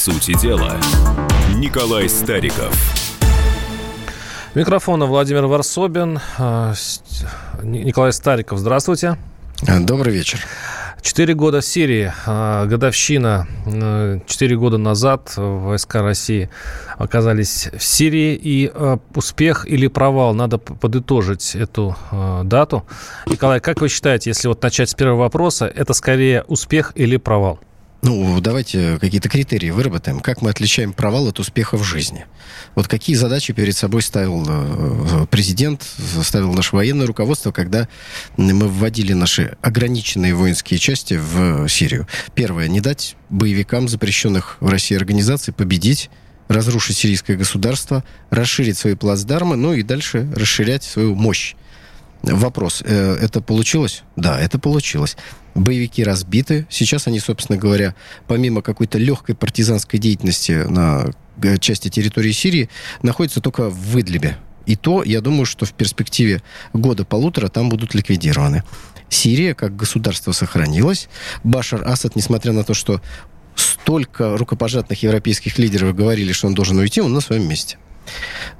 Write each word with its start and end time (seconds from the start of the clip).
сути 0.00 0.32
дела. 0.40 0.80
Николай 1.56 2.08
Стариков. 2.08 2.74
Микрофона 4.54 5.04
Владимир 5.04 5.44
Варсобин. 5.44 6.18
А, 6.38 6.72
Николай 7.62 8.10
Стариков, 8.14 8.58
здравствуйте. 8.58 9.18
Добрый 9.80 10.14
вечер. 10.14 10.40
Четыре 11.02 11.34
года 11.34 11.60
в 11.60 11.66
Сирии, 11.66 12.14
а, 12.24 12.64
годовщина. 12.64 13.46
Э, 13.66 14.20
четыре 14.26 14.56
года 14.56 14.78
назад 14.78 15.34
войска 15.36 16.00
России 16.00 16.48
оказались 16.96 17.68
в 17.76 17.82
Сирии. 17.82 18.40
И 18.42 18.72
а, 18.72 18.98
успех 19.14 19.66
или 19.68 19.86
провал, 19.86 20.32
надо 20.32 20.56
подытожить 20.56 21.54
эту 21.54 21.94
а, 22.10 22.42
дату. 22.44 22.86
Николай, 23.26 23.60
как 23.60 23.82
вы 23.82 23.90
считаете, 23.90 24.30
если 24.30 24.48
вот 24.48 24.62
начать 24.62 24.88
с 24.88 24.94
первого 24.94 25.20
вопроса, 25.20 25.66
это 25.66 25.92
скорее 25.92 26.44
успех 26.44 26.92
или 26.94 27.18
провал? 27.18 27.60
Ну, 28.02 28.40
давайте 28.40 28.98
какие-то 28.98 29.28
критерии 29.28 29.70
выработаем. 29.70 30.20
Как 30.20 30.40
мы 30.40 30.48
отличаем 30.50 30.94
провал 30.94 31.28
от 31.28 31.38
успеха 31.38 31.76
в 31.76 31.84
жизни? 31.84 32.24
Вот 32.74 32.88
какие 32.88 33.14
задачи 33.14 33.52
перед 33.52 33.76
собой 33.76 34.00
ставил 34.00 34.46
э, 34.48 35.26
президент, 35.30 35.86
ставил 36.22 36.54
наше 36.54 36.74
военное 36.76 37.06
руководство, 37.06 37.52
когда 37.52 37.88
мы 38.38 38.68
вводили 38.68 39.12
наши 39.12 39.56
ограниченные 39.60 40.34
воинские 40.34 40.78
части 40.78 41.14
в 41.14 41.68
Сирию? 41.68 42.06
Первое, 42.34 42.68
не 42.68 42.80
дать 42.80 43.16
боевикам 43.28 43.86
запрещенных 43.86 44.56
в 44.60 44.68
России 44.68 44.96
организаций 44.96 45.52
победить 45.52 46.10
разрушить 46.48 46.96
сирийское 46.96 47.36
государство, 47.36 48.02
расширить 48.30 48.76
свои 48.76 48.96
плацдармы, 48.96 49.54
ну 49.54 49.72
и 49.72 49.84
дальше 49.84 50.28
расширять 50.34 50.82
свою 50.82 51.14
мощь. 51.14 51.54
Вопрос, 52.22 52.82
э, 52.84 53.16
это 53.20 53.40
получилось? 53.40 54.02
Да, 54.16 54.38
это 54.38 54.58
получилось. 54.58 55.16
Боевики 55.54 56.04
разбиты. 56.04 56.66
Сейчас 56.68 57.06
они, 57.06 57.18
собственно 57.18 57.58
говоря, 57.58 57.94
помимо 58.26 58.62
какой-то 58.62 58.98
легкой 58.98 59.34
партизанской 59.34 59.98
деятельности 59.98 60.52
на 60.68 61.10
э, 61.42 61.58
части 61.58 61.88
территории 61.88 62.32
Сирии, 62.32 62.68
находятся 63.02 63.40
только 63.40 63.70
в 63.70 63.78
Выдлебе. 63.92 64.36
И 64.66 64.76
то, 64.76 65.02
я 65.02 65.20
думаю, 65.20 65.46
что 65.46 65.64
в 65.64 65.72
перспективе 65.72 66.42
года-полутора 66.74 67.48
там 67.48 67.68
будут 67.68 67.94
ликвидированы. 67.94 68.62
Сирия 69.08 69.54
как 69.54 69.74
государство 69.74 70.32
сохранилась. 70.32 71.08
Башар 71.42 71.86
Асад, 71.88 72.16
несмотря 72.16 72.52
на 72.52 72.64
то, 72.64 72.74
что 72.74 73.00
столько 73.56 74.36
рукопожатных 74.36 75.02
европейских 75.02 75.58
лидеров 75.58 75.96
говорили, 75.96 76.32
что 76.32 76.46
он 76.46 76.54
должен 76.54 76.78
уйти, 76.78 77.00
он 77.00 77.12
на 77.12 77.20
своем 77.20 77.48
месте. 77.48 77.78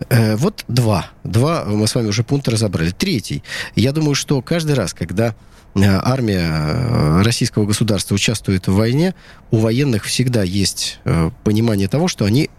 Э, 0.09 0.37
вот 0.37 0.65
два. 0.69 1.11
Два 1.25 1.65
мы 1.65 1.87
с 1.87 1.95
вами 1.95 2.09
уже 2.09 2.25
пункта 2.25 2.51
разобрали. 2.51 2.91
Третий. 2.91 3.43
Я 3.75 3.93
думаю, 3.93 4.15
что 4.15 4.41
каждый 4.41 4.75
раз, 4.75 4.95
когда 4.95 5.35
э, 5.75 5.81
армия 5.85 6.49
э, 6.49 7.23
российского 7.23 7.67
государства 7.67 8.15
участвует 8.15 8.67
в 8.67 8.75
войне, 8.75 9.15
у 9.51 9.59
военных 9.59 10.05
всегда 10.05 10.43
есть 10.43 11.01
понимание 11.45 11.89
того, 11.89 12.09
что 12.09 12.25
они 12.25 12.51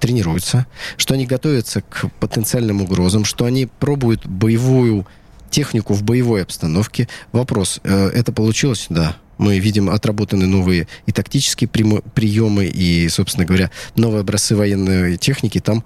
тренируются, 0.00 0.66
что 0.96 1.14
они 1.14 1.26
готовятся 1.26 1.82
к 1.82 2.10
потенциальным 2.18 2.82
угрозам, 2.82 3.24
что 3.24 3.44
они 3.44 3.66
пробуют 3.66 4.26
боевую 4.26 5.06
технику 5.50 5.94
в 5.94 6.02
боевой 6.02 6.42
обстановке. 6.42 7.08
Вопрос, 7.30 7.78
это 7.84 8.32
получилось? 8.32 8.86
Да. 8.88 9.16
Мы 9.38 9.58
видим 9.60 9.90
отработаны 9.90 10.46
новые 10.46 10.88
и 11.06 11.12
тактические 11.12 11.68
приемы, 11.68 12.64
и, 12.64 13.08
собственно 13.08 13.44
говоря, 13.44 13.70
новые 13.94 14.22
образцы 14.22 14.56
военной 14.56 15.18
техники 15.18 15.60
там 15.60 15.84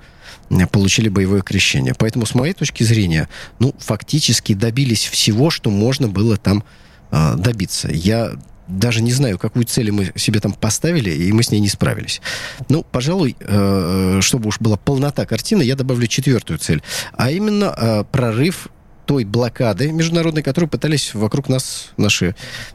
получили 0.70 1.08
боевое 1.08 1.42
крещение. 1.42 1.94
Поэтому, 1.96 2.26
с 2.26 2.34
моей 2.34 2.52
точки 2.52 2.82
зрения, 2.82 3.28
ну, 3.58 3.74
фактически 3.78 4.54
добились 4.54 5.04
всего, 5.04 5.50
что 5.50 5.70
можно 5.70 6.08
было 6.08 6.36
там 6.36 6.64
э, 7.10 7.34
добиться. 7.36 7.88
Я 7.92 8.32
даже 8.68 9.02
не 9.02 9.12
знаю, 9.12 9.38
какую 9.38 9.64
цель 9.64 9.92
мы 9.92 10.12
себе 10.16 10.40
там 10.40 10.52
поставили, 10.52 11.10
и 11.10 11.32
мы 11.32 11.42
с 11.42 11.50
ней 11.50 11.60
не 11.60 11.68
справились. 11.68 12.20
Ну, 12.68 12.84
пожалуй, 12.84 13.36
э, 13.40 14.18
чтобы 14.22 14.48
уж 14.48 14.60
была 14.60 14.76
полнота 14.76 15.24
картины, 15.26 15.62
я 15.62 15.76
добавлю 15.76 16.06
четвертую 16.06 16.58
цель, 16.58 16.82
а 17.12 17.30
именно 17.30 17.74
э, 17.76 18.04
прорыв 18.10 18.68
той 19.06 19.24
блокады 19.24 19.92
международной, 19.92 20.42
которую 20.42 20.68
пытались 20.68 21.14
вокруг 21.14 21.48
нас 21.48 21.92
наши 21.96 22.34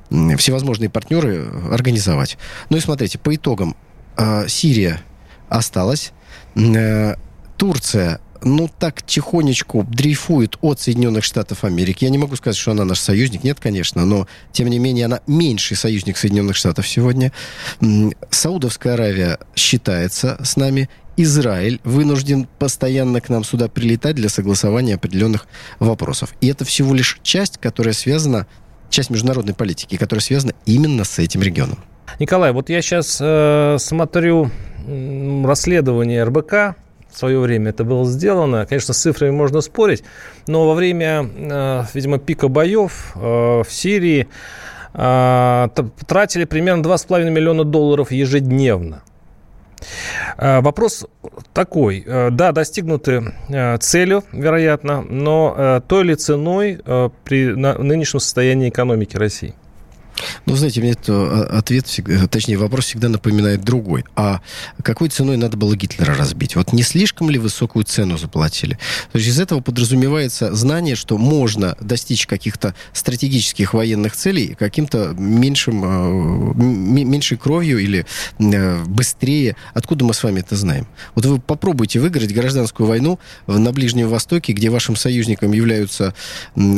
всевозможные 0.09 0.89
партнеры 0.89 1.45
организовать. 1.69 2.37
Ну 2.69 2.77
и 2.77 2.79
смотрите, 2.79 3.19
по 3.19 3.35
итогам 3.35 3.75
э, 4.17 4.47
Сирия 4.47 5.01
осталась, 5.49 6.13
э, 6.55 7.15
Турция 7.61 8.19
ну, 8.41 8.67
так 8.79 9.03
тихонечку 9.03 9.83
дрейфует 9.83 10.57
от 10.61 10.79
Соединенных 10.79 11.23
Штатов 11.23 11.63
Америки. 11.63 12.05
Я 12.05 12.09
не 12.09 12.17
могу 12.17 12.35
сказать, 12.35 12.57
что 12.57 12.71
она 12.71 12.85
наш 12.85 12.99
союзник. 12.99 13.43
Нет, 13.43 13.59
конечно, 13.59 14.03
но, 14.03 14.27
тем 14.51 14.67
не 14.67 14.79
менее, 14.79 15.05
она 15.05 15.19
меньший 15.27 15.77
союзник 15.77 16.17
Соединенных 16.17 16.55
Штатов 16.55 16.87
сегодня. 16.87 17.31
Саудовская 18.31 18.95
Аравия 18.95 19.37
считается 19.55 20.39
с 20.43 20.57
нами. 20.57 20.89
Израиль 21.17 21.79
вынужден 21.83 22.47
постоянно 22.57 23.21
к 23.21 23.29
нам 23.29 23.43
сюда 23.43 23.67
прилетать 23.67 24.15
для 24.15 24.29
согласования 24.29 24.95
определенных 24.95 25.45
вопросов. 25.77 26.33
И 26.41 26.47
это 26.47 26.65
всего 26.65 26.95
лишь 26.95 27.19
часть, 27.21 27.59
которая 27.59 27.93
связана, 27.93 28.47
часть 28.89 29.11
международной 29.11 29.53
политики, 29.53 29.97
которая 29.97 30.23
связана 30.23 30.53
именно 30.65 31.03
с 31.03 31.19
этим 31.19 31.43
регионом. 31.43 31.77
Николай, 32.17 32.53
вот 32.53 32.69
я 32.69 32.81
сейчас 32.81 33.19
э, 33.21 33.77
смотрю 33.79 34.49
расследование 35.45 36.23
РБК 36.23 36.75
в 37.11 37.17
свое 37.17 37.39
время 37.39 37.69
это 37.69 37.83
было 37.83 38.05
сделано. 38.05 38.65
Конечно, 38.65 38.93
с 38.93 39.01
цифрами 39.01 39.31
можно 39.31 39.61
спорить, 39.61 40.03
но 40.47 40.67
во 40.67 40.73
время, 40.73 41.29
э, 41.35 41.83
видимо, 41.93 42.17
пика 42.19 42.47
боев 42.47 43.13
э, 43.15 43.19
в 43.19 43.67
Сирии 43.69 44.27
э, 44.93 45.67
тратили 46.07 46.45
примерно 46.45 46.81
2,5 46.83 47.29
миллиона 47.29 47.63
долларов 47.63 48.11
ежедневно. 48.11 49.03
Вопрос 50.37 51.07
такой. 51.53 52.05
Да, 52.05 52.51
достигнуты 52.51 53.33
целью, 53.79 54.23
вероятно, 54.31 55.01
но 55.01 55.81
той 55.87 56.03
ли 56.03 56.13
ценой 56.13 56.79
при 57.23 57.55
нынешнем 57.55 58.19
состоянии 58.19 58.69
экономики 58.69 59.17
России? 59.17 59.55
Ну, 60.45 60.55
знаете, 60.55 60.81
мне 60.81 60.91
это 60.91 61.13
а, 61.13 61.57
ответ, 61.59 61.87
всегда, 61.87 62.27
точнее, 62.27 62.57
вопрос 62.57 62.85
всегда 62.85 63.09
напоминает 63.09 63.63
другой. 63.63 64.05
А 64.15 64.41
какой 64.83 65.09
ценой 65.09 65.37
надо 65.37 65.57
было 65.57 65.75
Гитлера 65.75 66.15
разбить? 66.15 66.55
Вот 66.55 66.73
не 66.73 66.83
слишком 66.83 67.29
ли 67.29 67.39
высокую 67.39 67.83
цену 67.85 68.17
заплатили? 68.17 68.77
То 69.11 69.17
есть 69.17 69.29
из 69.29 69.39
этого 69.39 69.61
подразумевается 69.61 70.53
знание, 70.55 70.95
что 70.95 71.17
можно 71.17 71.75
достичь 71.79 72.27
каких-то 72.27 72.75
стратегических 72.93 73.73
военных 73.73 74.15
целей 74.15 74.55
каким-то 74.57 75.13
меньшим, 75.17 75.81
а, 75.83 76.53
меньшей 76.55 77.37
кровью 77.37 77.79
или 77.79 78.05
а, 78.39 78.83
быстрее. 78.85 79.55
Откуда 79.73 80.05
мы 80.05 80.13
с 80.13 80.23
вами 80.23 80.39
это 80.39 80.55
знаем? 80.55 80.87
Вот 81.15 81.25
вы 81.25 81.39
попробуйте 81.39 81.99
выиграть 81.99 82.33
гражданскую 82.33 82.87
войну 82.87 83.19
на 83.47 83.71
Ближнем 83.71 84.09
Востоке, 84.09 84.53
где 84.53 84.69
вашим 84.69 84.95
союзником 84.95 85.51
являются 85.51 86.13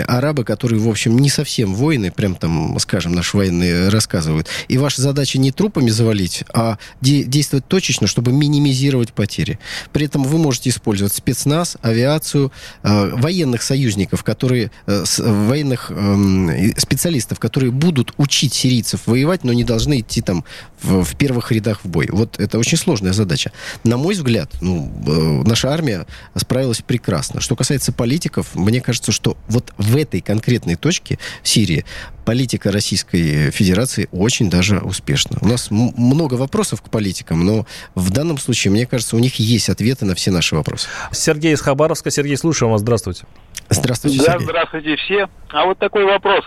арабы, 0.07 0.43
которые, 0.43 0.79
в 0.79 0.87
общем, 0.87 1.17
не 1.17 1.29
совсем 1.29 1.73
воины, 1.73 2.11
прям 2.11 2.35
там, 2.35 2.77
скажем, 2.79 3.15
наш 3.33 3.43
военные 3.43 3.89
рассказывают. 3.89 4.47
И 4.67 4.77
ваша 4.77 5.01
задача 5.01 5.39
не 5.39 5.51
трупами 5.51 5.89
завалить, 5.89 6.43
а 6.53 6.77
де- 7.01 7.23
действовать 7.23 7.67
точечно, 7.67 8.07
чтобы 8.07 8.31
минимизировать 8.31 9.13
потери. 9.13 9.59
При 9.91 10.05
этом 10.05 10.23
вы 10.23 10.37
можете 10.37 10.69
использовать 10.69 11.13
спецназ, 11.13 11.77
авиацию, 11.81 12.51
э, 12.83 13.09
военных 13.15 13.61
союзников, 13.61 14.23
которые, 14.23 14.71
э, 14.87 15.03
с, 15.05 15.19
военных 15.19 15.91
э, 15.91 16.71
специалистов, 16.77 17.39
которые 17.39 17.71
будут 17.71 18.13
учить 18.17 18.53
сирийцев 18.53 19.01
воевать, 19.05 19.43
но 19.43 19.53
не 19.53 19.63
должны 19.63 19.99
идти 19.99 20.21
там 20.21 20.43
в, 20.81 21.03
в 21.03 21.15
первых 21.15 21.51
рядах 21.51 21.79
в 21.83 21.87
бой. 21.87 22.07
Вот 22.11 22.39
это 22.39 22.59
очень 22.59 22.77
сложная 22.77 23.13
задача. 23.13 23.51
На 23.83 23.97
мой 23.97 24.13
взгляд, 24.13 24.49
ну, 24.61 24.91
э, 25.07 25.47
наша 25.47 25.71
армия 25.71 26.05
справилась 26.35 26.81
прекрасно. 26.81 27.41
Что 27.41 27.55
касается 27.55 27.91
политиков, 27.91 28.55
мне 28.55 28.81
кажется, 28.81 29.11
что 29.11 29.37
вот 29.47 29.73
в 29.77 29.95
этой 29.95 30.21
конкретной 30.21 30.75
точке 30.75 31.19
в 31.41 31.47
Сирии 31.47 31.85
политика 32.25 32.71
Российской 32.71 33.51
Федерации 33.51 34.07
очень 34.11 34.49
даже 34.49 34.79
успешна. 34.79 35.37
У 35.41 35.47
нас 35.47 35.69
много 35.71 36.35
вопросов 36.35 36.81
к 36.81 36.89
политикам, 36.89 37.45
но 37.45 37.65
в 37.95 38.11
данном 38.11 38.37
случае, 38.37 38.71
мне 38.71 38.85
кажется, 38.85 39.15
у 39.15 39.19
них 39.19 39.35
есть 39.35 39.69
ответы 39.69 40.05
на 40.05 40.15
все 40.15 40.31
наши 40.31 40.55
вопросы. 40.55 40.89
Сергей 41.11 41.53
из 41.53 41.61
Хабаровска. 41.61 42.11
Сергей, 42.11 42.37
слушаем 42.37 42.71
вас. 42.71 42.81
Здравствуйте. 42.81 43.25
Здравствуйте, 43.69 44.19
да, 44.19 44.33
Сергей. 44.33 44.45
здравствуйте 44.45 44.95
все. 44.97 45.29
А 45.49 45.65
вот 45.65 45.77
такой 45.79 46.05
вопрос. 46.05 46.45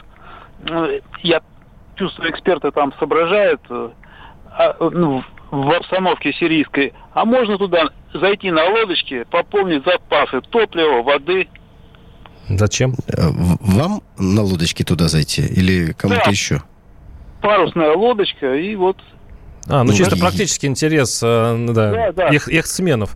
Я 1.22 1.40
чувствую, 1.96 2.30
эксперты 2.30 2.70
там 2.70 2.92
соображают 2.98 3.60
а, 3.70 4.76
ну, 4.80 5.22
в 5.50 5.70
обстановке 5.70 6.32
сирийской. 6.32 6.92
А 7.12 7.24
можно 7.24 7.58
туда 7.58 7.88
зайти 8.14 8.50
на 8.50 8.64
лодочке, 8.64 9.24
пополнить 9.26 9.84
запасы 9.84 10.40
топлива, 10.42 11.02
воды, 11.02 11.48
Зачем? 12.48 12.94
Э, 13.08 13.28
вам 13.60 14.02
на 14.18 14.42
лодочке 14.42 14.84
туда 14.84 15.08
зайти 15.08 15.42
или 15.42 15.92
кому-то 15.92 16.22
да. 16.24 16.30
еще? 16.30 16.62
Парусная 17.42 17.94
лодочка 17.94 18.54
и 18.54 18.74
вот 18.76 18.96
А, 19.68 19.82
ну, 19.82 19.90
ну 19.90 19.96
чисто 19.96 20.16
и... 20.16 20.18
практический 20.18 20.68
интерес 20.68 21.20
э, 21.22 21.66
да, 21.68 21.90
да, 21.90 22.12
да. 22.12 22.28
Их, 22.28 22.48
их 22.48 22.66
сменов. 22.66 23.14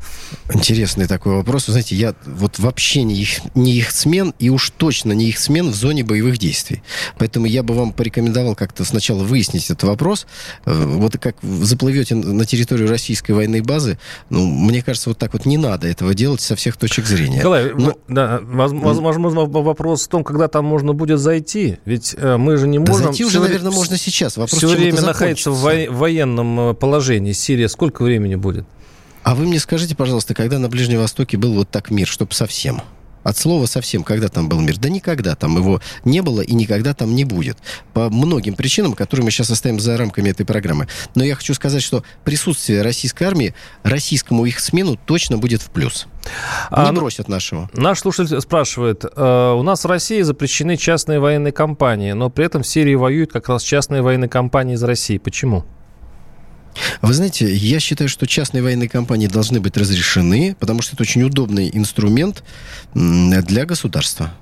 Интересный 0.53 1.07
такой 1.07 1.37
вопрос. 1.37 1.69
Вы 1.69 1.73
знаете, 1.73 1.95
я 1.95 2.15
вот 2.27 2.59
вообще 2.59 3.05
не 3.05 3.15
их, 3.15 3.41
не 3.55 3.77
их 3.77 3.93
смен, 3.93 4.35
и 4.39 4.51
уж 4.51 4.71
точно 4.71 5.13
не 5.13 5.29
их 5.29 5.39
смен 5.39 5.71
в 5.71 5.75
зоне 5.75 6.03
боевых 6.03 6.39
действий. 6.39 6.83
Поэтому 7.19 7.47
я 7.47 7.63
бы 7.63 7.75
вам 7.75 7.93
порекомендовал 7.93 8.57
как-то 8.57 8.85
сначала 8.85 9.23
выяснить 9.23 9.67
этот 9.67 9.85
вопрос. 9.85 10.27
Э, 10.67 10.73
вот 10.73 11.19
как 11.19 11.37
заплывете 11.43 12.17
на 12.17 12.45
территорию 12.45 12.89
российской 12.89 13.33
военной 13.33 13.61
базы, 13.61 13.99
ну, 14.29 14.45
мне 14.45 14.83
кажется, 14.83 15.11
вот 15.11 15.19
так 15.19 15.33
вот 15.33 15.47
не 15.47 15.57
надо 15.57 15.87
этого 15.87 16.15
делать 16.15 16.41
со 16.41 16.57
всех 16.57 16.77
точек 16.77 17.07
зрения. 17.07 17.39
Николай, 17.39 17.73
Но... 17.73 17.95
да, 18.09 18.41
возможно, 18.43 19.31
вопрос 19.31 20.05
в 20.07 20.09
том, 20.09 20.25
когда 20.25 20.49
там 20.49 20.65
можно 20.65 20.95
будет 20.95 21.21
зайти. 21.21 21.79
Ведь 21.85 22.17
э, 22.19 22.37
мы 22.37 22.57
же 22.57 22.67
не 22.67 22.79
можем... 22.79 22.97
Да 22.97 23.03
зайти 23.05 23.25
уже, 23.25 23.39
наверное, 23.39 23.71
можно 23.71 23.97
сейчас. 23.97 24.37
Вопрос, 24.37 24.59
все 24.59 24.69
время 24.69 25.01
находится 25.01 25.53
в 25.53 25.63
военном 25.63 26.40
военном 26.41 26.71
э, 26.71 26.75
положении 26.75 27.33
Сирия 27.33 27.69
сколько 27.69 28.03
времени 28.03 28.35
будет? 28.35 28.67
А 29.23 29.35
вы 29.35 29.47
мне 29.47 29.59
скажите, 29.59 29.95
пожалуйста, 29.95 30.35
когда 30.35 30.59
на 30.59 30.69
Ближнем 30.69 30.99
Востоке 30.99 31.37
был 31.37 31.55
вот 31.55 31.71
так 31.71 31.91
мир, 31.91 32.07
чтобы 32.07 32.33
совсем? 32.33 32.81
От 33.23 33.37
слова 33.37 33.67
совсем, 33.67 34.03
когда 34.03 34.29
там 34.29 34.49
был 34.49 34.61
мир? 34.61 34.79
Да 34.79 34.89
никогда 34.89 35.35
там 35.35 35.55
его 35.59 35.83
не 36.07 36.23
было 36.23 36.41
и 36.41 36.55
никогда 36.55 36.95
там 36.95 37.15
не 37.15 37.27
будет. 37.27 37.59
По 37.93 38.09
многим 38.09 38.55
причинам, 38.55 38.95
которые 38.95 39.27
мы 39.27 39.31
сейчас 39.31 39.51
оставим 39.51 39.79
за 39.79 39.99
рамками 39.99 40.31
этой 40.31 40.47
программы. 40.47 40.89
Но 41.15 41.23
я 41.23 41.35
хочу 41.35 41.53
сказать, 41.53 41.83
что 41.83 42.03
присутствие 42.25 42.81
российской 42.81 43.25
армии 43.25 43.55
российскому 43.83 44.47
их 44.47 44.59
смену 44.59 44.97
точно 44.97 45.37
будет 45.37 45.61
в 45.61 45.69
плюс. 45.69 46.07
Не 46.71 46.77
а, 46.79 46.93
бросят 46.93 47.29
нашего. 47.29 47.69
Наш 47.75 48.01
слушатель 48.01 48.41
спрашивает, 48.41 49.05
э, 49.05 49.53
у 49.55 49.63
нас 49.63 49.85
в 49.85 49.87
России 49.87 50.23
запрещены 50.23 50.79
частные 50.79 51.21
военные 51.21 51.53
компании, 51.53 52.13
но 52.13 52.31
при 52.31 52.47
этом 52.47 52.63
в 52.63 52.67
Сирии 52.67 52.95
воюют 52.95 53.33
как 53.33 53.51
раз 53.51 53.63
частные 53.63 54.01
военные 54.01 54.31
компании 54.31 54.77
из 54.77 54.83
России. 54.83 55.19
Почему? 55.19 55.67
Вы 57.03 57.15
знаете, 57.15 57.53
я 57.55 57.81
считаю, 57.81 58.09
что 58.09 58.27
частные 58.27 58.63
военные 58.63 58.89
компании 58.89 59.27
должны 59.27 59.61
быть 59.61 59.77
разрешены, 59.77 60.57
потому 60.59 60.83
что 60.83 60.95
это 60.95 61.03
очень 61.03 61.23
удобный 61.23 61.71
инструмент 61.73 62.43
для 62.95 63.65
государства. 63.65 64.33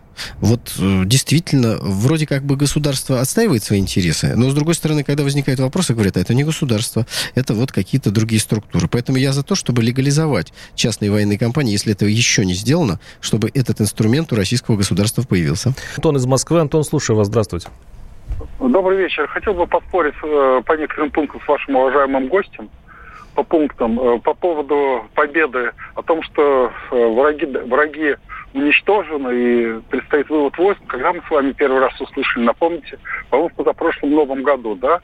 Вот 0.40 0.72
э, 0.78 1.02
действительно, 1.04 1.78
вроде 1.80 2.26
как 2.26 2.44
бы 2.44 2.56
государство 2.56 3.20
отстаивает 3.20 3.62
свои 3.62 3.78
интересы, 3.78 4.34
но 4.36 4.50
с 4.50 4.54
другой 4.54 4.74
стороны, 4.74 5.04
когда 5.04 5.22
возникают 5.22 5.60
вопросы, 5.60 5.94
говорят, 5.94 6.16
а 6.16 6.20
это 6.20 6.34
не 6.34 6.44
государство, 6.44 7.06
это 7.34 7.54
вот 7.54 7.72
какие-то 7.72 8.10
другие 8.10 8.40
структуры. 8.40 8.88
Поэтому 8.88 9.18
я 9.18 9.32
за 9.32 9.42
то, 9.42 9.54
чтобы 9.54 9.82
легализовать 9.82 10.52
частные 10.74 11.10
военные 11.10 11.38
компании, 11.38 11.72
если 11.72 11.92
этого 11.92 12.08
еще 12.08 12.44
не 12.44 12.54
сделано, 12.54 13.00
чтобы 13.20 13.50
этот 13.54 13.80
инструмент 13.80 14.32
у 14.32 14.36
российского 14.36 14.76
государства 14.76 15.22
появился. 15.22 15.74
Антон 15.96 16.16
из 16.16 16.26
Москвы. 16.26 16.60
Антон, 16.60 16.84
слушаю 16.84 17.16
вас. 17.16 17.28
Здравствуйте. 17.28 17.68
Добрый 18.60 18.98
вечер. 18.98 19.26
Хотел 19.28 19.54
бы 19.54 19.66
поспорить 19.66 20.14
э, 20.22 20.62
по 20.64 20.72
некоторым 20.74 21.10
пунктам 21.10 21.40
с 21.42 21.48
вашим 21.48 21.76
уважаемым 21.76 22.28
гостем. 22.28 22.68
По 23.34 23.42
пунктам. 23.42 23.98
Э, 24.00 24.18
по 24.18 24.34
поводу 24.34 25.04
победы. 25.14 25.72
О 25.94 26.02
том, 26.02 26.22
что 26.22 26.72
э, 26.90 27.06
враги, 27.14 27.46
враги 27.46 28.16
уничтожены 28.54 29.30
и 29.30 29.80
предстоит 29.90 30.28
вывод 30.28 30.56
войск. 30.58 30.80
Когда 30.86 31.12
мы 31.12 31.22
с 31.26 31.30
вами 31.30 31.52
первый 31.52 31.80
раз 31.80 32.00
услышали, 32.00 32.44
напомните, 32.44 32.98
по-моему, 33.30 33.50
в 33.50 33.54
позапрошлом 33.54 34.10
новом 34.10 34.42
году, 34.42 34.74
да? 34.74 35.00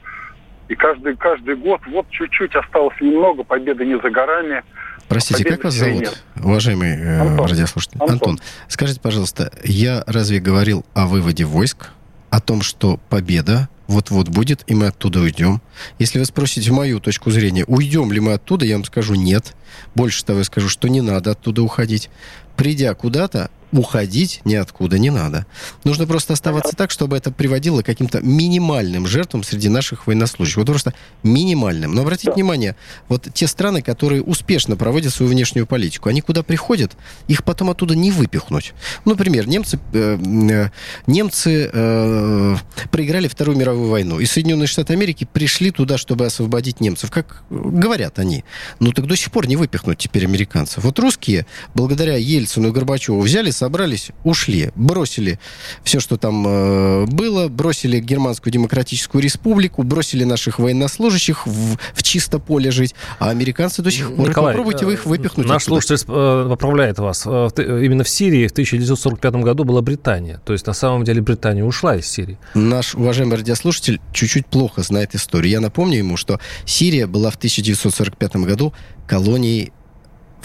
И 0.67 0.75
каждый, 0.75 1.15
каждый 1.15 1.55
год, 1.55 1.81
вот 1.87 2.09
чуть-чуть 2.09 2.55
осталось 2.55 2.99
немного, 2.99 3.43
победы 3.43 3.85
не 3.85 3.99
за 3.99 4.09
горами. 4.09 4.63
Простите, 5.07 5.43
как 5.45 5.63
вас 5.63 5.75
зовут, 5.75 6.01
нет. 6.01 6.23
уважаемый 6.43 6.95
э, 6.95 7.19
Антон. 7.19 7.45
радиослушатель? 7.45 7.97
Антон. 7.99 8.13
Антон, 8.13 8.39
скажите, 8.67 8.99
пожалуйста, 8.99 9.51
я 9.63 10.03
разве 10.07 10.39
говорил 10.39 10.83
о 10.95 11.05
выводе 11.05 11.45
войск? 11.45 11.91
О 12.35 12.41
том, 12.41 12.61
что 12.61 12.99
победа 13.09 13.69
вот-вот 13.87 14.27
будет, 14.27 14.65
и 14.67 14.75
мы 14.75 14.87
оттуда 14.87 15.21
уйдем. 15.21 15.61
Если 15.99 16.19
вы 16.19 16.25
спросите 16.25 16.69
мою 16.69 16.99
точку 16.99 17.31
зрения, 17.31 17.63
уйдем 17.65 18.11
ли 18.11 18.19
мы 18.19 18.33
оттуда, 18.33 18.65
я 18.65 18.75
вам 18.75 18.83
скажу 18.83 19.15
нет. 19.15 19.55
Больше 19.93 20.25
того, 20.25 20.39
я 20.39 20.43
скажу, 20.43 20.67
что 20.67 20.89
не 20.89 20.99
надо 20.99 21.31
оттуда 21.31 21.61
уходить. 21.61 22.09
Придя 22.57 22.93
куда-то, 22.93 23.49
уходить 23.79 24.41
ниоткуда 24.45 24.97
не 24.97 25.09
надо. 25.09 25.45
Нужно 25.83 26.07
просто 26.07 26.33
оставаться 26.33 26.75
так, 26.75 26.91
чтобы 26.91 27.17
это 27.17 27.31
приводило 27.31 27.81
к 27.81 27.85
каким-то 27.85 28.21
минимальным 28.21 29.07
жертвам 29.07 29.43
среди 29.43 29.69
наших 29.69 30.07
военнослужащих. 30.07 30.57
Вот 30.57 30.67
просто 30.67 30.93
минимальным. 31.23 31.93
Но 31.93 32.01
обратите 32.01 32.29
да. 32.29 32.33
внимание, 32.33 32.75
вот 33.07 33.27
те 33.33 33.47
страны, 33.47 33.81
которые 33.81 34.21
успешно 34.21 34.75
проводят 34.75 35.13
свою 35.13 35.31
внешнюю 35.31 35.67
политику, 35.67 36.09
они 36.09 36.21
куда 36.21 36.43
приходят, 36.43 36.95
их 37.27 37.43
потом 37.43 37.69
оттуда 37.69 37.95
не 37.95 38.11
выпихнуть. 38.11 38.73
Ну, 39.05 39.11
например, 39.11 39.47
немцы, 39.47 39.79
э, 39.93 40.17
э, 40.17 40.69
немцы 41.07 41.69
э, 41.71 42.55
проиграли 42.91 43.27
Вторую 43.27 43.57
мировую 43.57 43.89
войну, 43.89 44.19
и 44.19 44.25
Соединенные 44.25 44.67
Штаты 44.67 44.93
Америки 44.93 45.27
пришли 45.31 45.71
туда, 45.71 45.97
чтобы 45.97 46.25
освободить 46.25 46.79
немцев. 46.79 47.11
Как 47.11 47.43
говорят 47.49 48.19
они. 48.19 48.43
Ну, 48.79 48.91
так 48.91 49.07
до 49.07 49.15
сих 49.15 49.31
пор 49.31 49.47
не 49.47 49.55
выпихнуть 49.55 49.97
теперь 49.97 50.25
американцев. 50.25 50.83
Вот 50.83 50.99
русские, 50.99 51.45
благодаря 51.73 52.15
Ельцину 52.15 52.69
и 52.69 52.71
Горбачеву, 52.71 53.19
взяли 53.21 53.51
собрались, 53.65 54.11
ушли, 54.23 54.69
бросили 54.75 55.39
все, 55.83 55.99
что 55.99 56.17
там 56.17 56.45
э, 56.47 57.05
было, 57.07 57.47
бросили 57.47 57.99
Германскую 57.99 58.53
Демократическую 58.53 59.23
Республику, 59.23 59.81
бросили 59.81 60.23
наших 60.23 60.59
военнослужащих 60.59 61.47
в, 61.47 61.77
в 61.95 62.03
чисто 62.03 62.37
поле 62.37 62.69
жить, 62.69 62.93
а 63.17 63.31
американцы 63.31 63.81
до 63.81 63.89
сих 63.89 64.15
пор. 64.15 64.29
Николай, 64.29 64.53
Попробуйте 64.53 64.85
вы 64.85 64.93
их 64.93 65.07
выпихнуть. 65.07 65.47
Наш 65.47 65.63
оттуда. 65.63 65.81
слушатель 65.81 66.05
э, 66.07 66.47
поправляет 66.47 66.99
вас. 66.99 67.23
Э, 67.25 67.49
именно 67.57 68.03
в 68.03 68.09
Сирии 68.09 68.45
в 68.45 68.51
1945 68.51 69.33
году 69.37 69.63
была 69.63 69.81
Британия. 69.81 70.39
То 70.45 70.53
есть 70.53 70.67
на 70.67 70.73
самом 70.73 71.03
деле 71.03 71.23
Британия 71.23 71.63
ушла 71.63 71.95
из 71.95 72.05
Сирии. 72.05 72.37
Наш 72.53 72.93
уважаемый 72.93 73.37
радиослушатель 73.37 73.99
чуть-чуть 74.13 74.45
плохо 74.45 74.83
знает 74.83 75.15
историю. 75.15 75.49
Я 75.51 75.59
напомню 75.59 75.97
ему, 75.97 76.17
что 76.17 76.39
Сирия 76.65 77.07
была 77.07 77.31
в 77.31 77.35
1945 77.37 78.35
году 78.35 78.73
колонией 79.07 79.71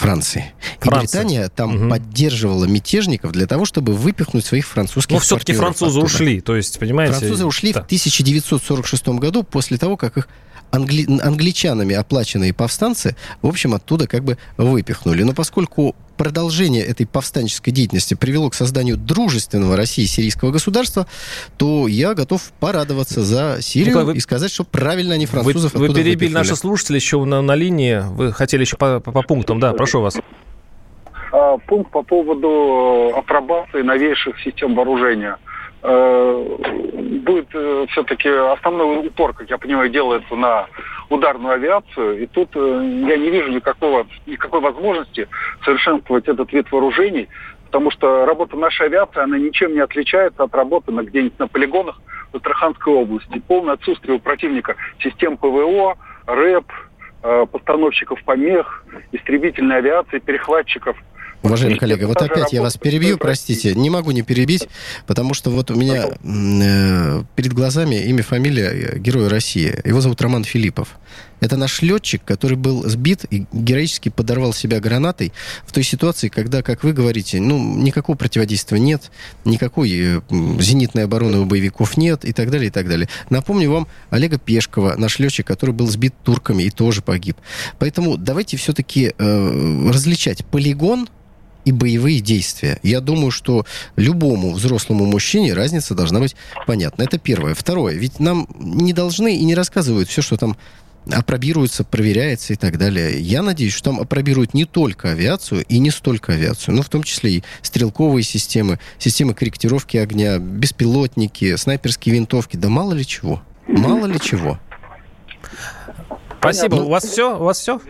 Франции. 0.00 0.52
Франция. 0.80 1.20
И 1.20 1.24
Британия 1.24 1.48
там 1.48 1.76
угу. 1.76 1.90
поддерживала 1.90 2.64
мятежников 2.64 3.32
для 3.32 3.46
того, 3.46 3.64
чтобы 3.64 3.92
выпихнуть 3.92 4.44
своих 4.44 4.66
французских 4.66 5.12
Ну, 5.12 5.18
все-таки 5.18 5.52
французы 5.52 5.98
оттуда. 5.98 6.06
ушли, 6.06 6.40
то 6.40 6.56
есть, 6.56 6.78
понимаете... 6.78 7.14
Французы 7.14 7.44
ушли 7.44 7.72
да. 7.72 7.82
в 7.82 7.84
1946 7.84 9.08
году 9.08 9.42
после 9.42 9.76
того, 9.76 9.96
как 9.96 10.16
их 10.16 10.28
англи... 10.70 11.06
англичанами 11.20 11.94
оплаченные 11.94 12.52
повстанцы, 12.52 13.16
в 13.42 13.48
общем, 13.48 13.74
оттуда 13.74 14.06
как 14.06 14.24
бы 14.24 14.38
выпихнули. 14.56 15.22
Но 15.22 15.32
поскольку 15.32 15.94
продолжение 16.16 16.84
этой 16.84 17.06
повстанческой 17.06 17.72
деятельности 17.72 18.14
привело 18.14 18.50
к 18.50 18.54
созданию 18.54 18.96
дружественного 18.96 19.76
России 19.76 20.04
сирийского 20.04 20.50
государства, 20.50 21.06
то 21.56 21.88
я 21.88 22.14
готов 22.14 22.52
порадоваться 22.60 23.22
за 23.22 23.58
Сирию 23.60 24.00
ну, 24.00 24.04
вы, 24.06 24.16
и 24.16 24.20
сказать, 24.20 24.52
что 24.52 24.64
правильно 24.64 25.14
они 25.14 25.26
французов 25.26 25.72
Вы, 25.74 25.88
вы 25.88 25.94
перебили 25.94 26.32
наши 26.32 26.56
слушатели 26.56 26.96
еще 26.96 27.24
на, 27.24 27.40
на 27.40 27.54
линии. 27.54 28.02
Вы 28.10 28.32
хотели 28.32 28.62
еще 28.62 28.76
по, 28.76 29.00
по, 29.00 29.12
по 29.12 29.22
пунктам. 29.22 29.60
Да, 29.60 29.72
прошу 29.72 30.02
вас. 30.02 30.18
А, 31.32 31.56
пункт 31.58 31.90
по 31.90 32.02
поводу 32.02 33.12
апробации 33.16 33.82
новейших 33.82 34.38
систем 34.40 34.74
вооружения– 34.74 35.36
Э, 35.49 35.49
будет 35.82 37.48
э, 37.54 37.86
все-таки 37.90 38.28
основной 38.28 39.06
упор, 39.06 39.32
как 39.32 39.48
я 39.48 39.58
понимаю, 39.58 39.88
делается 39.88 40.34
на 40.34 40.66
ударную 41.08 41.54
авиацию. 41.54 42.22
И 42.22 42.26
тут 42.26 42.50
э, 42.54 42.58
я 42.58 43.16
не 43.16 43.30
вижу 43.30 43.50
никакого, 43.50 44.06
никакой 44.26 44.60
возможности 44.60 45.28
совершенствовать 45.64 46.28
этот 46.28 46.52
вид 46.52 46.70
вооружений, 46.70 47.28
потому 47.66 47.90
что 47.90 48.26
работа 48.26 48.56
нашей 48.56 48.86
авиации, 48.86 49.20
она 49.20 49.38
ничем 49.38 49.72
не 49.72 49.80
отличается 49.80 50.42
от 50.42 50.54
работы 50.54 50.92
на 50.92 51.02
где-нибудь 51.02 51.38
на 51.38 51.48
полигонах 51.48 52.00
в 52.32 52.36
Астраханской 52.36 52.92
области. 52.92 53.42
Полное 53.46 53.74
отсутствие 53.74 54.16
у 54.16 54.20
противника 54.20 54.76
систем 55.02 55.36
ПВО, 55.36 55.96
РЭП, 56.26 56.70
постановщиков 57.52 58.22
помех, 58.24 58.84
истребительной 59.12 59.76
авиации, 59.78 60.20
перехватчиков– 60.20 60.96
Уважаемый 61.42 61.78
коллега, 61.78 62.04
вот 62.04 62.20
опять 62.20 62.52
я 62.52 62.60
вас 62.60 62.76
перебью, 62.76 63.16
простите, 63.16 63.74
не 63.74 63.88
могу 63.88 64.10
не 64.10 64.20
перебить, 64.20 64.68
потому 65.06 65.32
что 65.32 65.50
вот 65.50 65.70
у 65.70 65.74
меня 65.74 66.04
э, 66.22 67.24
перед 67.34 67.54
глазами 67.54 67.94
имя, 67.94 68.22
фамилия 68.22 68.68
э, 68.68 68.98
Героя 68.98 69.30
России. 69.30 69.74
Его 69.86 70.02
зовут 70.02 70.20
Роман 70.20 70.44
Филиппов. 70.44 70.98
Это 71.40 71.56
наш 71.56 71.80
летчик, 71.80 72.22
который 72.22 72.58
был 72.58 72.86
сбит 72.86 73.24
и 73.30 73.46
героически 73.52 74.10
подорвал 74.10 74.52
себя 74.52 74.80
гранатой 74.80 75.32
в 75.64 75.72
той 75.72 75.82
ситуации, 75.82 76.28
когда, 76.28 76.62
как 76.62 76.84
вы 76.84 76.92
говорите, 76.92 77.40
ну, 77.40 77.74
никакого 77.74 78.18
противодействия 78.18 78.78
нет, 78.78 79.10
никакой 79.46 79.90
э, 79.90 80.20
зенитной 80.60 81.04
обороны 81.04 81.38
у 81.38 81.46
боевиков 81.46 81.96
нет 81.96 82.26
и 82.26 82.34
так 82.34 82.50
далее, 82.50 82.68
и 82.68 82.70
так 82.70 82.86
далее. 82.86 83.08
Напомню 83.30 83.70
вам 83.70 83.88
Олега 84.10 84.38
Пешкова, 84.38 84.96
наш 84.98 85.18
летчик, 85.18 85.46
который 85.46 85.74
был 85.74 85.86
сбит 85.86 86.14
турками 86.22 86.64
и 86.64 86.70
тоже 86.70 87.00
погиб. 87.00 87.38
Поэтому 87.78 88.18
давайте 88.18 88.58
все-таки 88.58 89.14
э, 89.16 89.90
различать 89.90 90.44
полигон 90.44 91.08
и 91.64 91.72
боевые 91.72 92.20
действия. 92.20 92.78
Я 92.82 93.00
думаю, 93.00 93.30
что 93.30 93.66
любому 93.96 94.52
взрослому 94.52 95.06
мужчине 95.06 95.54
разница 95.54 95.94
должна 95.94 96.20
быть 96.20 96.36
понятна. 96.66 97.02
Это 97.02 97.18
первое. 97.18 97.54
Второе. 97.54 97.94
Ведь 97.94 98.20
нам 98.20 98.46
не 98.58 98.92
должны 98.92 99.36
и 99.36 99.44
не 99.44 99.54
рассказывают 99.54 100.08
все, 100.08 100.22
что 100.22 100.36
там 100.36 100.56
опробируется, 101.10 101.84
проверяется 101.84 102.52
и 102.52 102.56
так 102.56 102.78
далее. 102.78 103.20
Я 103.20 103.42
надеюсь, 103.42 103.72
что 103.72 103.90
там 103.90 104.00
опробируют 104.00 104.54
не 104.54 104.64
только 104.64 105.10
авиацию 105.10 105.64
и 105.68 105.78
не 105.78 105.90
столько 105.90 106.32
авиацию, 106.32 106.74
но 106.74 106.82
в 106.82 106.88
том 106.88 107.02
числе 107.02 107.30
и 107.30 107.44
стрелковые 107.62 108.22
системы, 108.22 108.78
системы 108.98 109.34
корректировки 109.34 109.96
огня, 109.96 110.38
беспилотники, 110.38 111.56
снайперские 111.56 112.14
винтовки, 112.16 112.56
да 112.56 112.68
мало 112.68 112.92
ли 112.92 113.06
чего. 113.06 113.42
Мало 113.66 114.06
ли 114.06 114.20
чего. 114.20 114.58
Спасибо. 116.38 116.76
У 116.76 116.88
вас 116.90 117.04
все? 117.04 117.38
У 117.38 117.44
вас 117.44 117.58
все? 117.58 117.80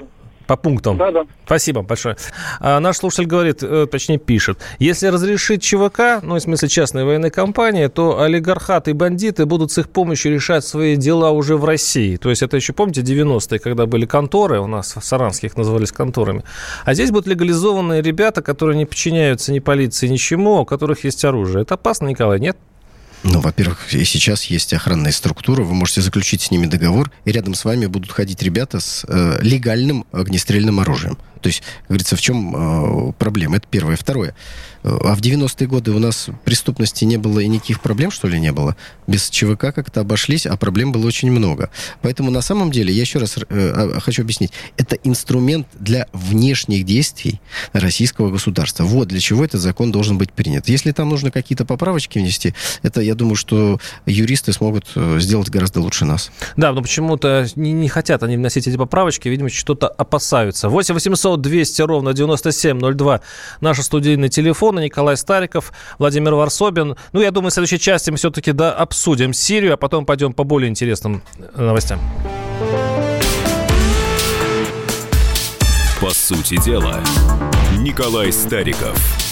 По 0.50 0.56
пунктам. 0.56 0.98
Да, 0.98 1.12
да. 1.12 1.22
Спасибо 1.46 1.82
большое. 1.82 2.16
А, 2.58 2.80
наш 2.80 2.96
слушатель 2.96 3.26
говорит, 3.26 3.62
э, 3.62 3.86
точнее 3.88 4.18
пишет, 4.18 4.58
если 4.80 5.06
разрешить 5.06 5.62
ЧВК, 5.62 6.20
ну, 6.22 6.34
в 6.34 6.40
смысле 6.40 6.68
частной 6.68 7.04
военной 7.04 7.30
компании, 7.30 7.86
то 7.86 8.20
олигархаты 8.20 8.90
и 8.90 8.94
бандиты 8.94 9.46
будут 9.46 9.70
с 9.70 9.78
их 9.78 9.88
помощью 9.90 10.32
решать 10.32 10.64
свои 10.64 10.96
дела 10.96 11.30
уже 11.30 11.56
в 11.56 11.64
России. 11.64 12.16
То 12.16 12.30
есть 12.30 12.42
это 12.42 12.56
еще, 12.56 12.72
помните, 12.72 13.02
90-е, 13.02 13.60
когда 13.60 13.86
были 13.86 14.06
конторы, 14.06 14.58
у 14.58 14.66
нас 14.66 14.96
в 14.96 15.04
Саранских 15.04 15.56
назывались 15.56 15.92
конторами. 15.92 16.42
А 16.84 16.94
здесь 16.94 17.12
будут 17.12 17.28
легализованные 17.28 18.02
ребята, 18.02 18.42
которые 18.42 18.76
не 18.76 18.86
подчиняются 18.86 19.52
ни 19.52 19.60
полиции, 19.60 20.08
ничему, 20.08 20.62
у 20.62 20.64
которых 20.64 21.04
есть 21.04 21.24
оружие. 21.24 21.62
Это 21.62 21.74
опасно, 21.74 22.08
Николай, 22.08 22.40
нет? 22.40 22.56
Ну, 23.22 23.40
во-первых, 23.40 23.92
и 23.92 24.04
сейчас 24.04 24.44
есть 24.44 24.72
охранная 24.72 25.12
структура, 25.12 25.62
вы 25.62 25.74
можете 25.74 26.00
заключить 26.00 26.40
с 26.40 26.50
ними 26.50 26.66
договор, 26.66 27.10
и 27.24 27.32
рядом 27.32 27.54
с 27.54 27.64
вами 27.64 27.86
будут 27.86 28.12
ходить 28.12 28.42
ребята 28.42 28.80
с 28.80 29.04
э, 29.06 29.38
легальным 29.42 30.06
огнестрельным 30.10 30.80
оружием. 30.80 31.18
То 31.42 31.48
есть, 31.48 31.60
как 31.60 31.88
говорится, 31.88 32.16
в 32.16 32.20
чем 32.20 32.54
э, 33.10 33.12
проблема? 33.18 33.58
Это 33.58 33.66
первое. 33.68 33.96
Второе. 33.96 34.34
А 34.82 35.14
в 35.14 35.20
90-е 35.20 35.66
годы 35.66 35.90
у 35.90 35.98
нас 35.98 36.28
преступности 36.44 37.04
не 37.04 37.18
было 37.18 37.40
и 37.40 37.48
никаких 37.48 37.80
проблем, 37.80 38.10
что 38.10 38.28
ли, 38.28 38.40
не 38.40 38.50
было? 38.50 38.76
Без 39.06 39.28
ЧВК 39.28 39.74
как-то 39.74 40.00
обошлись, 40.00 40.46
а 40.46 40.56
проблем 40.56 40.92
было 40.92 41.06
очень 41.06 41.30
много. 41.30 41.70
Поэтому 42.00 42.30
на 42.30 42.40
самом 42.40 42.70
деле, 42.70 42.92
я 42.92 43.02
еще 43.02 43.18
раз 43.18 43.36
э, 43.36 43.42
а, 43.50 44.00
хочу 44.00 44.22
объяснить, 44.22 44.52
это 44.78 44.96
инструмент 45.04 45.66
для 45.78 46.06
внешних 46.14 46.86
действий 46.86 47.40
российского 47.72 48.30
государства. 48.30 48.84
Вот 48.84 49.08
для 49.08 49.20
чего 49.20 49.44
этот 49.44 49.60
закон 49.60 49.92
должен 49.92 50.16
быть 50.16 50.32
принят. 50.32 50.68
Если 50.68 50.92
там 50.92 51.10
нужно 51.10 51.30
какие-то 51.30 51.66
поправочки 51.66 52.18
внести, 52.18 52.54
это, 52.82 53.02
я 53.10 53.14
думаю, 53.14 53.36
что 53.36 53.78
юристы 54.06 54.52
смогут 54.52 54.86
э, 54.94 55.18
сделать 55.20 55.50
гораздо 55.50 55.80
лучше 55.80 56.04
нас. 56.04 56.30
Да, 56.56 56.72
но 56.72 56.82
почему-то 56.82 57.46
не, 57.56 57.72
не 57.72 57.88
хотят 57.88 58.22
они 58.22 58.36
вносить 58.36 58.66
эти 58.66 58.76
поправочки, 58.76 59.28
видимо, 59.28 59.50
что-то 59.50 59.88
опасаются. 59.88 60.68
8 60.68 60.94
800 60.94 61.40
200 61.40 61.82
ровно 61.82 62.12
9702 62.12 63.20
наша 63.60 63.82
студийный 63.82 64.28
телефон 64.28 64.50
телефона. 64.60 64.80
Николай 64.80 65.16
Стариков, 65.16 65.72
Владимир 65.98 66.34
Варсобин. 66.34 66.96
Ну, 67.12 67.20
я 67.20 67.30
думаю, 67.30 67.50
в 67.50 67.54
следующей 67.54 67.78
части 67.78 68.10
мы 68.10 68.16
все-таки 68.16 68.52
да, 68.52 68.72
обсудим 68.72 69.32
Сирию, 69.32 69.74
а 69.74 69.76
потом 69.76 70.04
пойдем 70.04 70.32
по 70.32 70.44
более 70.44 70.68
интересным 70.68 71.22
э, 71.38 71.62
новостям. 71.62 72.00
По 76.00 76.10
сути 76.10 76.62
дела, 76.62 77.00
Николай 77.78 78.32
Стариков. 78.32 79.29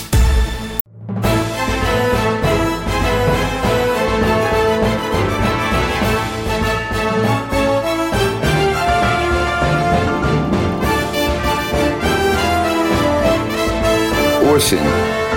Осень 14.59 14.81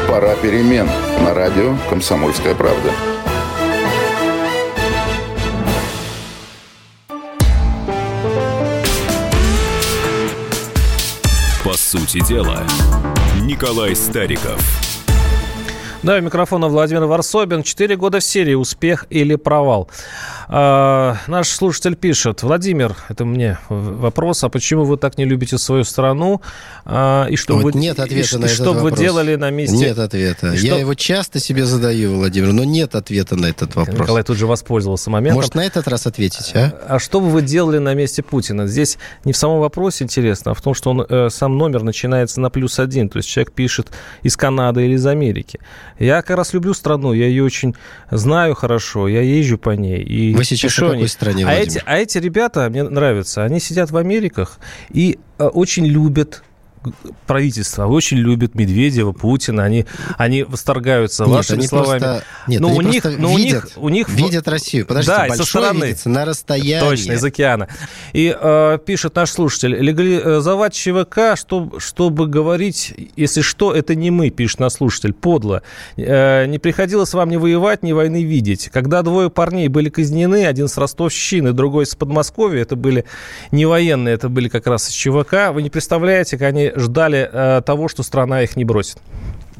Пора 0.10 0.34
перемен 0.34 0.90
на 1.24 1.36
радио 1.36 1.76
«Комсомольская 1.92 2.56
правда». 2.56 2.92
По 11.64 11.74
сути 11.74 12.28
дела, 12.28 12.64
Николай 13.44 13.96
Стариков. 13.96 14.60
Да, 16.02 16.16
у 16.16 16.22
микрофона 16.22 16.68
Владимир 16.68 17.04
Варсобин. 17.06 17.62
Четыре 17.62 17.98
года 17.98 18.20
в 18.20 18.24
серии 18.24 18.56
«Успех 18.56 19.06
или 19.12 19.36
провал». 19.36 19.88
А, 20.48 21.18
наш 21.28 21.50
слушатель 21.50 21.96
пишет, 21.96 22.44
Владимир, 22.44 22.96
это 23.10 23.26
мне 23.26 23.58
вопрос, 23.70 24.44
а 24.44 24.50
почему 24.50 24.84
вы 24.84 24.98
так 24.98 25.18
не 25.18 25.26
любите 25.26 25.58
свою 25.58 25.84
страну? 25.84 26.42
А, 26.86 27.28
и 27.30 27.36
что, 27.36 27.56
вот 27.56 27.74
вы, 27.74 27.80
нет 27.80 28.00
ответа 28.00 28.38
и, 28.38 28.40
на 28.40 28.46
и 28.46 28.50
что 28.50 28.74
вопрос. 28.74 28.92
вы 28.92 28.98
делали 28.98 29.36
на 29.36 29.50
месте... 29.50 29.78
Нет 29.78 30.00
ответа. 30.00 30.54
Я 30.54 30.78
его 30.78 30.94
часто 30.94 31.40
себе 31.40 31.66
задаю, 31.66 32.16
Владимир, 32.16 32.52
но 32.54 32.64
нет 32.64 32.96
ответа 32.96 33.36
на 33.36 33.48
этот 33.48 33.76
вопрос. 33.76 33.98
Николай 33.98 34.24
тут 34.24 34.38
же 34.38 34.48
воспользовался 34.48 35.10
моментом. 35.10 35.38
Может, 35.38 35.56
на 35.56 35.66
этот 35.66 35.88
раз 35.88 36.08
ответить, 36.08 36.52
а? 36.56 36.74
А 36.88 37.00
что 37.00 37.20
бы 37.20 37.30
вы 37.30 37.42
делали 37.42 37.78
на 37.78 37.94
месте 37.94 38.24
Путина? 38.24 38.68
Здесь 38.68 38.98
не 39.26 39.34
в 39.34 39.38
самом 39.38 39.60
вопросе 39.60 40.04
интересно, 40.04 40.52
а 40.52 40.54
в 40.54 40.62
том, 40.62 40.74
что 40.74 40.92
он, 40.92 41.06
э, 41.08 41.30
сам 41.30 41.58
номер 41.58 41.84
начинается 41.84 42.42
на 42.42 42.50
плюс 42.50 42.80
один. 42.80 43.10
То 43.10 43.18
есть 43.18 43.30
человек 43.30 43.54
пишет 43.54 43.90
из 44.24 44.38
Канады 44.38 44.86
или 44.86 44.96
из 44.96 45.06
Америки. 45.06 45.60
Я 46.00 46.22
как 46.22 46.38
раз 46.38 46.54
люблю 46.54 46.74
страну, 46.74 47.14
я 47.14 47.28
ее 47.28 47.44
очень 47.44 47.76
знаю 48.10 48.56
хорошо, 48.56 49.08
я 49.08 49.22
езжу 49.22 49.58
по 49.58 49.72
ней. 49.72 50.02
И 50.04 50.31
вы 50.34 50.44
сейчас 50.44 50.74
в 50.74 50.80
какой 50.80 51.08
стране, 51.08 51.46
а 51.48 51.54
эти, 51.54 51.82
а 51.86 51.98
эти 51.98 52.18
ребята, 52.18 52.70
мне 52.70 52.84
нравятся, 52.84 53.44
они 53.44 53.60
сидят 53.60 53.92
в 53.92 53.98
Америках 53.98 54.60
и 54.90 55.20
э, 55.38 55.46
очень 55.46 55.86
любят 55.86 56.44
правительство 57.28 57.86
очень 57.86 58.18
любит 58.18 58.56
Медведева, 58.56 59.12
Путина, 59.12 59.64
они, 59.64 59.86
они 60.18 60.44
восторгаются 60.44 61.26
нет, 61.26 61.36
вашими 61.36 61.58
они 61.60 61.68
словами. 61.68 62.00
Просто, 62.00 62.24
нет, 62.48 62.62
но 62.62 62.74
у 62.74 62.82
них, 62.82 63.04
но 63.04 63.38
видят, 63.38 63.74
у 63.78 63.90
них, 63.90 64.08
у 64.08 64.10
них 64.10 64.10
видят 64.10 64.48
Россию. 64.48 64.86
Подождите, 64.86 65.26
да, 65.30 65.36
со 65.36 65.46
стороны, 65.46 65.86
видится, 65.86 66.10
на 66.10 66.26
расстоянии. 66.26 66.88
Точно, 66.88 67.14
из 67.14 67.24
океана. 67.24 67.68
И 68.14 68.36
э, 68.38 68.80
пишет 68.86 69.16
наш 69.16 69.32
слушатель, 69.32 69.76
легализовать 69.76 70.74
ЧВК, 70.74 71.36
чтобы, 71.36 71.80
чтобы 71.80 72.28
говорить, 72.28 72.94
если 73.16 73.42
что, 73.42 73.74
это 73.74 73.96
не 73.96 74.12
мы, 74.12 74.30
пишет 74.30 74.60
наш 74.60 74.74
слушатель, 74.74 75.14
подло. 75.14 75.62
Э, 75.98 76.46
не 76.48 76.60
приходилось 76.60 77.14
вам 77.14 77.30
ни 77.30 77.38
воевать, 77.38 77.84
ни 77.84 77.92
войны 77.92 78.24
видеть. 78.24 78.70
Когда 78.70 79.02
двое 79.04 79.30
парней 79.30 79.68
были 79.68 79.90
казнены, 79.90 80.46
один 80.46 80.68
с 80.68 80.78
Ростовщины, 80.78 81.54
другой 81.54 81.86
с 81.86 81.96
Подмосковья, 81.96 82.62
это 82.62 82.76
были 82.76 83.06
не 83.52 83.66
военные, 83.66 84.16
это 84.16 84.30
были 84.30 84.50
как 84.50 84.68
раз 84.68 84.90
из 84.90 84.94
ЧВК, 84.94 85.52
вы 85.54 85.62
не 85.62 85.70
представляете, 85.70 86.38
как 86.38 86.48
они 86.48 86.71
ждали 86.76 87.30
э, 87.32 87.62
того, 87.66 87.88
что 87.88 88.04
страна 88.04 88.42
их 88.42 88.56
не 88.56 88.66
бросит. 88.66 88.98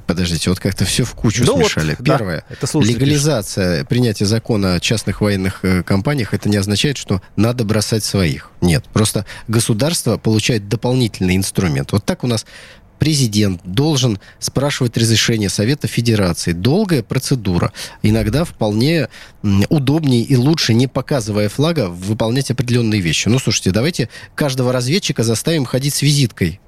Подождите, 0.08 0.50
вот 0.50 0.60
как-то 0.60 0.84
все 0.84 1.06
в 1.06 1.14
кучу 1.14 1.46
ну 1.46 1.56
смешали. 1.58 1.96
Вот, 1.98 2.06
Первое, 2.06 2.44
да, 2.50 2.56
это 2.60 2.80
легализация 2.80 3.76
пишет. 3.76 3.88
принятия 3.88 4.26
закона 4.26 4.76
о 4.76 4.80
частных 4.80 5.22
военных 5.22 5.60
э, 5.64 5.84
компаниях, 5.84 6.34
это 6.34 6.50
не 6.50 6.58
означает, 6.58 6.98
что 6.98 7.22
надо 7.36 7.64
бросать 7.64 8.04
своих. 8.04 8.52
Нет, 8.60 8.84
просто 8.92 9.26
государство 9.48 10.18
получает 10.18 10.68
дополнительный 10.68 11.38
инструмент. 11.38 11.94
Вот 11.94 12.04
так 12.04 12.24
у 12.24 12.28
нас 12.28 12.46
президент 13.00 13.62
должен 13.64 14.20
спрашивать 14.38 14.96
разрешение 14.98 15.50
Совета 15.50 15.88
Федерации. 15.88 16.52
Долгая 16.52 17.02
процедура. 17.02 17.74
Иногда 18.04 18.44
вполне 18.44 19.08
удобнее 19.70 20.22
и 20.22 20.36
лучше, 20.36 20.74
не 20.74 20.88
показывая 20.88 21.50
флага, 21.50 21.88
выполнять 21.88 22.52
определенные 22.52 23.02
вещи. 23.02 23.28
Ну, 23.28 23.40
слушайте, 23.40 23.72
давайте 23.72 24.10
каждого 24.36 24.72
разведчика 24.72 25.24
заставим 25.24 25.66
ходить 25.66 25.96
с 25.96 26.02
визиткой 26.02 26.60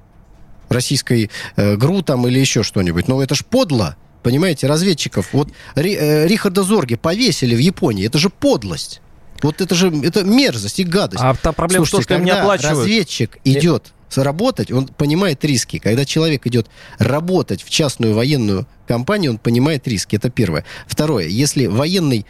российской 0.74 1.30
э, 1.56 1.76
ГРУ 1.76 2.02
там 2.02 2.26
или 2.26 2.38
еще 2.38 2.62
что-нибудь. 2.62 3.08
Но 3.08 3.22
это 3.22 3.34
ж 3.34 3.44
подло, 3.44 3.96
понимаете, 4.22 4.66
разведчиков. 4.66 5.32
Вот 5.32 5.48
Ри, 5.74 5.96
э, 5.98 6.26
Рихарда 6.26 6.62
Зорги 6.62 6.96
повесили 6.96 7.54
в 7.54 7.58
Японии, 7.60 8.06
это 8.06 8.18
же 8.18 8.28
подлость. 8.28 9.00
Вот 9.42 9.60
это 9.60 9.74
же 9.74 9.90
это 10.02 10.24
мерзость 10.24 10.80
и 10.80 10.84
гадость. 10.84 11.22
А 11.22 11.34
та 11.34 11.52
проблема 11.52 11.84
Слушайте, 11.86 12.04
в 12.04 12.08
том, 12.08 12.16
что 12.16 12.20
им 12.20 12.24
не 12.24 12.30
оплачивают. 12.30 12.78
разведчик 12.78 13.38
идет 13.44 13.92
работать, 14.16 14.70
он 14.70 14.86
понимает 14.86 15.44
риски. 15.44 15.78
Когда 15.78 16.04
человек 16.04 16.46
идет 16.46 16.68
работать 16.98 17.62
в 17.62 17.70
частную 17.70 18.14
военную 18.14 18.66
компанию, 18.86 19.32
он 19.32 19.38
понимает 19.38 19.86
риски. 19.88 20.16
Это 20.16 20.30
первое. 20.30 20.64
Второе. 20.86 21.26
Если 21.26 21.66
военный 21.66 22.26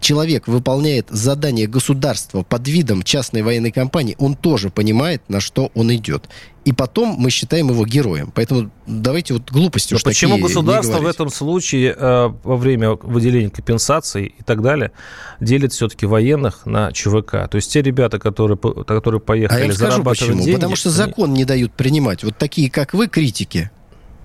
человек 0.00 0.46
выполняет 0.46 1.08
задание 1.10 1.66
государства 1.66 2.42
под 2.42 2.68
видом 2.68 3.02
частной 3.02 3.42
военной 3.42 3.72
компании, 3.72 4.14
он 4.18 4.36
тоже 4.36 4.70
понимает, 4.70 5.22
на 5.28 5.40
что 5.40 5.70
он 5.74 5.94
идет. 5.94 6.28
И 6.64 6.72
потом 6.72 7.14
мы 7.16 7.30
считаем 7.30 7.68
его 7.68 7.86
героем. 7.86 8.32
Поэтому 8.34 8.70
давайте 8.86 9.34
вот 9.34 9.50
глупости 9.52 9.92
Но 9.92 9.98
уж 9.98 10.02
почему 10.02 10.38
государство 10.38 10.98
в 10.98 11.06
этом 11.06 11.30
случае 11.30 11.94
э, 11.96 12.28
во 12.42 12.56
время 12.56 12.94
выделения 12.94 13.50
компенсаций 13.50 14.34
и 14.38 14.42
так 14.42 14.62
далее 14.62 14.90
делит 15.38 15.72
все-таки 15.72 16.06
военных 16.06 16.66
на 16.66 16.92
ЧВК? 16.92 17.48
То 17.48 17.54
есть 17.54 17.72
те 17.72 17.82
ребята, 17.82 18.18
которые, 18.18 18.58
которые 18.58 19.20
поехали 19.20 19.62
а 19.62 19.66
я 19.66 19.72
скажу 19.72 20.02
почему. 20.02 20.38
деньги... 20.38 20.54
Потому 20.54 20.74
что 20.74 20.90
закон 20.90 21.34
не 21.34 21.44
дают 21.44 21.72
принимать. 21.72 22.24
Вот 22.24 22.36
такие, 22.36 22.68
как 22.68 22.94
вы, 22.94 23.06
критики, 23.06 23.70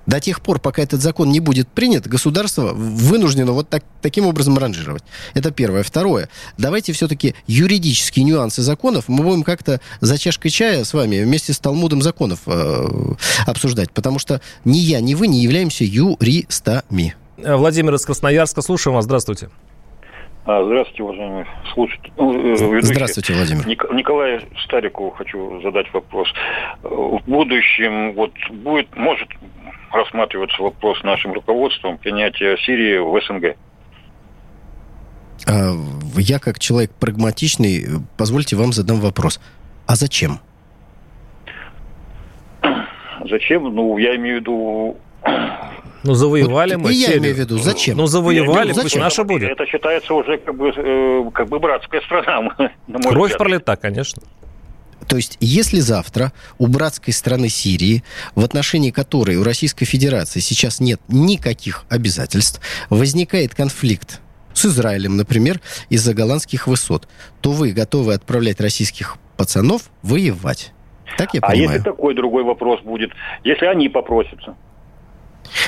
до 0.06 0.20
тех 0.20 0.42
пор, 0.42 0.60
пока 0.60 0.82
этот 0.82 1.02
закон 1.02 1.30
не 1.30 1.40
будет 1.40 1.68
принят, 1.68 2.08
государство 2.08 2.74
вынуждено 2.74 3.52
вот 3.52 3.70
так, 3.70 3.84
таким 4.02 4.26
образом 4.26 4.58
ранжировать. 4.58 5.04
Это 5.34 5.52
первое. 5.52 5.84
Второе. 5.84 6.30
Давайте 6.58 6.94
все-таки 6.94 7.36
юридические 7.48 8.26
нюансы 8.26 8.62
законов 8.62 9.06
мы 9.08 9.24
будем 9.24 9.44
как-то 9.44 9.80
за 10.00 10.18
чашкой 10.18 10.50
чая 10.50 10.84
с 10.84 10.94
вами 10.94 11.22
вместе 11.24 11.54
с 11.54 11.60
Талмудом 11.60 12.02
законов 12.02 12.40
э, 12.48 12.88
обсуждать. 13.46 13.92
Потому 13.92 14.20
что 14.20 14.42
ни 14.66 14.78
я, 14.78 15.00
ни 15.02 15.14
вы 15.14 15.28
не 15.28 15.42
являемся 15.44 15.84
юристами. 15.84 17.16
Владимир 17.38 17.94
из 17.96 18.06
Красноярска. 18.06 18.62
Слушаем 18.62 18.96
вас. 18.96 19.06
Здравствуйте. 19.06 19.50
А, 20.44 20.64
здравствуйте, 20.66 21.04
уважаемый 21.04 21.46
слушатель. 21.74 22.12
Ну, 22.18 22.54
э, 22.54 22.82
здравствуйте, 22.82 23.34
Владимир. 23.34 23.68
Ник- 23.68 23.92
Николаю 23.94 24.42
Старикову 24.64 25.12
хочу 25.12 25.62
задать 25.62 25.86
вопрос. 25.94 26.30
В 26.82 27.20
будущем 27.28 28.14
вот 28.16 28.32
будет, 28.52 28.88
может 28.96 29.30
рассматриваться 29.94 30.62
вопрос 30.62 31.02
нашим 31.04 31.34
руководством 31.34 31.98
принятия 31.98 32.58
Сирии 32.58 32.98
в 32.98 33.20
СНГ? 33.26 33.56
А, 35.48 35.74
я 36.18 36.40
как 36.40 36.60
человек 36.60 36.92
прагматичный, 37.00 37.86
позвольте 38.18 38.56
вам 38.56 38.74
задам 38.74 39.00
вопрос. 39.00 39.40
А 39.88 39.96
зачем? 39.96 40.40
Зачем? 43.30 43.64
Ну, 43.74 43.98
я 43.98 44.16
имею 44.16 44.38
в 44.38 44.40
виду... 44.42 44.98
Ну, 46.04 46.14
завоевали 46.16 46.76
вот, 46.76 46.86
мы. 46.86 46.94
И 46.94 46.96
я 46.96 47.18
имею 47.18 47.36
в 47.36 47.38
виду, 47.38 47.58
зачем? 47.60 47.98
Ну, 47.98 48.08
завоевали, 48.08 48.74
пусть 48.74 48.98
наша 48.98 49.24
будет. 49.24 49.52
Это 49.52 49.66
считается 49.68 50.14
уже 50.14 50.38
как 50.40 50.56
бы, 50.56 50.74
э, 50.76 51.30
как 51.32 51.48
бы 51.48 51.60
братская 51.60 52.02
страна. 52.02 52.50
Кровь 52.88 53.32
взгляд. 53.32 53.38
пролета, 53.38 53.76
конечно. 53.76 54.24
То 55.12 55.18
есть, 55.18 55.36
если 55.42 55.82
завтра 55.82 56.32
у 56.58 56.68
братской 56.68 57.14
страны 57.14 57.50
Сирии, 57.50 58.02
в 58.34 58.46
отношении 58.46 58.92
которой 58.92 59.36
у 59.36 59.44
Российской 59.44 59.84
Федерации 59.84 60.40
сейчас 60.40 60.80
нет 60.80 61.02
никаких 61.10 61.84
обязательств, 61.90 62.62
возникает 62.90 63.54
конфликт 63.54 64.22
с 64.54 64.66
Израилем, 64.68 65.18
например, 65.18 65.60
из-за 65.90 66.14
голландских 66.14 66.66
высот, 66.66 67.10
то 67.42 67.52
вы 67.52 67.74
готовы 67.74 68.14
отправлять 68.14 68.62
российских 68.62 69.18
пацанов 69.36 69.92
воевать. 70.02 70.72
Так 71.18 71.34
я 71.34 71.42
понимаю? 71.42 71.70
А 71.70 71.74
если 71.74 71.84
такой 71.84 72.16
другой 72.16 72.46
вопрос 72.46 72.80
будет, 72.80 73.12
если 73.44 73.66
они 73.66 73.90
попросятся? 73.90 74.56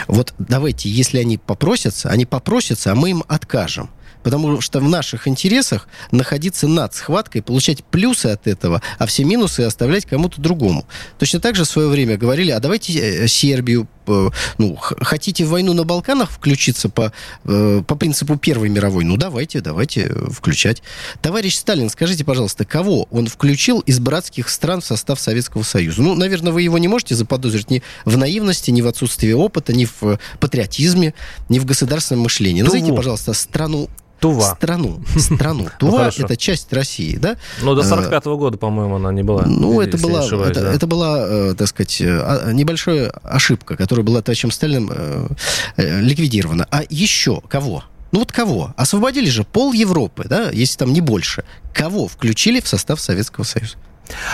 Вот 0.07 0.33
давайте, 0.39 0.87
если 0.87 1.17
они 1.17 1.37
попросятся, 1.37 2.07
они 2.07 2.25
попросятся, 2.25 2.93
а 2.93 2.95
мы 2.95 3.09
им 3.09 3.25
откажем. 3.27 3.89
Потому 4.23 4.61
что 4.61 4.79
в 4.79 4.89
наших 4.89 5.27
интересах 5.27 5.87
находиться 6.11 6.67
над 6.67 6.93
схваткой, 6.95 7.41
получать 7.41 7.83
плюсы 7.83 8.27
от 8.27 8.47
этого, 8.47 8.81
а 8.97 9.05
все 9.05 9.23
минусы 9.23 9.61
оставлять 9.61 10.05
кому-то 10.05 10.41
другому. 10.41 10.85
Точно 11.19 11.39
так 11.39 11.55
же 11.55 11.63
в 11.65 11.67
свое 11.67 11.87
время 11.87 12.17
говорили, 12.17 12.51
а 12.51 12.59
давайте 12.59 12.93
э, 12.93 13.27
Сербию, 13.27 13.87
э, 14.07 14.29
ну, 14.57 14.75
хотите 14.79 15.45
в 15.45 15.49
войну 15.49 15.73
на 15.73 15.83
Балканах 15.83 16.31
включиться 16.31 16.89
по, 16.89 17.11
э, 17.45 17.83
по 17.85 17.95
принципу 17.95 18.37
Первой 18.37 18.69
мировой? 18.69 19.03
Ну, 19.03 19.17
давайте, 19.17 19.61
давайте 19.61 20.13
включать. 20.31 20.81
Товарищ 21.21 21.55
Сталин, 21.55 21.89
скажите, 21.89 22.23
пожалуйста, 22.23 22.65
кого 22.65 23.07
он 23.11 23.27
включил 23.27 23.79
из 23.81 23.99
братских 23.99 24.49
стран 24.49 24.81
в 24.81 24.85
состав 24.85 25.19
Советского 25.19 25.63
Союза? 25.63 26.01
Ну, 26.01 26.15
наверное, 26.15 26.53
вы 26.53 26.61
его 26.61 26.77
не 26.77 26.87
можете 26.87 27.15
заподозрить 27.15 27.69
ни 27.69 27.83
в 28.05 28.17
наивности, 28.17 28.71
ни 28.71 28.81
в 28.81 28.87
отсутствии 28.87 29.33
опыта, 29.33 29.73
ни 29.73 29.85
в 29.85 30.19
патриотизме, 30.39 31.13
ни 31.49 31.59
в 31.59 31.65
государственном 31.65 32.23
мышлении. 32.23 32.61
Назовите, 32.61 32.93
пожалуйста, 32.93 33.33
страну 33.33 33.89
Тува. 34.23 34.55
Страну. 34.55 35.01
Страну. 35.17 35.63
Ну, 35.63 35.69
Тува– 35.79 36.09
это 36.17 36.37
часть 36.37 36.71
России, 36.71 37.17
да? 37.17 37.35
Ну, 37.61 37.75
до 37.75 37.83
45 37.83 38.23
-го 38.25 38.37
года, 38.37 38.57
по-моему, 38.57 38.95
она 38.95 39.11
не 39.11 39.21
была. 39.21 39.43
Ну, 39.45 39.81
это 39.81 39.97
была, 39.97 40.25
это, 40.73 40.87
была, 40.87 41.27
э, 41.27 41.55
так 41.57 41.67
сказать, 41.67 41.99
э, 41.99 42.21
а, 42.21 42.53
небольшая 42.53 43.09
ошибка, 43.23 43.75
которая 43.75 44.05
была 44.05 44.21
товарищем 44.21 44.51
Сталиным 44.51 44.91
э, 44.95 46.01
ликвидирована. 46.01 46.65
А 46.71 46.83
еще 46.89 47.41
кого? 47.49 47.83
Ну 48.13 48.19
вот 48.19 48.31
кого? 48.31 48.73
Освободили 48.77 49.29
же 49.29 49.43
пол 49.43 49.73
Европы, 49.73 50.25
да, 50.29 50.51
если 50.51 50.77
там 50.77 50.93
не 50.93 51.01
больше. 51.01 51.43
Кого 51.73 52.07
включили 52.07 52.61
в 52.61 52.67
состав 52.67 53.01
Советского 53.01 53.43
Союза? 53.43 53.75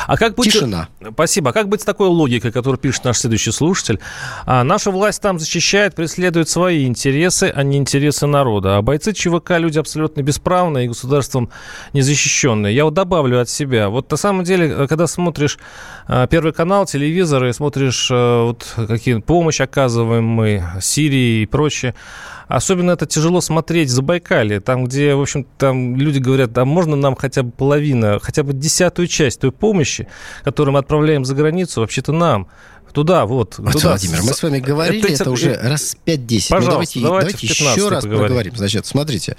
А 0.07 0.17
как 0.17 0.35
быть... 0.35 0.51
Тишина. 0.51 0.89
Спасибо. 1.13 1.51
А 1.51 1.53
как 1.53 1.69
быть 1.69 1.81
с 1.81 1.85
такой 1.85 2.07
логикой, 2.07 2.51
которую 2.51 2.79
пишет 2.79 3.03
наш 3.03 3.19
следующий 3.19 3.51
слушатель? 3.51 3.99
А, 4.45 4.63
наша 4.63 4.91
власть 4.91 5.21
там 5.21 5.39
защищает, 5.39 5.95
преследует 5.95 6.49
свои 6.49 6.85
интересы, 6.85 7.51
а 7.53 7.63
не 7.63 7.77
интересы 7.77 8.27
народа. 8.27 8.77
А 8.77 8.81
бойцы 8.81 9.13
ЧВК 9.13 9.51
люди 9.57 9.79
абсолютно 9.79 10.21
бесправные 10.21 10.85
и 10.85 10.87
государством 10.87 11.49
незащищенные. 11.93 12.75
Я 12.75 12.85
вот 12.85 12.93
добавлю 12.93 13.39
от 13.41 13.49
себя. 13.49 13.89
Вот 13.89 14.09
на 14.11 14.17
самом 14.17 14.43
деле, 14.43 14.87
когда 14.87 15.07
смотришь 15.07 15.57
а, 16.07 16.27
Первый 16.27 16.53
канал, 16.53 16.85
телевизор, 16.85 17.45
и 17.45 17.53
смотришь 17.53 18.09
а, 18.11 18.45
вот 18.45 18.65
какие 18.87 19.19
помощь 19.19 19.61
оказываем 19.61 20.25
мы 20.25 20.63
Сирии 20.81 21.43
и 21.43 21.45
прочее, 21.45 21.93
Особенно 22.49 22.91
это 22.91 23.05
тяжело 23.05 23.41
смотреть 23.41 23.89
в 23.89 23.91
Забайкале, 23.91 24.59
там, 24.59 24.85
где, 24.85 25.13
в 25.13 25.21
общем, 25.21 25.45
там 25.59 25.95
люди 25.95 26.17
говорят, 26.17 26.57
а 26.57 26.65
можно 26.65 26.95
нам 26.95 27.15
хотя 27.15 27.43
бы 27.43 27.51
половина, 27.51 28.17
хотя 28.19 28.41
бы 28.41 28.53
десятую 28.53 29.07
часть 29.07 29.39
той 29.39 29.51
помощи, 29.59 30.07
которую 30.43 30.73
мы 30.73 30.79
отправляем 30.79 31.25
за 31.25 31.35
границу, 31.35 31.81
вообще-то 31.81 32.11
нам. 32.11 32.47
Туда, 32.93 33.25
вот. 33.25 33.59
вот 33.59 33.73
туда. 33.73 33.89
Владимир, 33.89 34.23
мы 34.23 34.33
с 34.33 34.41
вами 34.41 34.59
говорили 34.59 35.13
это, 35.13 35.23
это 35.23 35.31
уже 35.31 35.53
раз 35.53 35.95
5-10. 36.05 36.47
Пожалуйста, 36.49 36.49
ну, 36.49 36.71
давайте, 36.71 36.99
давайте, 36.99 37.01
давайте 37.01 37.47
еще 37.47 37.89
раз 37.89 38.03
поговорим. 38.03 38.27
проговорим. 38.27 38.55
Значит, 38.55 38.85
смотрите. 38.85 39.37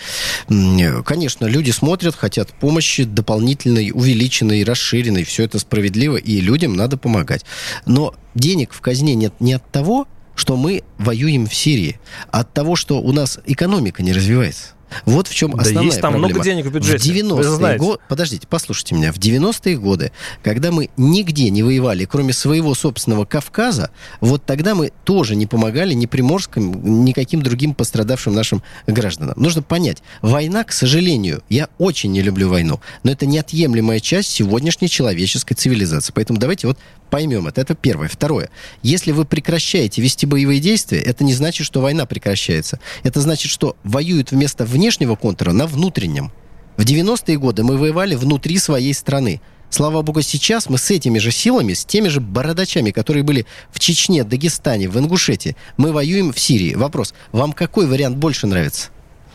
Конечно, 1.04 1.46
люди 1.46 1.70
смотрят, 1.70 2.14
хотят 2.14 2.50
помощи 2.52 3.04
дополнительной, 3.04 3.90
увеличенной, 3.92 4.62
расширенной. 4.62 5.24
Все 5.24 5.44
это 5.44 5.58
справедливо, 5.58 6.16
и 6.16 6.40
людям 6.40 6.74
надо 6.74 6.97
помогать. 6.97 7.45
Но 7.86 8.14
денег 8.34 8.73
в 8.73 8.80
казне 8.80 9.14
нет 9.14 9.34
не 9.40 9.54
от 9.54 9.68
того, 9.71 10.06
что 10.36 10.56
мы 10.56 10.84
воюем 10.99 11.47
в 11.47 11.54
Сирии, 11.54 12.00
а 12.30 12.40
от 12.40 12.52
того, 12.54 12.76
что 12.76 13.00
у 13.00 13.12
нас 13.12 13.40
экономика 13.47 14.02
не 14.02 14.12
развивается. 14.12 14.75
Вот 15.04 15.28
в 15.28 15.34
чем 15.34 15.54
основная 15.54 15.74
да 15.74 15.82
есть 15.82 16.00
там 16.00 16.12
проблема. 16.12 16.28
много 16.28 16.44
денег 16.44 16.66
в 16.66 16.72
бюджете. 16.72 17.12
В 17.12 17.16
90-е 17.16 17.78
годы, 17.78 18.00
подождите, 18.08 18.46
послушайте 18.48 18.94
меня, 18.94 19.12
в 19.12 19.18
90-е 19.18 19.76
годы, 19.78 20.12
когда 20.42 20.70
мы 20.70 20.90
нигде 20.96 21.50
не 21.50 21.62
воевали, 21.62 22.04
кроме 22.04 22.32
своего 22.32 22.74
собственного 22.74 23.24
Кавказа, 23.24 23.90
вот 24.20 24.44
тогда 24.44 24.74
мы 24.74 24.92
тоже 25.04 25.36
не 25.36 25.46
помогали 25.46 25.94
ни 25.94 26.06
Приморским, 26.06 27.04
ни 27.04 27.12
каким 27.12 27.42
другим 27.42 27.74
пострадавшим 27.74 28.34
нашим 28.34 28.62
гражданам. 28.86 29.34
Нужно 29.36 29.62
понять, 29.62 30.02
война, 30.22 30.64
к 30.64 30.72
сожалению, 30.72 31.42
я 31.48 31.68
очень 31.78 32.12
не 32.12 32.22
люблю 32.22 32.48
войну, 32.48 32.80
но 33.02 33.12
это 33.12 33.26
неотъемлемая 33.26 34.00
часть 34.00 34.30
сегодняшней 34.30 34.88
человеческой 34.88 35.54
цивилизации. 35.54 36.12
Поэтому 36.14 36.38
давайте 36.38 36.66
вот 36.66 36.78
поймем 37.10 37.46
это. 37.49 37.60
Это 37.60 37.75
первое. 37.75 38.08
Второе. 38.08 38.49
Если 38.82 39.12
вы 39.12 39.25
прекращаете 39.25 40.00
вести 40.00 40.26
боевые 40.26 40.60
действия, 40.60 41.00
это 41.00 41.25
не 41.25 41.34
значит, 41.34 41.66
что 41.66 41.80
война 41.80 42.06
прекращается. 42.06 42.80
Это 43.02 43.20
значит, 43.20 43.50
что 43.50 43.76
воюют 43.84 44.30
вместо 44.30 44.64
внешнего 44.64 45.16
контура 45.16 45.52
на 45.52 45.66
внутреннем. 45.66 46.32
В 46.76 46.82
90-е 46.82 47.36
годы 47.38 47.62
мы 47.62 47.76
воевали 47.76 48.14
внутри 48.14 48.58
своей 48.58 48.94
страны. 48.94 49.40
Слава 49.68 50.02
богу, 50.02 50.23
сейчас 50.23 50.68
мы 50.68 50.78
с 50.78 50.90
этими 50.90 51.18
же 51.18 51.30
силами, 51.30 51.75
с 51.75 51.84
теми 51.84 52.08
же 52.08 52.20
бородачами, 52.20 52.90
которые 52.90 53.23
были 53.23 53.46
в 53.70 53.78
Чечне, 53.78 54.25
Дагестане, 54.25 54.88
в 54.88 54.99
Ингушетии, 54.99 55.56
мы 55.76 55.92
воюем 55.92 56.32
в 56.32 56.40
Сирии. 56.40 56.75
Вопрос, 56.75 57.14
вам 57.32 57.52
какой 57.52 57.86
вариант 57.86 58.16
больше 58.16 58.46
нравится? 58.46 58.88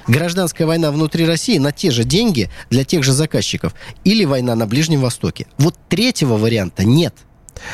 Гражданская 0.07 0.67
война 0.67 0.91
внутри 0.91 1.25
России 1.25 1.57
на 1.57 1.71
те 1.71 1.89
же 1.89 2.03
деньги 2.03 2.49
для 2.69 2.83
тех 2.83 3.03
же 3.03 3.11
заказчиков 3.11 3.73
или 4.03 4.25
война 4.25 4.55
на 4.55 4.67
Ближнем 4.67 5.01
Востоке? 5.01 5.47
Вот 5.57 5.75
третьего 5.89 6.38
варианта 6.38 6.83
нет. 6.83 7.15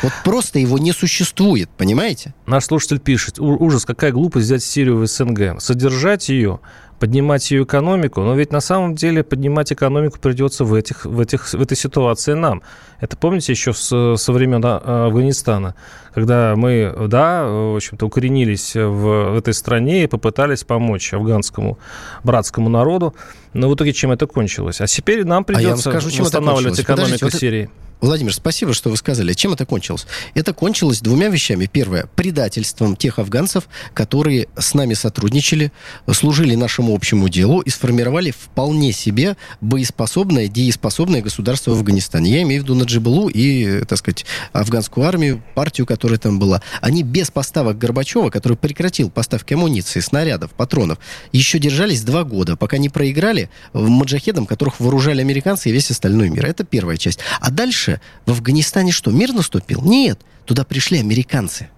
Вот 0.04 0.12
просто 0.24 0.60
его 0.60 0.78
не 0.78 0.92
существует, 0.92 1.70
понимаете? 1.78 2.34
Наш 2.46 2.66
слушатель 2.66 3.00
пишет, 3.00 3.40
ужас, 3.40 3.86
какая 3.86 4.12
глупость 4.12 4.46
взять 4.46 4.64
Сирию 4.64 4.98
в 4.98 5.08
СНГ. 5.08 5.62
Содержать 5.62 6.30
ее, 6.30 6.60
поднимать 7.02 7.50
ее 7.50 7.64
экономику, 7.64 8.22
но 8.22 8.36
ведь 8.36 8.52
на 8.52 8.62
самом 8.62 8.94
деле 8.94 9.24
поднимать 9.24 9.74
экономику 9.74 10.20
придется 10.20 10.66
в, 10.66 10.74
этих, 10.76 11.06
в, 11.06 11.20
этих, 11.20 11.52
в 11.52 11.60
этой 11.60 11.76
ситуации 11.76 12.34
нам. 12.34 12.62
Это 13.00 13.18
помните 13.18 13.52
еще 13.52 13.74
с, 13.74 14.18
со 14.18 14.32
времен 14.32 14.62
а, 14.64 15.08
Афганистана, 15.08 15.74
когда 16.14 16.56
мы, 16.56 16.94
да, 17.08 17.44
в 17.48 17.76
общем-то, 17.76 18.06
укоренились 18.06 18.76
в, 18.76 19.32
в 19.32 19.38
этой 19.38 19.56
стране 19.56 20.04
и 20.04 20.08
попытались 20.08 20.64
помочь 20.64 21.12
афганскому 21.14 21.80
братскому 22.24 22.70
народу, 22.70 23.16
но 23.54 23.68
в 23.68 23.74
итоге 23.74 23.94
чем 23.94 24.12
это 24.12 24.28
кончилось? 24.28 24.80
А 24.80 24.86
теперь 24.86 25.26
нам 25.26 25.44
придется 25.44 25.90
а 25.90 26.00
скажу, 26.00 26.24
восстанавливать 26.24 26.80
экономику 26.80 27.32
Сирии. 27.32 27.64
Вот 27.66 27.91
Владимир, 28.02 28.34
спасибо, 28.34 28.74
что 28.74 28.90
вы 28.90 28.98
сказали. 28.98 29.34
Чем 29.34 29.54
это 29.54 29.68
кончилось? 29.68 30.08
Это 30.34 30.54
кончилось 30.54 31.02
двумя 31.02 31.28
вещами. 31.28 31.70
Первое, 31.72 32.08
предательством 32.16 32.96
тех 32.96 33.20
афганцев, 33.20 33.66
которые 33.94 34.48
с 34.58 34.74
нами 34.74 34.96
сотрудничали, 34.96 35.72
служили 36.12 36.56
нашему 36.56 36.96
общему 36.96 37.30
делу 37.30 37.62
и 37.62 37.70
сформировали 37.70 38.32
вполне 38.32 38.92
себе 38.92 39.38
боеспособное, 39.62 40.48
дееспособное 40.48 41.22
государство 41.22 41.72
в 41.72 41.74
Афганистане. 41.76 42.32
Я 42.32 42.42
имею 42.42 42.62
в 42.62 42.64
виду 42.64 42.74
Наджибулу 42.74 43.30
и, 43.30 43.86
так 43.86 44.00
сказать, 44.00 44.26
афганскую 44.52 45.06
армию, 45.06 45.44
партию, 45.54 45.86
которая 45.86 46.18
там 46.18 46.40
была. 46.40 46.64
Они 46.82 47.04
без 47.04 47.30
поставок 47.30 47.78
Горбачева, 47.78 48.32
который 48.32 48.58
прекратил 48.58 49.12
поставки 49.12 49.54
амуниции, 49.54 50.00
снарядов, 50.00 50.52
патронов, 50.54 50.98
еще 51.32 51.60
держались 51.60 52.02
два 52.02 52.24
года, 52.24 52.56
пока 52.58 52.80
не 52.80 52.90
проиграли 52.90 53.52
маджахедам, 53.74 54.48
которых 54.48 54.80
вооружали 54.80 55.22
американцы 55.22 55.70
и 55.70 55.72
весь 55.72 55.92
остальной 55.92 56.30
мир. 56.30 56.48
Это 56.48 56.64
первая 56.64 56.98
часть. 56.98 57.20
А 57.40 57.52
дальше 57.52 57.91
дальше 57.92 58.02
в 58.26 58.32
Афганистане 58.32 58.92
что, 58.92 59.12
мир 59.12 59.34
наступил? 59.34 59.82
Нет, 59.82 60.20
туда 60.46 60.64
пришли 60.64 61.00
американцы. 61.00 61.70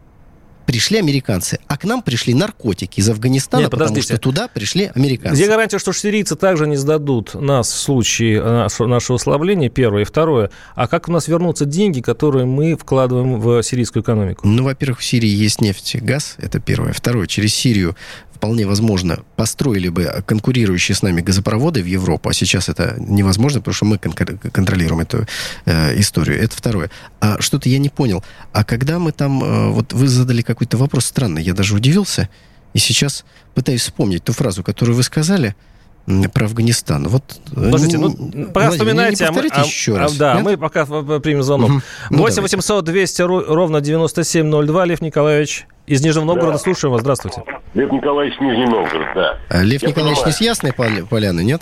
Пришли 0.66 0.98
американцы, 0.98 1.60
а 1.68 1.78
к 1.78 1.84
нам 1.84 2.02
пришли 2.02 2.34
наркотики 2.34 3.02
из 3.02 3.10
Афганистана, 3.10 3.64
Нет, 3.64 3.72
потому 3.72 4.02
что 4.02 4.18
туда 4.18 4.48
пришли 4.48 4.90
американцы. 4.96 5.36
Где 5.36 5.48
гарантия, 5.48 5.78
что 5.78 5.92
сирийцы 5.92 6.38
также 6.38 6.68
не 6.68 6.78
сдадут 6.78 7.34
нас 7.34 7.70
в 7.70 7.78
случае 7.78 8.42
э, 8.42 8.86
нашего 8.86 9.18
ослабления, 9.18 9.70
первое. 9.70 10.04
И 10.04 10.06
второе, 10.06 10.52
а 10.76 10.88
как 10.88 11.10
у 11.10 11.12
нас 11.12 11.28
вернутся 11.28 11.66
деньги, 11.66 12.00
которые 12.00 12.46
мы 12.46 12.78
вкладываем 12.78 13.42
в 13.42 13.62
сирийскую 13.62 14.04
экономику? 14.04 14.48
Ну, 14.48 14.64
во-первых, 14.64 15.00
в 15.00 15.04
Сирии 15.04 15.28
есть 15.28 15.60
нефть 15.60 15.96
и 15.96 15.98
газ, 15.98 16.36
это 16.38 16.62
первое. 16.62 16.94
Второе, 16.94 17.28
через 17.28 17.54
Сирию 17.54 17.98
вполне 18.44 18.66
возможно, 18.66 19.20
построили 19.38 19.88
бы 19.88 20.22
конкурирующие 20.26 20.96
с 20.96 21.02
нами 21.02 21.22
газопроводы 21.22 21.82
в 21.82 21.86
Европу, 21.86 22.28
а 22.28 22.34
сейчас 22.34 22.68
это 22.68 22.96
невозможно, 23.00 23.62
потому 23.62 23.74
что 23.74 23.86
мы 23.86 23.98
кон- 23.98 24.38
контролируем 24.52 25.00
эту 25.00 25.26
э, 25.64 25.98
историю. 25.98 26.44
Это 26.44 26.54
второе. 26.54 26.90
А 27.22 27.40
что-то 27.40 27.70
я 27.70 27.78
не 27.78 27.88
понял. 27.88 28.22
А 28.52 28.66
когда 28.66 29.00
мы 29.00 29.14
там... 29.14 29.42
Э, 29.42 29.70
вот 29.70 29.94
вы 29.94 30.10
задали 30.10 30.42
какой-то 30.42 30.76
вопрос 30.76 31.06
странный, 31.06 31.42
я 31.42 31.54
даже 31.54 31.74
удивился, 31.74 32.28
и 32.74 32.80
сейчас 32.80 33.24
пытаюсь 33.56 33.84
вспомнить 33.84 34.26
ту 34.26 34.34
фразу, 34.34 34.62
которую 34.62 34.98
вы 34.98 35.04
сказали. 35.04 35.56
Про 36.06 36.46
Афганистан. 36.46 37.08
Вот, 37.08 37.24
Подождите, 37.54 37.98
ну, 37.98 38.12
пока 38.48 38.68
Владимир, 38.68 38.72
вспоминайте, 38.72 39.26
не, 39.26 39.42
не 39.42 39.50
а, 39.50 39.62
еще 39.64 39.96
а, 39.96 40.00
раз. 40.00 40.18
Да, 40.18 40.36
нет? 40.36 40.44
мы 40.44 40.58
пока 40.58 40.86
примем 40.86 41.44
звонок. 41.44 41.70
Угу. 41.70 41.82
Ну, 42.10 42.18
8 42.18 42.42
800 42.42 42.84
200 42.84 43.22
ровно 43.22 43.80
9702. 43.80 44.86
Лев 44.86 45.02
Николаевич 45.02 45.66
из 45.88 46.04
Нижнего 46.04 46.26
Новгорода. 46.26 46.54
Да. 46.54 46.58
Слушаем 46.60 46.92
вас. 46.92 47.02
Здравствуйте. 47.02 47.44
Лев 47.74 47.92
Николаевич, 47.92 48.40
Нижний 48.40 48.66
Новгород, 48.66 49.08
да. 49.16 49.38
А, 49.50 49.64
Лев 49.64 49.82
Я 49.82 49.90
Николаевич 49.90 50.20
понимаю. 50.20 50.28
не 50.28 50.32
с 50.32 50.42
Ясной 50.42 50.74
Поляны, 50.74 51.42
нет? 51.44 51.62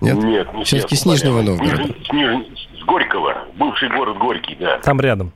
Нет, 0.00 0.16
нет 0.16 0.52
не 0.54 0.64
Все-таки 0.64 0.96
с 0.96 1.06
Нижнего 1.06 1.40
Новгорода. 1.42 1.84
С, 1.84 2.12
Ниж... 2.12 2.46
с 2.80 2.84
Горького, 2.84 3.46
бывший 3.56 3.88
город 3.88 4.18
Горький, 4.18 4.56
да. 4.56 4.78
Там 4.78 5.00
рядом. 5.00 5.32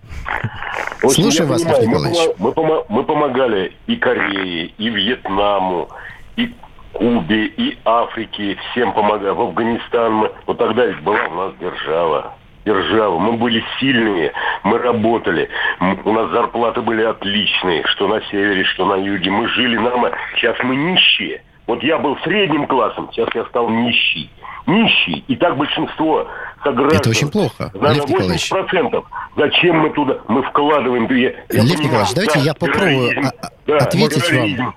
Очень 1.02 1.22
Слушаю 1.22 1.48
вас, 1.48 1.62
понимаю, 1.62 1.82
Лев 1.82 1.88
Николаевич. 1.88 2.20
Мы, 2.38 2.52
мы, 2.56 2.84
мы 2.88 3.04
помогали 3.04 3.72
и 3.86 3.96
Корее, 3.96 4.66
и 4.76 4.90
Вьетнаму, 4.90 5.88
и 6.36 6.54
Кубе, 6.92 7.46
и 7.46 7.78
Африке, 7.84 8.56
всем 8.70 8.92
помогали, 8.92 9.30
в 9.30 9.40
Афганистан. 9.40 10.12
Мы... 10.14 10.30
Вот 10.46 10.58
тогда 10.58 10.86
ведь 10.86 11.00
была 11.00 11.18
у 11.28 11.34
нас 11.34 11.54
держава. 11.60 12.34
Держава. 12.64 13.18
Мы 13.18 13.32
были 13.34 13.64
сильные, 13.78 14.32
мы 14.64 14.78
работали. 14.78 15.48
У 16.04 16.12
нас 16.12 16.30
зарплаты 16.30 16.82
были 16.82 17.02
отличные, 17.02 17.84
что 17.86 18.06
на 18.06 18.20
севере, 18.22 18.64
что 18.64 18.84
на 18.84 18.96
юге. 18.96 19.30
Мы 19.30 19.48
жили 19.48 19.76
нормально. 19.76 20.16
Сейчас 20.36 20.56
мы 20.62 20.76
нищие. 20.76 21.42
Вот 21.66 21.82
я 21.82 21.98
был 21.98 22.18
средним 22.24 22.66
классом, 22.66 23.08
сейчас 23.12 23.28
я 23.34 23.44
стал 23.44 23.70
нищий. 23.70 24.30
Нищий. 24.66 25.24
И 25.28 25.36
так 25.36 25.56
большинство 25.56 26.26
сограждан. 26.62 27.00
Это 27.00 27.10
очень 27.10 27.30
плохо, 27.30 27.70
Николаевич. 27.72 28.48
процентов. 28.50 29.06
Зачем 29.36 29.78
мы 29.78 29.90
туда? 29.90 30.18
Мы 30.28 30.42
вкладываем. 30.42 31.06
Я, 31.10 31.28
я 31.28 31.32
Лев 31.62 31.76
понимаю, 31.76 31.78
Николаевич, 31.78 32.14
давайте 32.14 32.38
да, 32.38 32.44
я 32.44 32.54
попробую 32.54 33.22
да, 33.66 33.76
ответить 33.76 34.58
вам. 34.58 34.74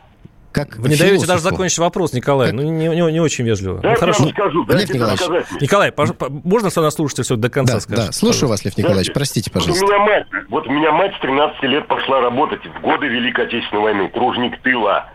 Как 0.54 0.78
Вы 0.78 0.90
не 0.90 0.96
философу. 0.96 1.10
даете 1.10 1.28
даже 1.28 1.42
закончить 1.42 1.80
вопрос, 1.80 2.14
Николай. 2.14 2.52
Как... 2.52 2.56
Ну, 2.56 2.62
не, 2.62 2.88
не, 2.88 3.12
не 3.12 3.20
очень 3.20 3.44
вежливо. 3.44 3.80
Да, 3.80 3.90
ну, 3.90 3.96
хорошо. 3.96 4.30
Скажу, 4.30 4.64
Лев 4.70 4.94
Николаевич. 4.94 5.22
Николай, 5.60 5.92
пож... 5.92 6.10
можно 6.44 6.70
что 6.70 6.84
нас 6.84 6.94
слушайте 6.94 7.24
все 7.24 7.36
до 7.38 7.50
конца 7.50 7.74
да, 7.74 7.80
скажет? 7.80 8.06
Да, 8.06 8.12
слушаю 8.12 8.50
вас, 8.50 8.64
Лев 8.64 8.78
Николаевич, 8.78 9.08
Знаете, 9.08 9.14
простите, 9.14 9.52
пожалуйста. 9.52 9.84
Вот 9.84 9.92
у, 9.92 9.96
меня 9.96 10.06
мать, 10.06 10.28
вот 10.50 10.68
у 10.68 10.72
меня 10.72 10.92
мать 10.92 11.16
с 11.16 11.20
13 11.22 11.64
лет 11.64 11.88
пошла 11.88 12.22
работать 12.22 12.62
в 12.64 12.82
годы 12.82 13.08
Великой 13.08 13.46
Отечественной 13.48 13.82
войны, 13.82 14.10
тружник 14.10 14.62
тыла. 14.62 15.10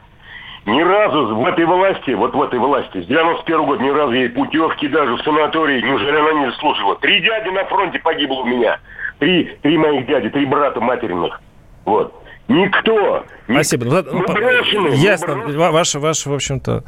Ни 0.67 0.83
разу 0.83 1.37
в 1.37 1.47
этой 1.47 1.67
власти, 1.67 2.11
вот 2.11 2.35
в 2.35 2.43
этой 2.43 2.59
власти, 2.59 3.01
с 3.01 3.07
91 3.07 3.65
года 3.65 3.83
ни 3.83 3.91
разу 3.91 4.13
ей 4.13 4.29
путевки 4.31 4.89
даже 4.89 5.15
в 5.15 5.23
санатории, 5.23 5.81
неужели 5.81 6.17
она 6.17 6.47
не 6.47 6.53
служила? 6.59 6.97
Три 6.97 7.21
дяди 7.21 7.49
на 7.51 7.65
фронте 7.67 8.01
погибло 8.01 8.41
у 8.41 8.45
меня. 8.45 8.81
Три, 9.21 9.57
три 9.63 9.79
моих 9.79 10.07
дяди, 10.09 10.31
три 10.31 10.47
брата 10.47 10.81
материных. 10.81 11.41
Вот. 11.85 12.13
Никто. 12.49 13.27
Спасибо. 13.45 13.85
Мы 13.85 14.03
ну, 14.03 14.27
брошены, 14.27 14.95
Ясно. 14.95 15.37
Мы 15.37 15.55
ваш, 15.55 15.95
ваш, 15.95 16.25
в 16.25 16.33
общем-то, 16.33 16.83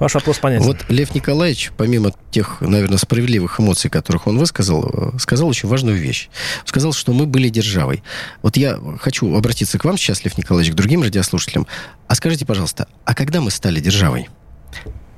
ваш 0.00 0.14
вопрос 0.14 0.38
понятен. 0.38 0.66
Вот 0.66 0.78
Лев 0.88 1.14
Николаевич, 1.14 1.70
помимо 1.76 2.12
тех, 2.32 2.60
наверное, 2.60 2.98
справедливых 2.98 3.60
эмоций, 3.60 3.90
которых 3.90 4.26
он 4.26 4.38
высказал, 4.38 5.12
э, 5.14 5.18
сказал 5.18 5.48
очень 5.48 5.68
важную 5.68 5.96
вещь. 5.96 6.28
Сказал, 6.64 6.92
что 6.92 7.12
мы 7.12 7.26
были 7.26 7.48
державой. 7.48 8.02
Вот 8.42 8.56
я 8.56 8.80
хочу 9.00 9.32
обратиться 9.36 9.78
к 9.78 9.84
вам 9.84 9.96
сейчас, 9.96 10.24
Лев 10.24 10.36
Николаевич, 10.36 10.72
к 10.72 10.76
другим 10.76 11.04
радиослушателям. 11.04 11.68
А 12.08 12.16
скажите, 12.16 12.44
пожалуйста, 12.44 12.88
а 13.04 13.14
когда 13.14 13.40
мы 13.40 13.52
стали 13.52 13.78
державой? 13.78 14.28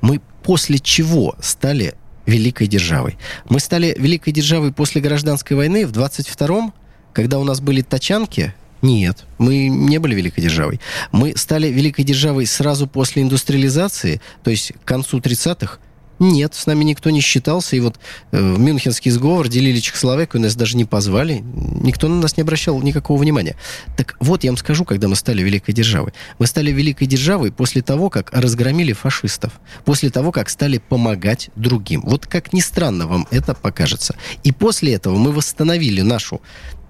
Мы 0.01 0.21
после 0.43 0.77
чего 0.77 1.35
стали 1.41 1.95
великой 2.27 2.67
державой? 2.67 3.17
Мы 3.49 3.59
стали 3.59 3.95
великой 3.97 4.31
державой 4.31 4.71
после 4.71 5.01
гражданской 5.01 5.57
войны 5.57 5.87
в 5.87 5.91
22-м, 5.91 6.71
когда 7.13 7.39
у 7.39 7.43
нас 7.43 7.61
были 7.61 7.81
тачанки, 7.81 8.53
нет, 8.81 9.25
мы 9.37 9.67
не 9.67 9.99
были 9.99 10.15
великой 10.15 10.41
державой. 10.41 10.79
Мы 11.11 11.35
стали 11.37 11.67
великой 11.67 12.03
державой 12.03 12.45
сразу 12.45 12.87
после 12.87 13.21
индустриализации, 13.21 14.21
то 14.43 14.51
есть 14.51 14.73
к 14.83 14.87
концу 14.87 15.19
30-х. 15.19 15.79
Нет, 16.21 16.53
с 16.53 16.67
нами 16.67 16.83
никто 16.83 17.09
не 17.09 17.19
считался. 17.19 17.75
И 17.75 17.79
вот 17.79 17.99
э, 18.31 18.39
в 18.39 18.59
Мюнхенский 18.59 19.09
сговор 19.09 19.47
делили 19.47 19.79
Чехословакию, 19.79 20.39
нас 20.39 20.55
даже 20.55 20.77
не 20.77 20.85
позвали. 20.85 21.43
Никто 21.81 22.07
на 22.07 22.15
нас 22.21 22.37
не 22.37 22.41
обращал 22.41 22.79
никакого 22.79 23.19
внимания. 23.19 23.55
Так 23.97 24.17
вот, 24.19 24.43
я 24.43 24.51
вам 24.51 24.57
скажу, 24.57 24.85
когда 24.85 25.07
мы 25.07 25.15
стали 25.15 25.41
великой 25.41 25.73
державой. 25.73 26.13
Мы 26.37 26.45
стали 26.45 26.71
великой 26.71 27.07
державой 27.07 27.51
после 27.51 27.81
того, 27.81 28.11
как 28.11 28.31
разгромили 28.33 28.93
фашистов. 28.93 29.53
После 29.83 30.11
того, 30.11 30.31
как 30.31 30.49
стали 30.49 30.77
помогать 30.77 31.49
другим. 31.55 32.01
Вот 32.01 32.27
как 32.27 32.53
ни 32.53 32.59
странно 32.59 33.07
вам 33.07 33.27
это 33.31 33.55
покажется. 33.55 34.15
И 34.43 34.51
после 34.51 34.93
этого 34.93 35.17
мы 35.17 35.31
восстановили 35.31 36.01
нашу 36.01 36.39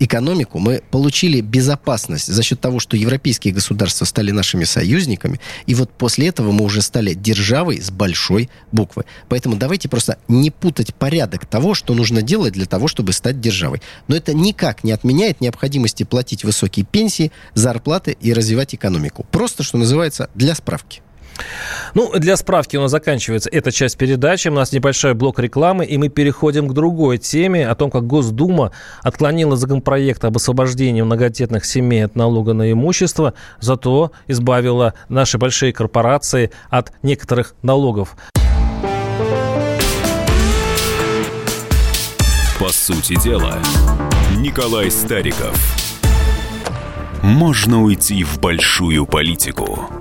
экономику, 0.03 0.57
мы 0.57 0.81
получили 0.89 1.41
безопасность 1.41 2.25
за 2.27 2.41
счет 2.43 2.59
того, 2.59 2.79
что 2.79 2.97
европейские 2.97 3.53
государства 3.53 4.05
стали 4.05 4.31
нашими 4.31 4.63
союзниками, 4.63 5.39
и 5.67 5.75
вот 5.75 5.91
после 5.91 6.27
этого 6.27 6.51
мы 6.51 6.65
уже 6.65 6.81
стали 6.81 7.13
державой 7.13 7.79
с 7.79 7.91
большой 7.91 8.49
буквы. 8.71 9.05
Поэтому 9.29 9.55
давайте 9.55 9.89
просто 9.89 10.17
не 10.27 10.49
путать 10.49 10.95
порядок 10.95 11.45
того, 11.45 11.75
что 11.75 11.93
нужно 11.93 12.23
делать 12.23 12.53
для 12.53 12.65
того, 12.65 12.87
чтобы 12.87 13.13
стать 13.13 13.39
державой. 13.39 13.81
Но 14.07 14.15
это 14.15 14.33
никак 14.33 14.83
не 14.83 14.91
отменяет 14.91 15.39
необходимости 15.39 16.03
платить 16.03 16.43
высокие 16.43 16.85
пенсии, 16.85 17.31
зарплаты 17.53 18.17
и 18.19 18.33
развивать 18.33 18.73
экономику. 18.73 19.25
Просто, 19.31 19.61
что 19.61 19.77
называется, 19.77 20.29
для 20.33 20.55
справки. 20.55 21.01
Ну, 21.93 22.11
для 22.17 22.37
справки 22.37 22.77
у 22.77 22.81
нас 22.81 22.91
заканчивается 22.91 23.49
эта 23.49 23.71
часть 23.71 23.97
передачи. 23.97 24.47
У 24.47 24.53
нас 24.53 24.71
небольшой 24.71 25.13
блок 25.13 25.39
рекламы, 25.39 25.85
и 25.85 25.97
мы 25.97 26.09
переходим 26.09 26.67
к 26.67 26.73
другой 26.73 27.17
теме 27.17 27.67
о 27.67 27.75
том, 27.75 27.91
как 27.91 28.07
Госдума 28.07 28.71
отклонила 29.01 29.55
законопроект 29.55 30.23
об 30.23 30.37
освобождении 30.37 31.01
многодетных 31.01 31.65
семей 31.65 32.05
от 32.05 32.15
налога 32.15 32.53
на 32.53 32.71
имущество, 32.71 33.33
зато 33.59 34.11
избавила 34.27 34.93
наши 35.09 35.37
большие 35.37 35.73
корпорации 35.73 36.51
от 36.69 36.91
некоторых 37.03 37.55
налогов. 37.61 38.15
По 42.59 42.69
сути 42.69 43.19
дела, 43.21 43.57
Николай 44.37 44.91
Стариков. 44.91 45.57
Можно 47.23 47.83
уйти 47.83 48.23
в 48.23 48.39
большую 48.39 49.05
политику 49.05 50.00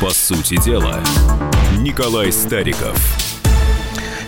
По 0.00 0.10
сути 0.10 0.62
дела, 0.62 1.02
Николай 1.78 2.30
Стариков. 2.30 2.96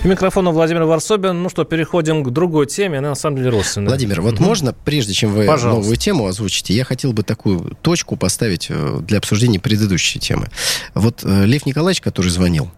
И 0.03 0.09
микрофона 0.09 0.51
Владимир 0.51 0.83
Варсобин. 0.83 1.45
Ну 1.45 1.49
что, 1.49 1.63
переходим 1.63 2.25
к 2.25 2.31
другой 2.31 2.67
теме, 2.67 2.99
она 2.99 3.11
на 3.11 3.15
самом 3.15 3.37
деле 3.37 3.51
родственная. 3.51 3.87
Владимир, 3.87 4.21
вот 4.21 4.35
угу. 4.35 4.43
можно, 4.43 4.73
прежде 4.73 5.13
чем 5.13 5.31
вы 5.31 5.47
Пожалуйста. 5.47 5.81
новую 5.81 5.97
тему 5.97 6.27
озвучите, 6.27 6.75
я 6.75 6.85
хотел 6.85 7.13
бы 7.13 7.23
такую 7.23 7.77
точку 7.83 8.17
поставить 8.17 8.67
э, 8.69 8.99
для 9.03 9.19
обсуждения 9.19 9.61
предыдущей 9.61 10.19
темы. 10.19 10.49
Вот 10.95 11.21
э, 11.23 11.45
Лев 11.45 11.65
Николаевич, 11.67 12.01
который 12.01 12.31
звонил, 12.31 12.69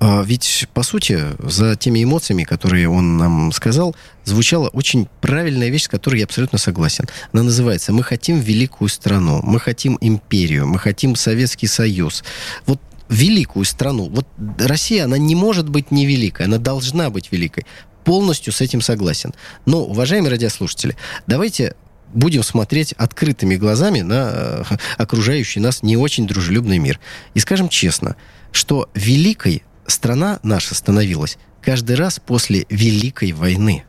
ведь, 0.00 0.68
по 0.74 0.82
сути, 0.82 1.20
за 1.38 1.74
теми 1.76 2.04
эмоциями, 2.04 2.44
которые 2.44 2.88
он 2.88 3.16
нам 3.16 3.52
сказал, 3.52 3.96
звучала 4.24 4.68
очень 4.68 5.08
правильная 5.20 5.70
вещь, 5.70 5.84
с 5.84 5.88
которой 5.88 6.18
я 6.18 6.24
абсолютно 6.24 6.58
согласен. 6.58 7.06
Она 7.32 7.44
называется 7.44 7.92
«Мы 7.92 8.02
хотим 8.02 8.38
великую 8.40 8.88
страну, 8.88 9.40
мы 9.42 9.58
хотим 9.58 9.96
империю, 10.00 10.66
мы 10.66 10.78
хотим 10.78 11.16
Советский 11.16 11.66
Союз». 11.66 12.24
Вот 12.66 12.80
великую 13.08 13.64
страну. 13.64 14.08
Вот 14.08 14.26
Россия, 14.58 15.04
она 15.04 15.18
не 15.18 15.34
может 15.34 15.68
быть 15.68 15.90
невеликой, 15.90 16.46
она 16.46 16.58
должна 16.58 17.10
быть 17.10 17.30
великой. 17.32 17.64
Полностью 18.04 18.52
с 18.52 18.60
этим 18.60 18.80
согласен. 18.80 19.34
Но, 19.64 19.84
уважаемые 19.84 20.30
радиослушатели, 20.30 20.96
давайте 21.26 21.74
будем 22.12 22.42
смотреть 22.42 22.92
открытыми 22.92 23.56
глазами 23.56 24.00
на 24.00 24.30
э, 24.30 24.62
окружающий 24.96 25.60
нас 25.60 25.82
не 25.82 25.96
очень 25.96 26.26
дружелюбный 26.26 26.78
мир. 26.78 27.00
И 27.34 27.40
скажем 27.40 27.68
честно, 27.68 28.16
что 28.52 28.88
великой 28.94 29.62
страна 29.86 30.40
наша 30.42 30.74
становилась 30.74 31.38
каждый 31.62 31.96
раз 31.96 32.20
после 32.24 32.66
Великой 32.70 33.32
войны. 33.32 33.84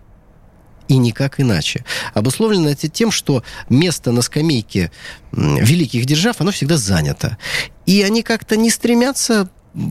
И 0.87 0.97
никак 0.97 1.39
иначе. 1.39 1.83
Обусловлено 2.13 2.69
это 2.69 2.87
тем, 2.87 3.11
что 3.11 3.43
место 3.69 4.11
на 4.11 4.21
скамейке 4.21 4.91
великих 5.31 6.05
держав, 6.05 6.39
оно 6.39 6.51
всегда 6.51 6.77
занято. 6.77 7.37
И 7.85 8.01
они 8.01 8.23
как-то 8.23 8.55
не 8.55 8.69
стремятся 8.69 9.49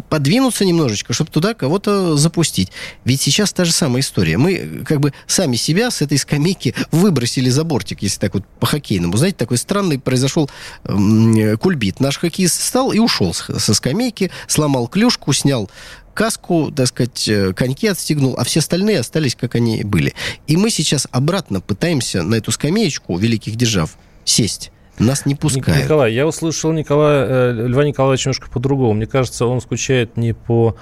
подвинуться 0.09 0.64
немножечко, 0.64 1.12
чтобы 1.12 1.31
туда 1.31 1.55
кого-то 1.55 2.16
запустить. 2.16 2.72
Ведь 3.05 3.20
сейчас 3.20 3.53
та 3.53 3.64
же 3.64 3.72
самая 3.72 4.01
история. 4.01 4.38
Мы 4.38 4.83
как 4.85 5.01
бы 5.01 5.12
сами 5.27 5.57
себя 5.57 5.90
с 5.90 6.03
этой 6.03 6.18
скамейки 6.18 6.75
выбросили 6.90 7.51
за 7.51 7.64
бортик, 7.64 8.03
если 8.03 8.18
так 8.18 8.35
вот 8.35 8.44
по-хоккейному. 8.61 9.16
Знаете, 9.16 9.37
такой 9.37 9.59
странный 9.59 9.99
произошел 9.99 10.51
кульбит. 10.85 12.01
Наш 12.01 12.18
хоккеист 12.18 12.61
встал 12.61 12.92
и 12.92 12.99
ушел 12.99 13.35
со 13.35 13.75
скамейки, 13.75 14.31
сломал 14.49 14.88
клюшку, 14.88 15.33
снял 15.33 15.70
каску, 16.14 16.72
так 16.75 16.88
сказать, 16.88 17.29
э, 17.29 17.53
коньки 17.53 17.87
отстегнул, 17.87 18.37
а 18.38 18.44
все 18.44 18.61
остальные 18.61 19.01
остались, 19.01 19.37
как 19.37 19.55
они 19.55 19.85
были. 19.85 20.14
И 20.46 20.57
мы 20.57 20.70
сейчас 20.70 21.07
обратно 21.11 21.61
пытаемся 21.61 22.22
на 22.22 22.37
эту 22.37 22.51
скамеечку 22.53 23.18
великих 23.18 23.57
держав 23.57 23.96
сесть. 24.25 24.72
Нас 24.99 25.27
не 25.27 25.35
пускают. 25.35 25.85
Николай, 25.85 26.13
я 26.13 26.27
услышал 26.27 26.73
Николая, 26.73 27.27
э, 27.27 27.67
Льва 27.69 27.85
Николаевича 27.85 28.29
немножко 28.29 28.51
по-другому. 28.51 28.95
Мне 28.95 29.07
кажется, 29.07 29.47
он 29.47 29.61
скучает 29.61 30.17
не 30.17 30.33
по 30.33 30.77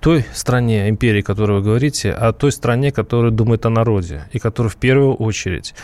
той 0.00 0.24
стране, 0.32 0.88
империи, 0.88 1.20
о 1.20 1.24
которой 1.24 1.58
вы 1.58 1.62
говорите, 1.62 2.10
а 2.10 2.32
той 2.32 2.52
стране, 2.52 2.90
которая 2.90 3.30
думает 3.30 3.66
о 3.66 3.70
народе 3.70 4.24
и 4.32 4.38
которая 4.38 4.70
в 4.70 4.76
первую 4.76 5.14
очередь 5.14 5.74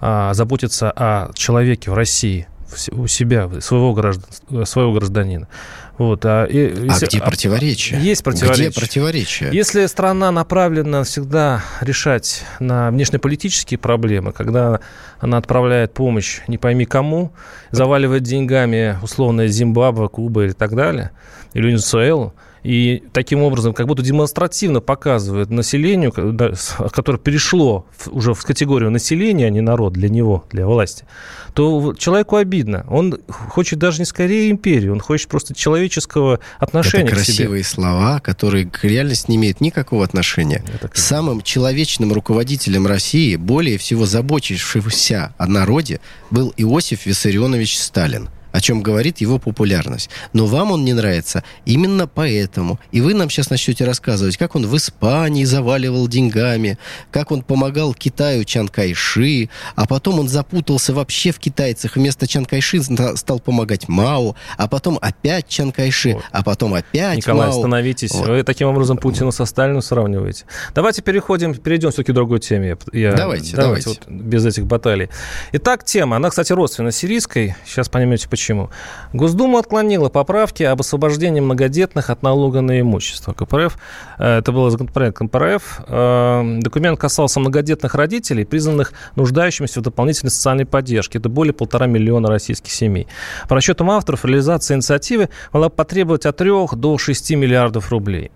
а, 0.00 0.34
заботится 0.34 0.90
о 0.90 1.32
человеке 1.32 1.90
в 1.90 1.94
России, 1.94 2.46
у 2.92 3.06
себя, 3.06 3.50
своего, 3.60 3.92
граждан, 3.92 4.24
своего 4.64 4.92
гражданина. 4.92 5.48
Вот, 5.96 6.24
а, 6.24 6.44
и, 6.44 6.58
а 6.58 6.84
если, 6.86 7.06
где 7.06 7.20
противоречия? 7.20 7.98
Есть 7.98 8.24
противоречия. 8.24 8.68
Где 8.70 8.80
противоречия? 8.80 9.50
Если 9.52 9.86
страна 9.86 10.32
направлена 10.32 11.04
всегда 11.04 11.62
решать 11.80 12.42
на 12.58 12.90
внешнеполитические 12.90 13.78
проблемы, 13.78 14.32
когда 14.32 14.80
она 15.20 15.38
отправляет 15.38 15.94
помощь 15.94 16.40
не 16.48 16.58
пойми 16.58 16.84
кому, 16.84 17.32
заваливает 17.70 18.24
деньгами 18.24 18.98
условно 19.02 19.46
Зимбабве, 19.46 20.08
Куба 20.08 20.46
и 20.46 20.52
так 20.52 20.74
далее, 20.74 21.12
или 21.52 21.68
Венесуэлу, 21.68 22.34
и 22.64 23.02
таким 23.12 23.42
образом 23.42 23.74
как 23.74 23.86
будто 23.86 24.02
демонстративно 24.02 24.80
показывает 24.80 25.50
населению, 25.50 26.12
которое 26.12 27.18
перешло 27.18 27.86
уже 28.06 28.32
в 28.32 28.42
категорию 28.42 28.90
населения, 28.90 29.46
а 29.46 29.50
не 29.50 29.60
народ 29.60 29.92
для 29.92 30.08
него, 30.08 30.46
для 30.50 30.66
власти, 30.66 31.04
то 31.52 31.94
человеку 31.94 32.36
обидно. 32.36 32.86
Он 32.88 33.18
хочет 33.28 33.78
даже 33.78 33.98
не 33.98 34.06
скорее 34.06 34.50
империи, 34.50 34.88
он 34.88 35.00
хочет 35.00 35.28
просто 35.28 35.54
человеческого 35.54 36.40
отношения 36.58 37.04
Это 37.04 37.16
красивые 37.16 37.62
к 37.62 37.66
себе. 37.66 37.74
слова, 37.74 38.20
которые 38.20 38.64
к 38.64 38.82
реальности 38.82 39.30
не 39.30 39.36
имеют 39.36 39.60
никакого 39.60 40.02
отношения. 40.02 40.64
Это 40.72 40.90
Самым 40.94 41.42
человечным 41.42 42.14
руководителем 42.14 42.86
России, 42.86 43.36
более 43.36 43.76
всего 43.76 44.06
заботившимся 44.06 45.34
о 45.36 45.46
народе, 45.46 46.00
был 46.30 46.54
Иосиф 46.56 47.04
Виссарионович 47.04 47.78
Сталин 47.78 48.30
о 48.54 48.60
чем 48.60 48.82
говорит 48.82 49.20
его 49.20 49.40
популярность. 49.40 50.10
Но 50.32 50.46
вам 50.46 50.70
он 50.70 50.84
не 50.84 50.92
нравится 50.92 51.42
именно 51.66 52.06
поэтому. 52.06 52.78
И 52.92 53.00
вы 53.00 53.12
нам 53.12 53.28
сейчас 53.28 53.50
начнете 53.50 53.84
рассказывать, 53.84 54.36
как 54.36 54.54
он 54.54 54.64
в 54.64 54.76
Испании 54.76 55.42
заваливал 55.42 56.06
деньгами, 56.06 56.78
как 57.10 57.32
он 57.32 57.42
помогал 57.42 57.94
Китаю 57.94 58.44
Чан 58.44 58.68
Кайши, 58.68 59.48
а 59.74 59.88
потом 59.88 60.20
он 60.20 60.28
запутался 60.28 60.94
вообще 60.94 61.32
в 61.32 61.40
китайцах. 61.40 61.96
Вместо 61.96 62.28
Чан 62.28 62.44
Кайши 62.44 62.80
стал 63.16 63.40
помогать 63.40 63.88
Мао, 63.88 64.36
а 64.56 64.68
потом 64.68 65.00
опять 65.02 65.48
Чан 65.48 65.72
Кайши, 65.72 66.14
вот. 66.14 66.22
а 66.30 66.44
потом 66.44 66.74
опять 66.74 67.16
Николай, 67.16 67.48
Мао. 67.48 67.56
остановитесь. 67.56 68.12
Вот. 68.12 68.28
Вы 68.28 68.44
таким 68.44 68.68
образом 68.68 68.98
Путина 68.98 69.32
со 69.32 69.46
Сталиным 69.46 69.82
сравниваете. 69.82 70.44
Давайте 70.76 71.02
переходим, 71.02 71.56
перейдем 71.56 71.90
все-таки 71.90 72.12
к 72.12 72.14
другой 72.14 72.38
теме. 72.38 72.78
Я, 72.92 73.14
давайте, 73.14 73.56
давайте. 73.56 73.56
давайте. 73.56 73.88
Вот, 73.88 74.08
без 74.08 74.46
этих 74.46 74.64
баталий. 74.64 75.08
Итак, 75.50 75.84
тема. 75.84 76.18
Она, 76.18 76.30
кстати, 76.30 76.52
родственна 76.52 76.92
сирийской. 76.92 77.56
Сейчас 77.66 77.88
поймете, 77.88 78.28
почему 78.28 78.43
почему. 78.44 78.68
Госдума 79.14 79.58
отклонила 79.58 80.10
поправки 80.10 80.62
об 80.64 80.80
освобождении 80.80 81.40
многодетных 81.40 82.10
от 82.10 82.22
налога 82.22 82.60
на 82.60 82.80
имущество. 82.80 83.32
КПРФ, 83.32 83.78
э, 84.18 84.38
это 84.38 84.52
был 84.52 84.68
законопроект 84.70 85.16
КПРФ, 85.16 85.80
э, 85.88 86.58
документ 86.60 86.98
касался 86.98 87.40
многодетных 87.40 87.94
родителей, 87.94 88.44
признанных 88.44 88.92
нуждающимися 89.16 89.80
в 89.80 89.82
дополнительной 89.82 90.30
социальной 90.30 90.66
поддержке. 90.66 91.18
Это 91.18 91.28
более 91.30 91.54
полтора 91.54 91.86
миллиона 91.86 92.28
российских 92.28 92.72
семей. 92.72 93.06
По 93.48 93.56
расчетам 93.56 93.90
авторов, 93.90 94.24
реализация 94.26 94.76
инициативы 94.76 95.30
могла 95.52 95.70
потребовать 95.70 96.26
от 96.26 96.36
3 96.36 96.76
до 96.76 96.98
6 96.98 97.36
миллиардов 97.36 97.90
рублей. 97.90 98.30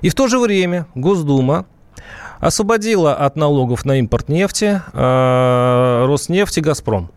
И 0.00 0.08
в 0.08 0.14
то 0.14 0.26
же 0.28 0.38
время 0.38 0.86
Госдума 0.94 1.66
освободила 2.40 3.14
от 3.14 3.36
налогов 3.36 3.84
на 3.84 3.98
импорт 3.98 4.30
нефти 4.30 4.80
э, 4.94 6.04
Роснефть 6.06 6.58
и 6.58 6.60
«Газпром». 6.62 7.10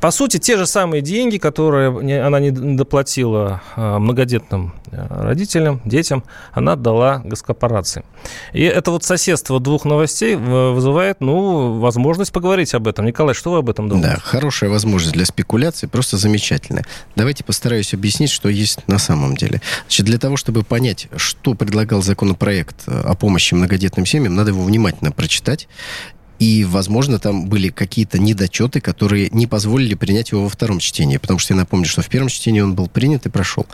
По 0.00 0.10
сути, 0.10 0.38
те 0.38 0.56
же 0.56 0.66
самые 0.66 1.02
деньги, 1.02 1.38
которые 1.38 1.88
она 2.24 2.38
не 2.38 2.50
доплатила 2.50 3.62
а, 3.76 3.98
многодетным 3.98 4.74
э, 4.90 5.06
родителям, 5.08 5.80
детям, 5.84 6.22
она 6.52 6.72
отдала 6.72 7.18
госкорпорации. 7.24 8.04
И 8.52 8.62
это 8.62 8.90
вот 8.90 9.04
соседство 9.04 9.58
двух 9.58 9.84
новостей 9.84 10.36
вызывает, 10.36 11.20
ну, 11.20 11.78
возможность 11.78 12.32
поговорить 12.32 12.74
об 12.74 12.88
этом. 12.88 13.06
Николай, 13.06 13.34
что 13.34 13.52
вы 13.52 13.58
об 13.58 13.70
этом 13.70 13.88
думаете? 13.88 14.14
Да, 14.14 14.20
хорошая 14.20 14.68
возможность 14.70 15.14
для 15.14 15.24
спекуляции, 15.24 15.86
просто 15.86 16.16
замечательная. 16.16 16.84
Давайте 17.14 17.44
постараюсь 17.44 17.94
объяснить, 17.94 18.30
что 18.30 18.48
есть 18.48 18.86
на 18.88 18.98
самом 18.98 19.36
деле. 19.36 19.62
Значит, 19.82 20.06
для 20.06 20.18
того, 20.18 20.36
чтобы 20.36 20.62
понять, 20.62 21.08
что 21.16 21.54
предлагал 21.54 22.02
законопроект 22.02 22.82
э, 22.86 23.00
о 23.00 23.14
помощи 23.14 23.54
многодетным 23.54 24.04
семьям, 24.04 24.34
надо 24.34 24.50
его 24.50 24.62
внимательно 24.62 25.12
прочитать 25.12 25.68
и, 26.38 26.64
возможно, 26.64 27.18
там 27.18 27.48
были 27.48 27.68
какие-то 27.68 28.18
недочеты, 28.18 28.80
которые 28.80 29.30
не 29.30 29.46
позволили 29.46 29.94
принять 29.94 30.32
его 30.32 30.42
во 30.44 30.48
втором 30.48 30.78
чтении. 30.78 31.16
Потому 31.16 31.38
что 31.38 31.54
я 31.54 31.58
напомню, 31.58 31.86
что 31.86 32.02
в 32.02 32.08
первом 32.08 32.28
чтении 32.28 32.60
он 32.60 32.74
был 32.74 32.88
принят 32.88 33.24
и 33.26 33.30
прошел. 33.30 33.66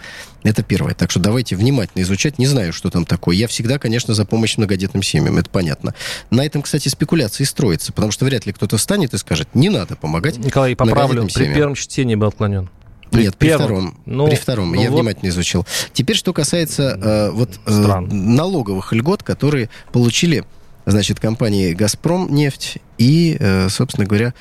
Это 0.44 0.62
первое. 0.62 0.94
Так 0.94 1.10
что 1.10 1.20
давайте 1.20 1.56
внимательно 1.56 2.02
изучать. 2.02 2.38
Не 2.38 2.46
знаю, 2.46 2.72
что 2.72 2.90
там 2.90 3.04
такое. 3.04 3.34
Я 3.36 3.48
всегда, 3.48 3.78
конечно, 3.78 4.14
за 4.14 4.24
помощь 4.24 4.56
многодетным 4.56 5.02
семьям. 5.02 5.38
Это 5.38 5.50
понятно. 5.50 5.94
На 6.30 6.46
этом, 6.46 6.62
кстати, 6.62 6.88
спекуляции 6.88 7.44
строятся. 7.44 7.92
Потому 7.92 8.12
что 8.12 8.24
вряд 8.24 8.46
ли 8.46 8.52
кто-то 8.52 8.76
встанет 8.76 9.12
и 9.14 9.18
скажет, 9.18 9.48
не 9.54 9.68
надо 9.68 9.96
помогать 9.96 10.38
Николай, 10.38 10.76
поправлю. 10.76 11.28
При 11.32 11.52
первом 11.52 11.74
чтении 11.74 12.14
был 12.14 12.28
отклонен. 12.28 12.70
При 13.10 13.24
Нет, 13.24 13.36
первом. 13.36 13.58
при 13.58 13.64
втором. 13.64 13.98
Ну, 14.06 14.26
при 14.26 14.36
втором. 14.36 14.72
Ну 14.72 14.80
я 14.80 14.90
вот. 14.90 14.96
внимательно 14.96 15.28
изучил. 15.28 15.66
Теперь, 15.92 16.16
что 16.16 16.32
касается 16.32 16.82
э, 16.82 17.30
вот, 17.30 17.50
э, 17.66 17.70
налоговых 17.70 18.94
льгот, 18.94 19.22
которые 19.22 19.68
получили 19.92 20.44
значит, 20.86 21.20
компании 21.20 21.72
«Газпром» 21.72 22.32
нефть 22.34 22.78
и, 22.98 23.36
э, 23.38 23.68
собственно 23.68 24.06
говоря, 24.06 24.34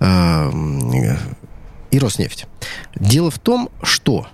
э, 0.00 0.50
и 1.90 1.98
«Роснефть». 1.98 2.46
Дело 2.94 3.30
в 3.30 3.38
том, 3.38 3.70
что 3.82 4.26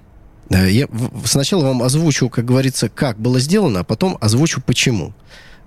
э, 0.50 0.70
я 0.70 0.88
сначала 1.24 1.64
вам 1.64 1.82
озвучу, 1.82 2.28
как 2.28 2.44
говорится, 2.44 2.88
как 2.88 3.18
было 3.18 3.40
сделано, 3.40 3.80
а 3.80 3.84
потом 3.84 4.18
озвучу, 4.20 4.60
почему. 4.60 5.14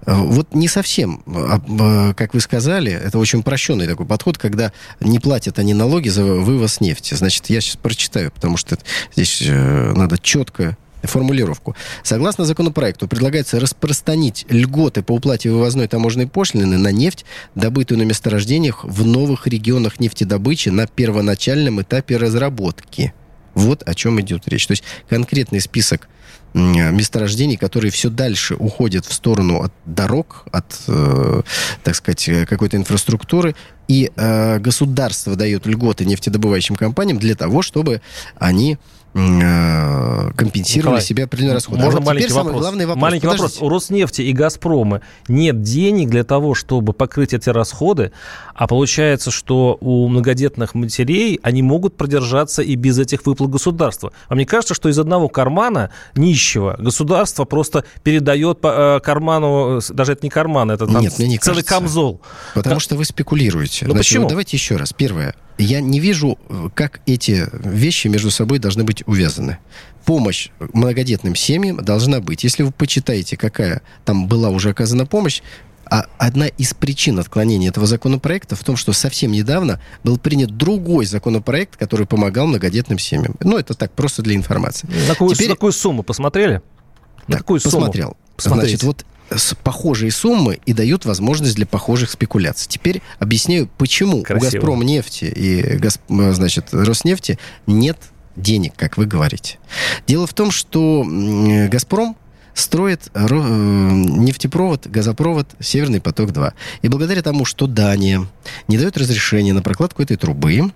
Вот 0.05 0.53
не 0.53 0.67
совсем, 0.67 1.23
а, 1.25 2.13
как 2.13 2.35
вы 2.35 2.39
сказали, 2.39 2.91
это 2.91 3.17
очень 3.17 3.39
упрощенный 3.39 3.87
такой 3.87 4.05
подход, 4.05 4.37
когда 4.37 4.71
не 5.01 5.19
платят 5.19 5.57
они 5.57 5.73
налоги 5.73 6.07
за 6.07 6.23
вывоз 6.23 6.79
нефти. 6.79 7.15
Значит, 7.15 7.49
я 7.49 7.59
сейчас 7.59 7.77
прочитаю, 7.77 8.31
потому 8.31 8.57
что 8.57 8.77
здесь 9.15 9.41
надо 9.43 10.19
четко 10.19 10.77
формулировку. 11.03 11.75
Согласно 12.03 12.45
законопроекту, 12.45 13.07
предлагается 13.07 13.59
распространить 13.59 14.45
льготы 14.49 15.03
по 15.03 15.13
уплате 15.13 15.49
вывозной 15.49 15.87
таможенной 15.87 16.27
пошлины 16.27 16.77
на 16.77 16.91
нефть, 16.91 17.25
добытую 17.55 17.99
на 17.99 18.03
месторождениях 18.03 18.83
в 18.83 19.05
новых 19.05 19.47
регионах 19.47 19.99
нефтедобычи 19.99 20.69
на 20.69 20.87
первоначальном 20.87 21.81
этапе 21.81 22.17
разработки. 22.17 23.13
Вот 23.53 23.83
о 23.87 23.93
чем 23.95 24.21
идет 24.21 24.47
речь. 24.47 24.67
То 24.67 24.73
есть 24.73 24.83
конкретный 25.09 25.61
список 25.61 26.09
месторождений, 26.53 27.57
которые 27.57 27.91
все 27.91 28.09
дальше 28.09 28.55
уходят 28.55 29.05
в 29.05 29.13
сторону 29.13 29.61
от 29.61 29.73
дорог, 29.85 30.45
от, 30.51 30.65
э, 30.87 31.41
так 31.83 31.93
сказать, 31.93 32.29
какой-то 32.47 32.77
инфраструктуры, 32.77 33.55
и 33.87 34.11
э, 34.15 34.59
государство 34.59 35.35
дает 35.35 35.67
льготы 35.67 36.05
нефтедобывающим 36.05 36.75
компаниям 36.75 37.19
для 37.19 37.35
того, 37.35 37.61
чтобы 37.61 38.01
они 38.37 38.73
Э, 38.75 38.96
компенсировали 39.17 40.97
Николай, 40.97 41.01
себе 41.01 41.23
определенные 41.23 41.55
расходы. 41.55 41.81
Можно 41.81 41.97
а 41.97 42.01
вот 42.01 42.07
маленький 42.07 42.33
вопрос? 42.33 42.61
Главный 42.61 42.85
вопрос. 42.85 43.01
Маленький 43.01 43.27
Подождите. 43.27 43.53
вопрос. 43.53 43.67
У 43.67 43.69
Роснефти 43.69 44.21
и 44.21 44.33
Газпрома 44.33 45.01
нет 45.27 45.61
денег 45.61 46.09
для 46.09 46.23
того, 46.23 46.53
чтобы 46.53 46.93
покрыть 46.93 47.33
эти 47.33 47.49
расходы, 47.49 48.11
а 48.53 48.67
получается, 48.67 49.31
что 49.31 49.77
у 49.81 50.07
многодетных 50.07 50.75
матерей 50.75 51.39
они 51.41 51.61
могут 51.61 51.97
продержаться 51.97 52.61
и 52.61 52.75
без 52.75 52.99
этих 52.99 53.25
выплат 53.25 53.49
государства. 53.49 54.11
А 54.27 54.35
мне 54.35 54.45
кажется, 54.45 54.73
что 54.73 54.89
из 54.89 54.99
одного 54.99 55.29
кармана 55.29 55.91
нищего 56.15 56.75
государство 56.77 57.45
просто 57.45 57.85
передает 58.03 58.61
по 58.61 58.97
э, 58.97 58.99
карману, 58.99 59.81
даже 59.89 60.13
это 60.13 60.25
не 60.25 60.29
карман, 60.29 60.71
это 60.71 60.85
там 60.85 61.01
нет, 61.01 61.13
целый 61.13 61.37
кажется. 61.37 61.63
камзол. 61.63 62.21
Потому 62.53 62.75
как... 62.75 62.81
что 62.81 62.95
вы 62.95 63.05
спекулируете. 63.05 63.85
Ну 63.85 63.91
Значит, 63.91 64.09
почему? 64.09 64.29
давайте 64.29 64.57
еще 64.57 64.75
раз. 64.75 64.93
Первое 64.93 65.35
я 65.57 65.81
не 65.81 65.99
вижу, 65.99 66.37
как 66.73 67.01
эти 67.05 67.47
вещи 67.51 68.07
между 68.07 68.31
собой 68.31 68.59
должны 68.59 68.83
быть 68.83 69.03
увязаны. 69.07 69.57
Помощь 70.05 70.49
многодетным 70.73 71.35
семьям 71.35 71.83
должна 71.83 72.21
быть. 72.21 72.43
Если 72.43 72.63
вы 72.63 72.71
почитаете, 72.71 73.35
какая 73.37 73.81
там 74.05 74.27
была 74.27 74.49
уже 74.49 74.69
оказана 74.69 75.05
помощь, 75.05 75.41
А 75.89 76.05
одна 76.17 76.47
из 76.47 76.73
причин 76.73 77.17
отклонения 77.19 77.69
этого 77.69 77.87
законопроекта 77.87 78.55
в 78.55 78.63
том, 78.63 78.75
что 78.75 78.93
совсем 78.93 79.31
недавно 79.31 79.79
был 80.03 80.17
принят 80.17 80.57
другой 80.57 81.05
законопроект, 81.05 81.77
который 81.77 82.05
помогал 82.05 82.47
многодетным 82.47 82.99
семьям. 82.99 83.35
Ну, 83.39 83.57
это 83.57 83.73
так, 83.73 83.91
просто 83.93 84.21
для 84.21 84.35
информации. 84.35 84.87
На 85.07 85.13
какую, 85.13 85.33
Теперь... 85.35 85.49
на 85.49 85.55
какую 85.55 85.71
сумму 85.71 86.03
посмотрели? 86.03 86.61
На 87.27 87.33
да, 87.33 87.37
какую 87.37 87.61
посмотрел. 87.61 88.07
сумму? 88.07 88.17
Посмотрите. 88.35 88.77
Значит, 88.77 88.83
вот 88.83 89.05
похожие 89.63 90.11
суммы 90.11 90.59
и 90.65 90.73
дают 90.73 91.05
возможность 91.05 91.55
для 91.55 91.65
похожих 91.65 92.11
спекуляций. 92.11 92.67
Теперь 92.69 93.01
объясняю, 93.19 93.69
почему 93.77 94.23
Красиво. 94.23 94.47
у 94.47 94.51
«Газпром» 94.51 94.81
нефти 94.83 95.25
и 95.25 95.79
значит, 96.09 96.67
«Роснефти» 96.71 97.37
нет 97.65 97.97
денег, 98.35 98.73
как 98.75 98.97
вы 98.97 99.05
говорите. 99.05 99.57
Дело 100.07 100.27
в 100.27 100.33
том, 100.33 100.51
что 100.51 101.05
«Газпром» 101.69 102.15
строит 102.53 103.11
э, 103.13 103.27
нефтепровод, 103.29 104.87
газопровод 104.87 105.47
«Северный 105.59 106.01
поток-2». 106.01 106.53
И 106.81 106.87
благодаря 106.87 107.21
тому, 107.21 107.45
что 107.45 107.67
Дания 107.67 108.25
не 108.67 108.77
дает 108.77 108.97
разрешения 108.97 109.53
на 109.53 109.61
прокладку 109.61 110.01
этой 110.01 110.17
трубы, 110.17 110.71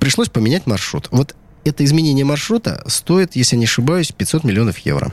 пришлось 0.00 0.28
поменять 0.28 0.66
маршрут. 0.66 1.08
Вот 1.12 1.36
это 1.64 1.84
изменение 1.84 2.24
маршрута 2.24 2.82
стоит, 2.88 3.36
если 3.36 3.56
не 3.56 3.64
ошибаюсь, 3.64 4.10
500 4.10 4.44
миллионов 4.44 4.78
евро 4.78 5.12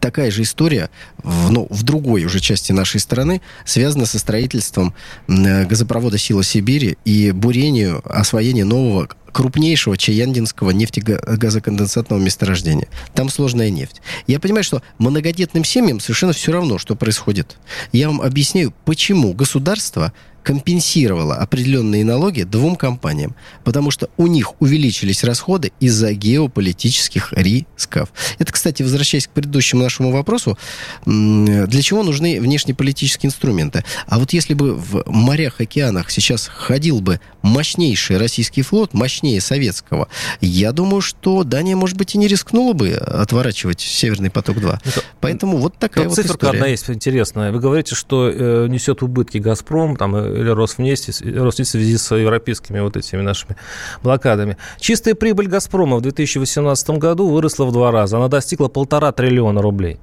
такая 0.00 0.30
же 0.30 0.42
история 0.42 0.90
в, 1.22 1.50
ну, 1.50 1.66
в 1.70 1.82
другой 1.82 2.24
уже 2.24 2.40
части 2.40 2.72
нашей 2.72 3.00
страны 3.00 3.40
связана 3.64 4.06
со 4.06 4.18
строительством 4.18 4.94
газопровода 5.26 6.18
«Сила 6.18 6.42
Сибири» 6.42 6.98
и 7.04 7.32
бурению, 7.32 8.02
освоения 8.04 8.64
нового 8.64 9.08
крупнейшего 9.32 9.96
чаяндинского 9.96 10.70
нефтегазоконденсатного 10.70 12.18
месторождения. 12.18 12.88
Там 13.14 13.28
сложная 13.28 13.70
нефть. 13.70 14.02
Я 14.26 14.40
понимаю, 14.40 14.64
что 14.64 14.82
многодетным 14.98 15.64
семьям 15.64 16.00
совершенно 16.00 16.32
все 16.32 16.52
равно, 16.52 16.78
что 16.78 16.96
происходит. 16.96 17.56
Я 17.92 18.08
вам 18.08 18.20
объясняю, 18.20 18.74
почему 18.84 19.32
государство 19.32 20.12
компенсировала 20.42 21.36
определенные 21.36 22.04
налоги 22.04 22.42
двум 22.42 22.76
компаниям, 22.76 23.34
потому 23.64 23.90
что 23.90 24.08
у 24.16 24.26
них 24.26 24.60
увеличились 24.60 25.24
расходы 25.24 25.72
из-за 25.80 26.12
геополитических 26.12 27.32
рисков. 27.32 28.12
Это, 28.38 28.52
кстати, 28.52 28.82
возвращаясь 28.82 29.26
к 29.26 29.30
предыдущему 29.30 29.82
нашему 29.82 30.10
вопросу, 30.10 30.58
для 31.04 31.82
чего 31.82 32.02
нужны 32.02 32.40
внешнеполитические 32.40 33.28
инструменты? 33.28 33.84
А 34.06 34.18
вот 34.18 34.32
если 34.32 34.54
бы 34.54 34.74
в 34.74 35.04
морях, 35.06 35.60
океанах 35.60 36.10
сейчас 36.10 36.46
ходил 36.46 37.00
бы 37.00 37.20
мощнейший 37.42 38.16
российский 38.16 38.62
флот, 38.62 38.94
мощнее 38.94 39.40
советского, 39.40 40.08
я 40.40 40.72
думаю, 40.72 41.00
что 41.00 41.44
Дания, 41.44 41.76
может 41.76 41.96
быть, 41.96 42.14
и 42.14 42.18
не 42.18 42.28
рискнула 42.28 42.72
бы 42.72 42.92
отворачивать 42.92 43.80
Северный 43.80 44.30
поток-2. 44.30 44.78
Поэтому 45.20 45.58
вот 45.58 45.76
такая 45.76 46.06
вот 46.08 46.14
циферка 46.14 46.34
история. 46.34 46.58
одна 46.58 46.66
есть 46.68 46.90
интересная. 46.90 47.52
Вы 47.52 47.60
говорите, 47.60 47.94
что 47.94 48.30
э, 48.30 48.66
несет 48.68 49.02
убытки 49.02 49.38
«Газпром», 49.38 49.96
там, 49.96 50.16
э, 50.16 50.29
или 50.32 50.48
Роснефти, 50.50 51.12
Роснефть 51.38 51.70
в 51.70 51.72
связи 51.72 51.96
с 51.96 52.14
европейскими 52.14 52.80
вот 52.80 52.96
этими 52.96 53.22
нашими 53.22 53.56
блокадами. 54.02 54.56
Чистая 54.78 55.14
прибыль 55.14 55.48
«Газпрома» 55.48 55.96
в 55.96 56.02
2018 56.02 56.90
году 56.90 57.28
выросла 57.28 57.64
в 57.64 57.72
два 57.72 57.90
раза. 57.90 58.16
Она 58.16 58.28
достигла 58.28 58.68
полтора 58.68 59.12
триллиона 59.12 59.62
рублей. 59.62 59.98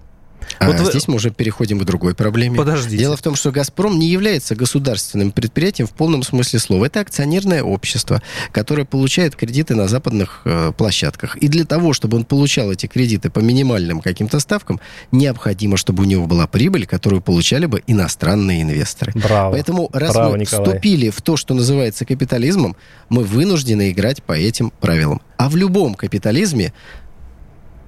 А 0.60 0.68
вот 0.68 0.80
здесь 0.80 1.08
вы... 1.08 1.14
мы 1.14 1.16
уже 1.18 1.32
переходим 1.32 1.80
к 1.80 1.86
другой 1.86 2.16
проблеме. 2.16 2.58
Подождите. 2.58 2.98
Дело 2.98 3.18
в 3.18 3.22
том, 3.22 3.36
что 3.36 3.52
«Газпром» 3.52 4.00
не 4.00 4.08
является 4.08 4.56
государственным 4.56 5.32
предприятием 5.32 5.88
в 5.88 5.92
полном 5.92 6.24
смысле 6.24 6.60
слова. 6.60 6.86
Это 6.86 7.02
акционерное 7.02 7.64
общество, 7.64 8.22
которое 8.52 8.86
получает 8.86 9.36
кредиты 9.36 9.76
на 9.76 9.88
западных 9.88 10.42
э, 10.46 10.72
площадках. 10.78 11.36
И 11.38 11.48
для 11.48 11.66
того, 11.66 11.94
чтобы 11.94 12.18
он 12.18 12.26
получал 12.26 12.72
эти 12.72 12.88
кредиты 12.88 13.30
по 13.30 13.40
минимальным 13.40 14.02
каким-то 14.02 14.40
ставкам, 14.40 14.80
необходимо, 15.12 15.78
чтобы 15.78 16.04
у 16.04 16.06
него 16.06 16.26
была 16.28 16.48
прибыль, 16.48 16.86
которую 16.86 17.22
получали 17.22 17.66
бы 17.66 17.84
иностранные 17.88 18.62
инвесторы. 18.62 19.14
Браво. 19.16 19.52
Поэтому 19.52 19.90
раз 19.94 20.14
Браво, 20.14 20.32
мы 20.34 20.40
Николай. 20.40 20.66
вступили 20.66 21.10
в 21.10 21.22
то, 21.22 21.38
что 21.38 21.54
называется 21.54 22.06
капитализмом, 22.06 22.76
мы 23.10 23.24
вынуждены 23.24 23.92
играть 23.92 24.24
по 24.24 24.34
этим 24.34 24.72
правилам. 24.72 25.22
А 25.38 25.50
в 25.50 25.56
любом 25.56 25.96
капитализме 25.96 26.74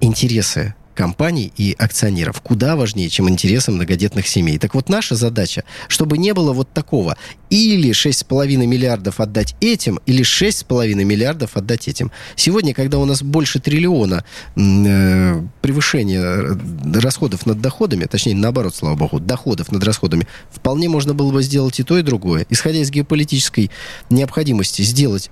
интересы 0.02 0.76
компаний 1.00 1.54
и 1.56 1.74
акционеров 1.80 2.42
куда 2.42 2.76
важнее, 2.76 3.10
чем 3.10 3.30
интересы 3.30 3.72
многодетных 3.72 4.28
семей. 4.28 4.58
Так 4.58 4.76
вот, 4.76 4.90
наша 4.90 5.16
задача, 5.16 5.64
чтобы 5.88 6.18
не 6.18 6.34
было 6.34 6.52
вот 6.52 6.74
такого. 6.74 7.16
Или 7.50 7.92
6,5 7.92 8.66
миллиардов 8.66 9.22
отдать 9.22 9.56
этим, 9.62 10.02
или 10.06 10.26
6,5 10.26 10.94
миллиардов 11.06 11.56
отдать 11.56 11.88
этим. 11.88 12.12
Сегодня, 12.36 12.74
когда 12.74 12.98
у 12.98 13.06
нас 13.06 13.24
больше 13.24 13.62
триллиона 13.62 14.26
э, 14.58 15.42
превышения 15.62 16.22
э, 16.22 17.00
расходов 17.00 17.46
над 17.46 17.62
доходами, 17.62 18.04
точнее, 18.04 18.36
наоборот, 18.36 18.76
слава 18.76 18.98
богу, 18.98 19.22
доходов 19.22 19.72
над 19.72 19.82
расходами, 19.86 20.28
вполне 20.52 20.90
можно 20.90 21.14
было 21.14 21.32
бы 21.32 21.42
сделать 21.44 21.80
и 21.80 21.84
то, 21.84 21.98
и 21.98 22.02
другое. 22.02 22.46
Исходя 22.50 22.80
из 22.80 22.92
геополитической 22.92 23.72
необходимости 24.10 24.82
сделать 24.82 25.32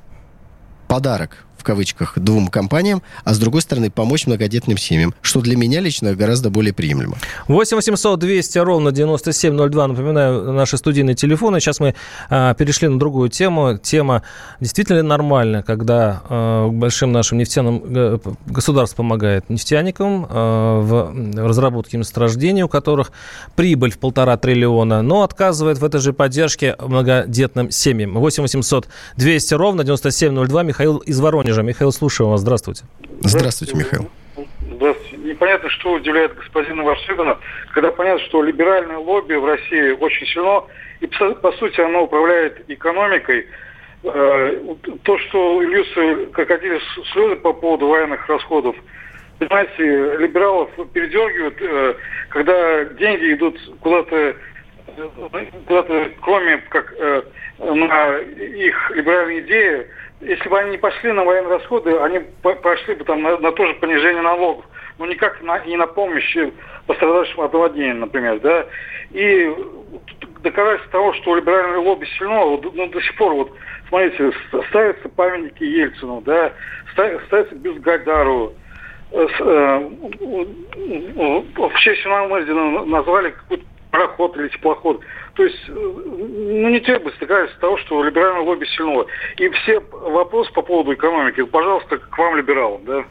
подарок 0.88 1.47
кавычках, 1.68 2.18
двум 2.18 2.48
компаниям, 2.48 3.02
а 3.26 3.34
с 3.34 3.40
другой 3.40 3.62
стороны 3.62 3.92
помочь 3.92 4.26
многодетным 4.26 4.78
семьям, 4.78 5.14
что 5.22 5.42
для 5.42 5.58
меня 5.58 5.82
лично 5.82 6.16
гораздо 6.16 6.50
более 6.50 6.74
приемлемо. 6.74 7.18
8 7.50 7.76
800 7.76 8.18
200 8.20 8.58
ровно 8.60 8.94
9702, 8.94 9.88
напоминаю, 9.88 10.54
наши 10.54 10.78
студийные 10.78 11.16
телефоны. 11.16 11.60
Сейчас 11.60 11.82
мы 11.82 11.94
а, 12.30 12.54
перешли 12.54 12.88
на 12.88 12.98
другую 12.98 13.30
тему. 13.30 13.78
Тема 13.78 14.24
действительно 14.62 15.04
нормальная, 15.04 15.62
когда 15.62 16.22
а, 16.30 16.70
большим 16.70 17.12
нашим 17.12 17.38
нефтяным 17.38 17.84
а, 17.86 18.20
государство 18.46 18.98
помогает 18.98 19.50
нефтяникам 19.50 20.26
а, 20.30 20.80
в 20.80 21.48
разработке 21.48 21.98
месторождений, 21.98 22.64
у 22.64 22.70
которых 22.70 23.12
прибыль 23.58 23.92
в 23.92 24.00
полтора 24.00 24.38
триллиона, 24.38 25.02
но 25.02 25.24
отказывает 25.24 25.80
в 25.80 25.84
этой 25.84 26.00
же 26.00 26.14
поддержке 26.14 26.78
многодетным 26.80 27.72
семьям. 27.72 28.14
8 28.14 28.44
800 28.44 28.88
200 29.18 29.54
ровно 29.56 29.84
9702. 29.84 30.64
Михаил 30.64 30.98
из 31.00 31.20
Воронежа 31.20 31.57
Воронежа. 31.58 31.64
Михаил, 31.64 31.92
слушаю 31.92 32.30
вас. 32.30 32.42
Здравствуйте. 32.42 32.84
Здравствуйте, 33.22 33.76
Михаил. 33.76 34.10
Здравствуйте. 34.72 35.18
Непонятно, 35.18 35.70
что 35.70 35.94
удивляет 35.94 36.36
господина 36.36 36.84
Варшигана, 36.84 37.38
когда 37.74 37.92
понятно, 37.92 38.24
что 38.26 38.44
либеральное 38.44 38.98
лобби 38.98 39.34
в 39.34 39.46
России 39.46 39.92
очень 39.92 40.28
сильно, 40.28 40.64
и 41.02 41.08
по 41.08 41.52
сути 41.54 41.82
оно 41.82 42.04
управляет 42.04 42.70
экономикой. 42.70 43.48
Э, 44.04 44.76
то, 45.04 45.18
что 45.20 45.62
льются 45.62 46.32
крокодили 46.32 46.80
слезы 47.14 47.36
по 47.38 47.54
поводу 47.54 47.88
военных 47.88 48.28
расходов, 48.30 48.76
понимаете, 49.40 50.18
либералов 50.18 50.70
передергивают, 50.94 51.56
э, 51.60 51.96
когда 52.30 52.86
деньги 52.86 53.34
идут 53.34 53.58
куда-то 53.82 54.36
куда-то, 55.68 56.10
кроме 56.22 56.58
как 56.70 56.94
э, 56.98 57.22
на 57.60 58.18
их 58.18 58.92
либеральные 58.96 59.42
идеи, 59.42 59.88
если 60.22 60.50
бы 60.50 60.60
они 60.60 60.72
не 60.72 60.78
пошли 60.78 61.12
на 61.12 61.24
военные 61.24 61.58
расходы, 61.58 61.96
они 61.98 62.20
пошли 62.42 62.96
бы 62.96 63.04
там 63.04 63.22
на, 63.22 63.38
на 63.38 63.52
то 63.52 63.68
же 63.68 63.74
понижение 63.76 64.22
налогов. 64.22 64.66
Но 64.98 65.06
никак 65.06 65.42
на, 65.44 65.60
не 65.66 65.78
на 65.78 65.86
помощь 65.86 66.36
пострадавшим 66.88 67.42
от 67.42 67.54
наводнения, 67.54 67.94
например, 67.94 68.40
да. 68.40 68.66
И 69.12 69.54
доказательство 70.42 70.92
того, 70.92 71.14
что 71.14 71.36
либеральное 71.36 71.80
лобби 71.80 72.06
сильно, 72.18 72.44
вот, 72.44 72.74
ну, 72.74 72.88
до 72.88 73.02
сих 73.02 73.16
пор, 73.16 73.34
вот, 73.34 73.52
смотрите, 73.90 74.32
ставятся 74.70 75.10
памятники 75.10 75.64
Ельцину, 75.64 76.22
да, 76.22 76.52
ставятся 76.94 77.56
бюст 77.56 77.80
Гайдарову, 77.80 78.54
э, 79.12 79.28
э, 79.40 79.80
в 81.56 81.80
честь 81.80 82.06
Мэрдина 82.06 82.86
назвали 82.86 83.32
какой-то 83.32 83.64
пароход 83.98 84.38
или 84.38 84.48
теплоход. 84.50 85.00
То 85.36 85.44
есть, 85.44 85.58
э, 85.68 85.72
ну, 85.74 86.70
не 86.70 86.80
требуется 86.80 87.20
доказательство 87.20 87.62
того, 87.62 87.78
что 87.78 88.04
либеральное 88.04 88.42
лобби 88.42 88.66
сильно. 88.66 89.06
И 89.38 89.50
все 89.50 89.80
вопросы 89.80 90.52
по 90.54 90.62
поводу 90.62 90.94
экономики, 90.94 91.44
пожалуйста, 91.44 91.98
к 91.98 92.18
вам, 92.18 92.38
либералам, 92.38 92.82
да. 92.86 93.04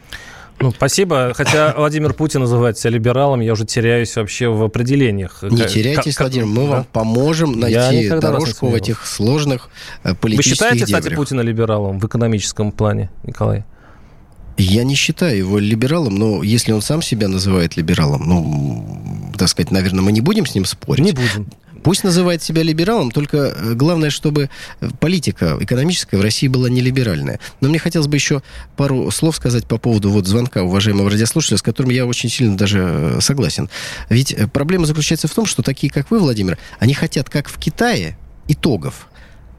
Ну, 0.59 0.71
спасибо. 0.71 1.33
Хотя 1.35 1.75
Владимир 1.77 2.15
Путин 2.15 2.41
называет 2.41 2.79
себя 2.79 2.93
либералом, 2.93 3.41
я 3.41 3.53
уже 3.53 3.67
теряюсь 3.67 4.17
вообще 4.17 4.49
в 4.49 4.63
определениях. 4.63 5.43
Не 5.43 5.67
теряйтесь, 5.67 6.17
как, 6.17 6.29
Владимир, 6.29 6.47
мы 6.47 6.63
да? 6.63 6.71
вам 6.71 6.85
поможем 6.85 7.61
найти 7.61 8.09
дорожку 8.09 8.69
в 8.69 8.75
этих 8.75 9.07
сложных 9.07 9.69
э, 10.03 10.15
политических 10.15 10.51
Вы 10.51 10.55
считаете, 10.55 10.87
дебрях. 10.87 11.01
кстати, 11.01 11.15
Путина 11.15 11.41
либералом 11.43 11.99
в 11.99 12.07
экономическом 12.07 12.73
плане, 12.73 13.11
Николай? 13.23 13.65
Я 14.57 14.85
не 14.85 14.95
считаю 14.95 15.37
его 15.37 15.59
либералом, 15.59 16.15
но 16.15 16.43
если 16.43 16.73
он 16.73 16.81
сам 16.81 17.03
себя 17.03 17.29
называет 17.29 17.77
либералом, 17.77 18.23
ну, 18.25 19.26
так 19.37 19.49
сказать, 19.49 19.71
наверное, 19.71 20.03
мы 20.03 20.13
не 20.13 20.21
будем 20.21 20.47
с 20.47 20.55
ним 20.55 20.65
спорить. 20.65 21.05
Не 21.05 21.13
будем. 21.13 21.47
Пусть 21.83 22.03
называет 22.03 22.43
себя 22.43 22.63
либералом, 22.63 23.13
только 23.13 23.37
э, 23.37 23.75
главное, 23.75 24.11
чтобы 24.11 24.51
политика 24.99 25.57
экономическая 25.61 26.17
в 26.17 26.21
России 26.21 26.49
была 26.49 26.69
не 26.69 26.81
либеральная. 26.81 27.39
Но 27.61 27.69
мне 27.69 27.79
хотелось 27.79 28.09
бы 28.09 28.17
еще 28.17 28.43
пару 28.77 29.11
слов 29.13 29.37
сказать 29.37 29.67
по 29.67 29.79
поводу 29.79 30.11
вот 30.11 30.27
звонка 30.27 30.63
уважаемого 30.65 31.11
радиослушателя, 31.11 31.59
с 31.59 31.63
которым 31.63 31.93
я 31.93 32.07
очень 32.07 32.29
сильно 32.29 32.57
даже 32.57 32.81
э, 32.81 33.21
согласен. 33.21 33.71
Ведь 34.09 34.33
э, 34.33 34.49
проблема 34.49 34.87
заключается 34.87 35.29
в 35.29 35.33
том, 35.33 35.47
что 35.47 35.63
такие, 35.63 35.93
как 35.93 36.11
вы, 36.11 36.19
Владимир, 36.19 36.59
они 36.81 36.93
хотят, 36.93 37.31
как 37.31 37.49
в 37.49 37.57
Китае, 37.59 38.19
итогов 38.49 39.07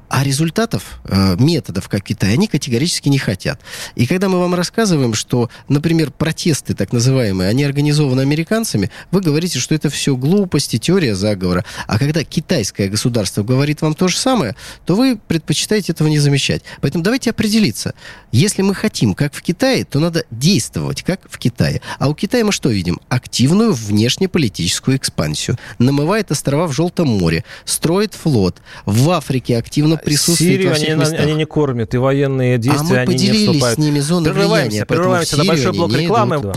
А 0.10 0.24
результатов, 0.24 1.00
э, 1.06 1.36
методов, 1.38 1.90
как 1.90 2.10
в 2.10 2.28
они 2.28 2.48
категорически 2.48 3.10
не 3.10 3.18
хотят. 3.18 3.60
И 3.96 4.08
когда 4.08 4.30
мы 4.30 4.40
вам 4.40 4.56
рассказываем, 4.56 5.14
что, 5.14 5.50
например, 5.68 6.12
протесты 6.12 6.74
так 6.76 6.94
называемые, 6.94 7.50
они 7.50 7.66
организованы 7.66 8.22
американцами, 8.22 8.90
вы 9.12 9.20
говорите, 9.20 9.60
что 9.60 9.76
это 9.76 9.90
все 9.90 10.16
глупости, 10.16 10.78
теория 10.78 11.14
заговора. 11.14 11.66
А 11.88 12.00
когда 12.00 12.24
китайское 12.24 12.88
государство 12.88 13.44
говорит 13.44 13.82
вам 13.82 13.96
то 13.96 14.08
же 14.08 14.18
самое, 14.18 14.56
то 14.86 14.96
вы 14.96 15.18
предпочитаете 15.18 15.92
этого 15.92 16.08
не 16.08 16.20
замечать. 16.20 16.62
Поэтому 16.80 17.04
давайте 17.04 17.32
определиться. 17.32 17.94
Если 18.32 18.62
мы 18.62 18.76
хотим, 18.76 19.14
как 19.14 19.34
в 19.34 19.42
Китае, 19.42 19.84
то 19.84 20.00
надо 20.00 20.24
действовать, 20.32 21.04
как 21.04 21.22
в 21.30 21.38
Китае. 21.38 21.82
А 22.00 22.08
у 22.08 22.16
Китая 22.16 22.46
мы 22.46 22.54
что 22.54 22.70
видим? 22.70 23.00
Активную 23.10 23.74
внешнеполитическую 23.74 24.96
экспансию. 24.96 25.58
Намывает 25.80 26.32
острова 26.32 26.68
в 26.68 26.72
Желтом 26.72 27.10
море, 27.10 27.44
строит 27.66 28.14
флот. 28.14 28.62
В 28.86 29.10
Африке 29.10 29.58
активно 29.58 29.97
присутствует 30.04 30.52
Сирию 30.52 30.70
во 30.70 30.76
всех 30.76 30.90
они, 30.90 31.00
местах. 31.02 31.20
они 31.20 31.34
не 31.36 31.46
кормят, 31.46 31.94
и 31.94 31.98
военные 31.98 32.58
действия 32.58 32.82
а 32.82 32.84
мы 32.94 32.98
они 33.00 33.14
не 33.14 33.18
поделились 33.20 33.48
вступают. 33.50 33.76
с 33.76 33.82
ними 33.82 34.00
зоны 34.00 34.32
влияния, 34.34 34.86
Прерываемся, 34.86 35.38
на 35.38 35.46
большой 35.46 35.72
блок 35.74 35.92
не 35.92 35.98
рекламы. 36.04 36.36
идут. 36.38 36.56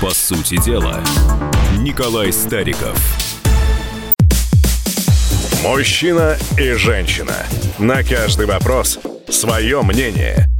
По 0.00 0.10
сути 0.10 0.62
дела, 0.64 1.00
Николай 1.78 2.32
Стариков. 2.32 2.98
Мужчина 5.62 6.38
и 6.58 6.72
женщина. 6.72 7.34
На 7.78 8.02
каждый 8.02 8.46
вопрос 8.46 8.98
свое 9.28 9.82
мнение. 9.82 10.49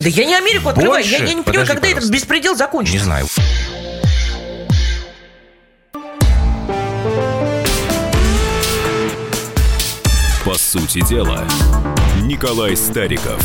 Да 0.00 0.08
я 0.10 0.24
не 0.26 0.34
Америку 0.34 0.68
открываю. 0.68 1.02
Больше? 1.02 1.12
Я, 1.12 1.24
я 1.24 1.34
не 1.34 1.42
понимаю, 1.42 1.44
Подожди, 1.44 1.66
когда 1.72 1.88
этот 1.88 1.94
пожалуйста. 2.02 2.12
беспредел 2.12 2.54
закончится. 2.54 2.98
Не 2.98 3.02
знаю. 3.04 3.26
По 10.44 10.54
сути 10.54 11.00
дела, 11.08 11.44
Николай 12.22 12.76
Стариков. 12.76 13.40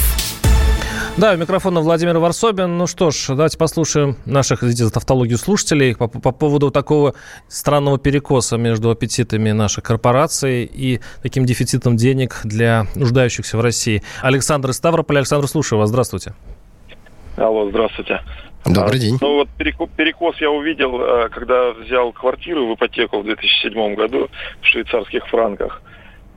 Да, 1.18 1.34
у 1.34 1.38
микрофона 1.38 1.82
Владимир 1.82 2.18
Варсобин. 2.18 2.78
Ну 2.78 2.88
что 2.88 3.12
ж, 3.12 3.28
давайте 3.30 3.57
послушаем 3.57 4.16
наших, 4.26 4.59
извините 4.64 4.86
за 4.86 4.93
тавтологию, 4.93 5.38
слушателей 5.38 5.95
по, 5.95 6.07
по 6.07 6.32
поводу 6.32 6.72
такого 6.72 7.14
странного 7.47 7.99
перекоса 7.99 8.57
между 8.57 8.89
аппетитами 8.89 9.51
наших 9.51 9.84
корпораций 9.84 10.64
и 10.64 10.99
таким 11.22 11.45
дефицитом 11.45 11.95
денег 11.97 12.41
для 12.43 12.86
нуждающихся 12.95 13.57
в 13.57 13.62
России. 13.62 14.01
Александр 14.22 14.70
из 14.72 14.78
Ставрополя. 14.78 15.20
Александр, 15.20 15.47
слушаю 15.47 15.80
вас. 15.80 15.89
Здравствуйте. 15.89 16.34
Алло, 17.38 17.70
здравствуйте. 17.70 18.22
Добрый 18.66 18.97
А, 18.97 18.99
день. 18.99 19.18
Ну 19.22 19.36
вот 19.36 19.49
переко- 19.59 19.89
перекос 19.95 20.36
я 20.39 20.49
увидел, 20.49 21.01
э, 21.01 21.30
когда 21.30 21.72
взял 21.74 22.12
квартиру 22.14 22.68
в 22.68 22.76
ипотеку 22.76 23.20
в 23.22 23.26
2007 23.26 23.95
году 23.95 24.30
в 24.62 24.66
швейцарских 24.66 25.28
франках. 25.28 25.82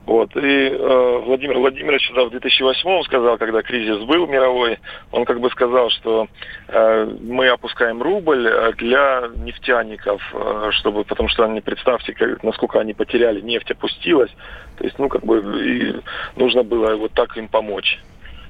Вот. 0.05 0.35
И 0.35 0.69
э, 0.69 1.21
Владимир 1.25 1.57
Владимирович 1.57 2.07
тогда 2.07 2.25
в 2.25 2.29
2008 2.29 3.03
сказал, 3.03 3.37
когда 3.37 3.61
кризис 3.63 4.03
был 4.03 4.27
мировой, 4.27 4.77
он 5.11 5.25
как 5.25 5.39
бы 5.39 5.49
сказал, 5.49 5.89
что 5.89 6.27
э, 6.67 7.15
мы 7.21 7.47
опускаем 7.47 8.01
рубль 8.01 8.47
э, 8.47 8.73
для 8.73 9.29
нефтяников, 9.35 10.21
э, 10.33 10.69
чтобы, 10.73 11.05
потому 11.05 11.29
что 11.29 11.45
они, 11.45 11.59
представьте, 11.61 12.13
как- 12.13 12.43
насколько 12.43 12.79
они 12.79 12.93
потеряли, 12.93 13.41
нефть 13.41 13.71
опустилась. 13.71 14.31
То 14.77 14.83
есть, 14.83 14.99
ну, 14.99 15.09
как 15.09 15.25
бы, 15.25 15.39
и 15.65 15.95
нужно 16.35 16.63
было 16.63 16.95
вот 16.95 17.11
так 17.13 17.35
им 17.37 17.47
помочь. 17.47 17.99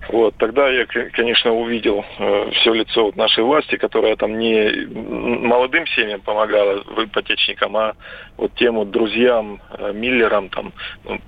Вот, 0.10 0.36
тогда 0.38 0.68
я, 0.68 0.86
конечно, 0.86 1.52
увидел 1.52 2.06
все 2.52 2.74
лицо 2.74 3.06
вот 3.06 3.16
нашей 3.16 3.44
власти, 3.44 3.76
которая 3.76 4.16
там 4.16 4.38
не 4.38 4.86
молодым 4.86 5.88
семьям 5.88 6.22
помогала, 6.22 6.84
ипотечникам, 7.04 7.76
а 7.76 7.96
вот 8.38 8.54
тем 8.54 8.76
вот 8.76 8.92
друзьям, 8.92 9.62
э, 9.72 9.94
Миллерам 9.94 10.50
там, 10.50 10.74
ну, 11.06 11.20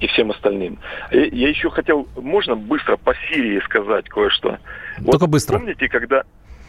и 0.00 0.06
всем 0.08 0.30
остальным. 0.30 0.78
И 1.10 1.28
Я 1.32 1.48
еще 1.48 1.70
хотел, 1.70 2.08
можно 2.16 2.56
быстро 2.56 2.96
по 2.96 3.14
Сирии 3.28 3.60
сказать 3.60 4.08
кое-что? 4.08 4.58
Только 5.04 5.26
быстро. 5.26 5.58
Помните, 5.58 5.88
когда 5.88 6.24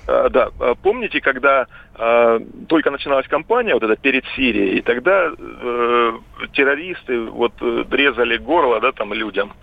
э, 0.08 0.30
да, 0.30 0.50
э, 0.60 0.76
помните, 0.82 1.22
когда 1.22 1.68
э, 1.96 2.40
только 2.68 2.92
начиналась 2.92 3.28
кампания 3.28 3.74
вот 3.74 3.84
эта 3.84 3.96
перед 3.96 4.26
Сирией, 4.36 4.78
и 4.78 4.82
тогда 4.82 5.32
э, 5.38 6.12
террористы 6.54 7.22
вот 7.22 7.54
э, 7.62 7.84
резали 7.92 8.38
горло, 8.38 8.80
да, 8.80 8.92
там 8.92 9.14
людям, 9.14 9.54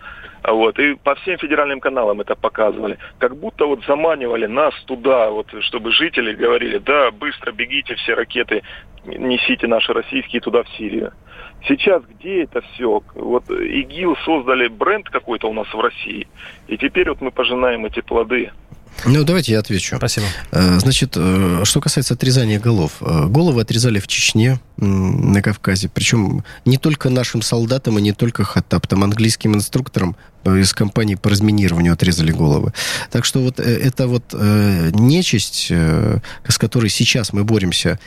А 0.43 0.53
вот, 0.53 0.79
и 0.79 0.95
по 0.95 1.15
всем 1.17 1.37
федеральным 1.39 1.81
каналам 1.81 2.21
это 2.21 2.35
показывали. 2.35 2.99
Как 3.19 3.37
будто 3.37 3.67
вот 3.67 3.85
заманивали 3.87 4.47
нас 4.47 4.75
туда, 4.87 5.31
вот, 5.31 5.49
чтобы 5.61 5.93
жители 5.93 6.35
говорили, 6.35 6.79
да, 6.79 7.11
быстро 7.11 7.53
бегите, 7.53 7.95
все 7.97 8.15
ракеты 8.15 8.63
несите 9.05 9.67
наши 9.67 9.93
российские 9.93 10.41
туда, 10.41 10.63
в 10.63 10.69
Сирию. 10.77 11.13
Сейчас 11.67 12.03
где 12.05 12.45
это 12.45 12.61
все? 12.61 13.03
Вот 13.15 13.51
ИГИЛ 13.51 14.17
создали 14.25 14.69
бренд 14.69 15.09
какой-то 15.09 15.49
у 15.49 15.53
нас 15.53 15.67
в 15.73 15.81
России, 15.81 16.27
и 16.69 16.77
теперь 16.79 17.09
вот 17.09 17.21
мы 17.21 17.31
пожинаем 17.31 17.85
эти 17.87 18.01
плоды. 18.01 18.51
Ну, 19.05 19.25
давайте 19.25 19.53
я 19.53 19.61
отвечу. 19.61 19.97
Спасибо. 19.97 20.27
Э, 20.51 20.79
Значит, 20.79 21.13
э, 21.17 21.61
что 21.65 21.81
касается 21.81 22.15
отрезания 22.15 22.59
голов. 22.59 22.97
Э, 23.01 23.27
Головы 23.27 23.61
отрезали 23.61 24.01
в 24.01 24.09
Чечне, 24.09 24.59
на 24.77 25.41
Кавказе. 25.43 25.89
Причем 25.89 26.45
не 26.65 26.79
только 26.79 27.09
нашим 27.09 27.43
солдатам 27.43 27.99
и 27.99 28.03
не 28.03 28.13
только 28.13 28.45
хаттаптам, 28.45 29.05
английским 29.05 29.55
инструкторам 29.55 30.17
из 30.45 30.73
компании 30.73 31.15
по 31.17 31.31
разминированию 31.31 31.93
отрезали 31.93 32.31
головы. 32.31 32.73
Так 33.11 33.25
что 33.25 33.41
вот 33.41 33.59
это 33.59 34.07
вот 34.07 34.33
нечисть, 34.33 35.67
с 35.71 36.59
которой 36.59 36.91
сейчас 36.91 37.33
мы 37.33 37.45
боремся 37.45 37.99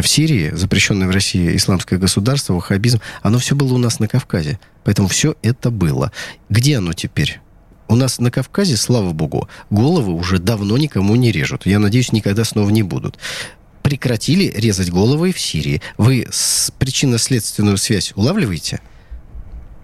в 0.00 0.08
Сирии, 0.08 0.50
запрещенное 0.54 1.06
в 1.06 1.10
России 1.10 1.54
исламское 1.54 1.98
государство, 1.98 2.54
ваххабизм, 2.54 3.00
оно 3.20 3.38
все 3.38 3.54
было 3.54 3.74
у 3.74 3.78
нас 3.78 3.98
на 4.00 4.08
Кавказе. 4.08 4.58
Поэтому 4.84 5.08
все 5.08 5.36
это 5.42 5.70
было. 5.70 6.12
Где 6.48 6.78
оно 6.78 6.94
теперь? 6.94 7.40
У 7.88 7.94
нас 7.94 8.18
на 8.18 8.30
Кавказе, 8.30 8.76
слава 8.76 9.12
богу, 9.12 9.48
головы 9.68 10.14
уже 10.14 10.38
давно 10.38 10.78
никому 10.78 11.14
не 11.16 11.30
режут. 11.30 11.66
Я 11.66 11.78
надеюсь, 11.78 12.12
никогда 12.12 12.44
снова 12.44 12.70
не 12.70 12.82
будут. 12.82 13.18
Прекратили 13.82 14.44
резать 14.56 14.90
головы 14.90 15.30
и 15.30 15.32
в 15.32 15.38
Сирии. 15.38 15.82
Вы 15.98 16.26
причинно-следственную 16.78 17.76
связь 17.76 18.12
улавливаете? 18.16 18.80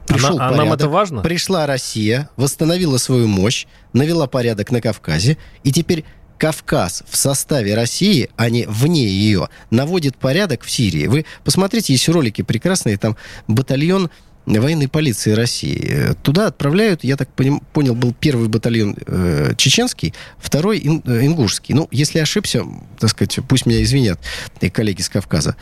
Пришел 0.06 0.38
а 0.40 0.50
нам 0.50 0.56
порядок, 0.56 0.74
это 0.74 0.88
важно? 0.88 1.20
Пришла 1.20 1.66
Россия, 1.66 2.30
восстановила 2.36 2.96
свою 2.96 3.28
мощь, 3.28 3.66
навела 3.92 4.26
порядок 4.26 4.70
на 4.70 4.80
Кавказе, 4.80 5.36
и 5.64 5.70
теперь 5.70 6.04
Кавказ 6.38 7.02
в 7.08 7.16
составе 7.16 7.74
России, 7.74 8.30
а 8.36 8.48
не 8.48 8.64
вне 8.66 9.06
ее, 9.06 9.48
наводит 9.70 10.16
порядок 10.16 10.62
в 10.62 10.70
Сирии. 10.70 11.06
Вы 11.06 11.24
посмотрите, 11.44 11.92
есть 11.92 12.08
ролики 12.08 12.42
прекрасные, 12.42 12.96
там 12.96 13.16
батальон 13.48 14.08
военной 14.46 14.88
полиции 14.88 15.32
России. 15.32 16.14
Туда 16.22 16.46
отправляют, 16.46 17.04
я 17.04 17.16
так 17.16 17.28
понял, 17.72 17.94
был 17.94 18.14
первый 18.18 18.48
батальон 18.48 18.96
э, 19.06 19.52
чеченский, 19.58 20.14
второй 20.38 20.78
ин- 20.78 21.02
э, 21.04 21.26
ингушский. 21.26 21.74
Ну, 21.74 21.86
если 21.90 22.18
ошибся, 22.20 22.64
так 22.98 23.10
сказать, 23.10 23.38
пусть 23.46 23.66
меня 23.66 23.82
извинят 23.82 24.18
и 24.62 24.70
коллеги 24.70 25.02
с 25.02 25.10
Кавказа. 25.10 25.54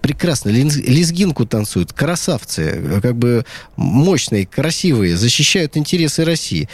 Прекрасно. 0.00 0.48
Лезгинку 0.50 1.46
танцуют. 1.46 1.92
Красавцы. 1.92 2.62
э, 2.62 3.00
Как 3.00 3.14
бы 3.14 3.44
мощные, 3.76 4.44
красивые. 4.46 5.16
Защищают 5.16 5.76
интересы 5.76 6.24
России. 6.24 6.68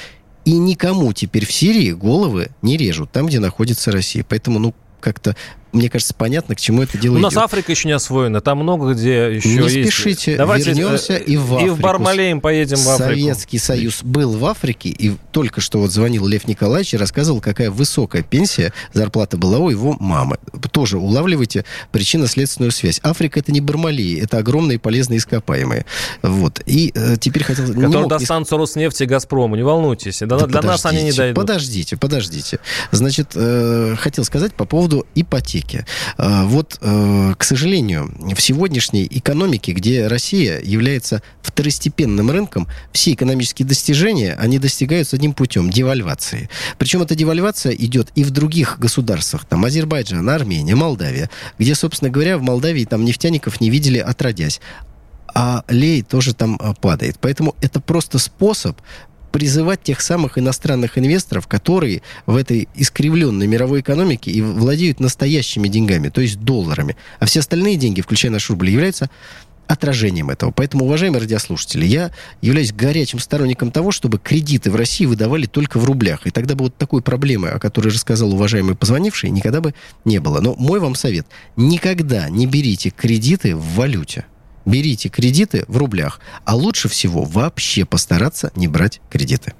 И 0.48 0.52
никому 0.52 1.12
теперь 1.12 1.44
в 1.44 1.52
Сирии 1.52 1.92
головы 1.92 2.48
не 2.62 2.78
режут, 2.78 3.12
там, 3.12 3.26
где 3.26 3.38
находится 3.38 3.92
Россия. 3.92 4.24
Поэтому, 4.26 4.58
ну, 4.58 4.74
как-то, 4.98 5.36
мне 5.72 5.90
кажется, 5.90 6.14
понятно, 6.14 6.54
к 6.54 6.60
чему 6.60 6.82
это 6.82 6.96
дело 6.98 7.16
У 7.16 7.18
нас 7.18 7.32
идет. 7.32 7.42
Африка 7.44 7.72
еще 7.72 7.88
не 7.88 7.92
освоена, 7.94 8.40
там 8.40 8.58
много 8.58 8.94
где 8.94 9.34
еще 9.36 9.48
Не 9.48 9.68
есть. 9.68 9.92
спешите, 9.92 10.36
Давайте, 10.36 10.70
вернемся 10.70 11.14
э, 11.14 11.22
и 11.22 11.36
в 11.36 11.52
И 11.52 11.56
Африку. 11.56 11.74
в 11.74 11.80
Бармалеем 11.80 12.40
поедем 12.40 12.78
в 12.78 12.88
Африку. 12.88 13.10
Советский 13.10 13.58
Союз 13.58 14.02
был 14.02 14.32
в 14.36 14.44
Африке, 14.46 14.88
и 14.88 15.16
только 15.32 15.60
что 15.60 15.78
вот 15.80 15.90
звонил 15.92 16.26
Лев 16.26 16.46
Николаевич 16.48 16.94
и 16.94 16.96
рассказывал, 16.96 17.40
какая 17.40 17.70
высокая 17.70 18.22
пенсия, 18.22 18.72
зарплата 18.92 19.36
была 19.36 19.58
у 19.58 19.68
его 19.70 19.96
мамы. 19.98 20.38
Тоже 20.72 20.98
улавливайте 20.98 21.64
причинно-следственную 21.92 22.70
связь. 22.70 23.00
Африка 23.02 23.40
это 23.40 23.52
не 23.52 23.60
Бармалеи, 23.60 24.22
это 24.22 24.38
огромные 24.38 24.78
полезные 24.78 25.18
ископаемые. 25.18 25.84
Вот. 26.22 26.60
И 26.66 26.92
э, 26.94 27.16
теперь 27.20 27.44
хотел... 27.44 27.64
не 27.64 27.72
Которые 27.72 27.90
мог 27.90 28.04
не 28.04 28.18
достанутся 28.18 28.56
Роснефти 28.56 29.02
и 29.02 29.06
Газпрому, 29.06 29.56
не 29.56 29.62
волнуйтесь. 29.62 30.18
Для, 30.20 30.38
для 30.38 30.62
нас 30.62 30.86
они 30.86 31.02
не 31.02 31.12
дойдут. 31.12 31.36
Подождите, 31.36 31.96
подождите. 31.96 32.58
Значит, 32.90 33.32
э, 33.34 33.96
хотел 33.98 34.24
сказать 34.24 34.54
по 34.54 34.64
поводу 34.64 35.06
ипотеки. 35.14 35.57
Ипотеки. 35.58 35.84
А, 36.16 36.44
вот, 36.44 36.78
э, 36.80 37.34
к 37.36 37.44
сожалению, 37.44 38.12
в 38.34 38.40
сегодняшней 38.40 39.06
экономике, 39.10 39.72
где 39.72 40.06
Россия 40.06 40.60
является 40.60 41.22
второстепенным 41.42 42.30
рынком, 42.30 42.68
все 42.92 43.12
экономические 43.12 43.66
достижения, 43.66 44.34
они 44.38 44.58
достигаются 44.58 45.16
одним 45.16 45.32
путем– 45.32 45.70
девальвации. 45.78 46.48
Причем 46.78 47.02
эта 47.02 47.14
девальвация 47.14 47.72
идет 47.72 48.10
и 48.14 48.24
в 48.24 48.30
других 48.30 48.78
государствах, 48.78 49.44
там 49.44 49.64
Азербайджан, 49.64 50.28
Армения, 50.28 50.74
Молдавия, 50.74 51.30
где, 51.58 51.74
собственно 51.74 52.10
говоря, 52.10 52.38
в 52.38 52.42
Молдавии 52.42 52.84
там 52.84 53.04
нефтяников 53.04 53.60
не 53.60 53.70
видели 53.70 53.98
отродясь 53.98 54.60
а 55.34 55.62
лей 55.68 56.02
тоже 56.02 56.34
там 56.34 56.58
а, 56.60 56.74
падает. 56.74 57.18
Поэтому 57.20 57.54
это 57.60 57.80
просто 57.80 58.18
способ 58.18 58.80
призывать 59.30 59.82
тех 59.82 60.00
самых 60.00 60.38
иностранных 60.38 60.98
инвесторов, 60.98 61.46
которые 61.46 62.02
в 62.26 62.36
этой 62.36 62.68
искривленной 62.74 63.46
мировой 63.46 63.80
экономике 63.80 64.30
и 64.30 64.40
владеют 64.40 65.00
настоящими 65.00 65.68
деньгами, 65.68 66.08
то 66.08 66.20
есть 66.20 66.40
долларами. 66.40 66.96
А 67.18 67.26
все 67.26 67.40
остальные 67.40 67.76
деньги, 67.76 68.00
включая 68.00 68.32
наш 68.32 68.48
рубль, 68.50 68.70
являются 68.70 69.10
отражением 69.68 70.30
этого. 70.30 70.50
Поэтому, 70.50 70.86
уважаемые 70.86 71.20
радиослушатели, 71.20 71.84
я 71.84 72.10
являюсь 72.40 72.72
горячим 72.72 73.18
сторонником 73.18 73.70
того, 73.70 73.92
чтобы 73.92 74.18
кредиты 74.18 74.70
в 74.70 74.76
России 74.76 75.04
выдавали 75.04 75.46
только 75.46 75.78
в 75.78 75.84
рублях. 75.84 76.26
И 76.26 76.30
тогда 76.30 76.54
бы 76.54 76.64
вот 76.64 76.76
такой 76.76 77.02
проблемы, 77.02 77.48
о 77.48 77.58
которой 77.58 77.88
рассказал 77.88 78.32
уважаемый 78.32 78.74
позвонивший, 78.74 79.30
никогда 79.30 79.60
бы 79.60 79.74
не 80.04 80.18
было. 80.18 80.40
Но 80.40 80.54
мой 80.54 80.80
вам 80.80 80.94
совет. 80.94 81.26
Никогда 81.56 82.28
не 82.30 82.46
берите 82.46 82.90
кредиты 82.90 83.54
в 83.54 83.74
валюте 83.74 84.24
берите 84.68 85.08
кредиты 85.08 85.64
в 85.68 85.76
рублях. 85.76 86.20
А 86.44 86.54
лучше 86.54 86.88
всего 86.88 87.24
вообще 87.24 87.84
постараться 87.84 88.52
не 88.54 88.68
брать 88.68 89.00
кредиты. 89.10 89.54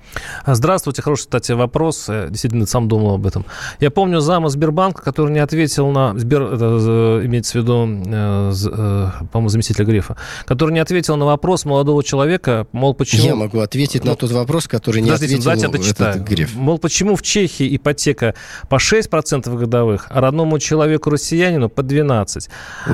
Здравствуйте. 0.46 1.02
Хороший, 1.02 1.22
кстати, 1.22 1.52
вопрос. 1.52 2.08
Я 2.08 2.28
действительно 2.28 2.66
сам 2.66 2.88
думал 2.88 3.14
об 3.14 3.26
этом. 3.26 3.44
Я 3.80 3.90
помню 3.90 4.20
зама 4.20 4.48
Сбербанка, 4.48 5.02
который 5.02 5.32
не 5.32 5.38
ответил 5.38 5.90
на... 5.90 6.18
Сбер, 6.18 6.42
это, 6.42 7.20
имеется 7.24 7.52
в 7.52 7.62
виду, 7.62 7.86
э, 8.06 8.52
э, 8.52 9.10
по-моему, 9.32 9.48
заместителя 9.48 9.84
Грефа, 9.84 10.16
который 10.44 10.72
не 10.72 10.80
ответил 10.80 11.16
на 11.16 11.24
вопрос 11.24 11.64
молодого 11.64 12.04
человека, 12.04 12.66
мол, 12.72 12.94
почему... 12.94 13.24
Я 13.24 13.34
могу 13.34 13.60
ответить 13.60 14.04
ну, 14.04 14.10
на 14.10 14.16
тот 14.16 14.30
вопрос, 14.30 14.68
который 14.68 15.02
не 15.02 15.10
ответил 15.10 15.38
это 15.48 15.78
читаю. 15.78 16.16
этот 16.16 16.28
Греф. 16.28 16.54
Мол, 16.54 16.78
почему 16.78 17.16
в 17.16 17.22
Чехии 17.22 17.76
ипотека 17.76 18.34
по 18.68 18.76
6% 18.76 19.56
годовых, 19.56 20.06
а 20.10 20.20
родному 20.20 20.58
человеку-россиянину 20.58 21.68
по 21.68 21.80
12%. 21.80 22.48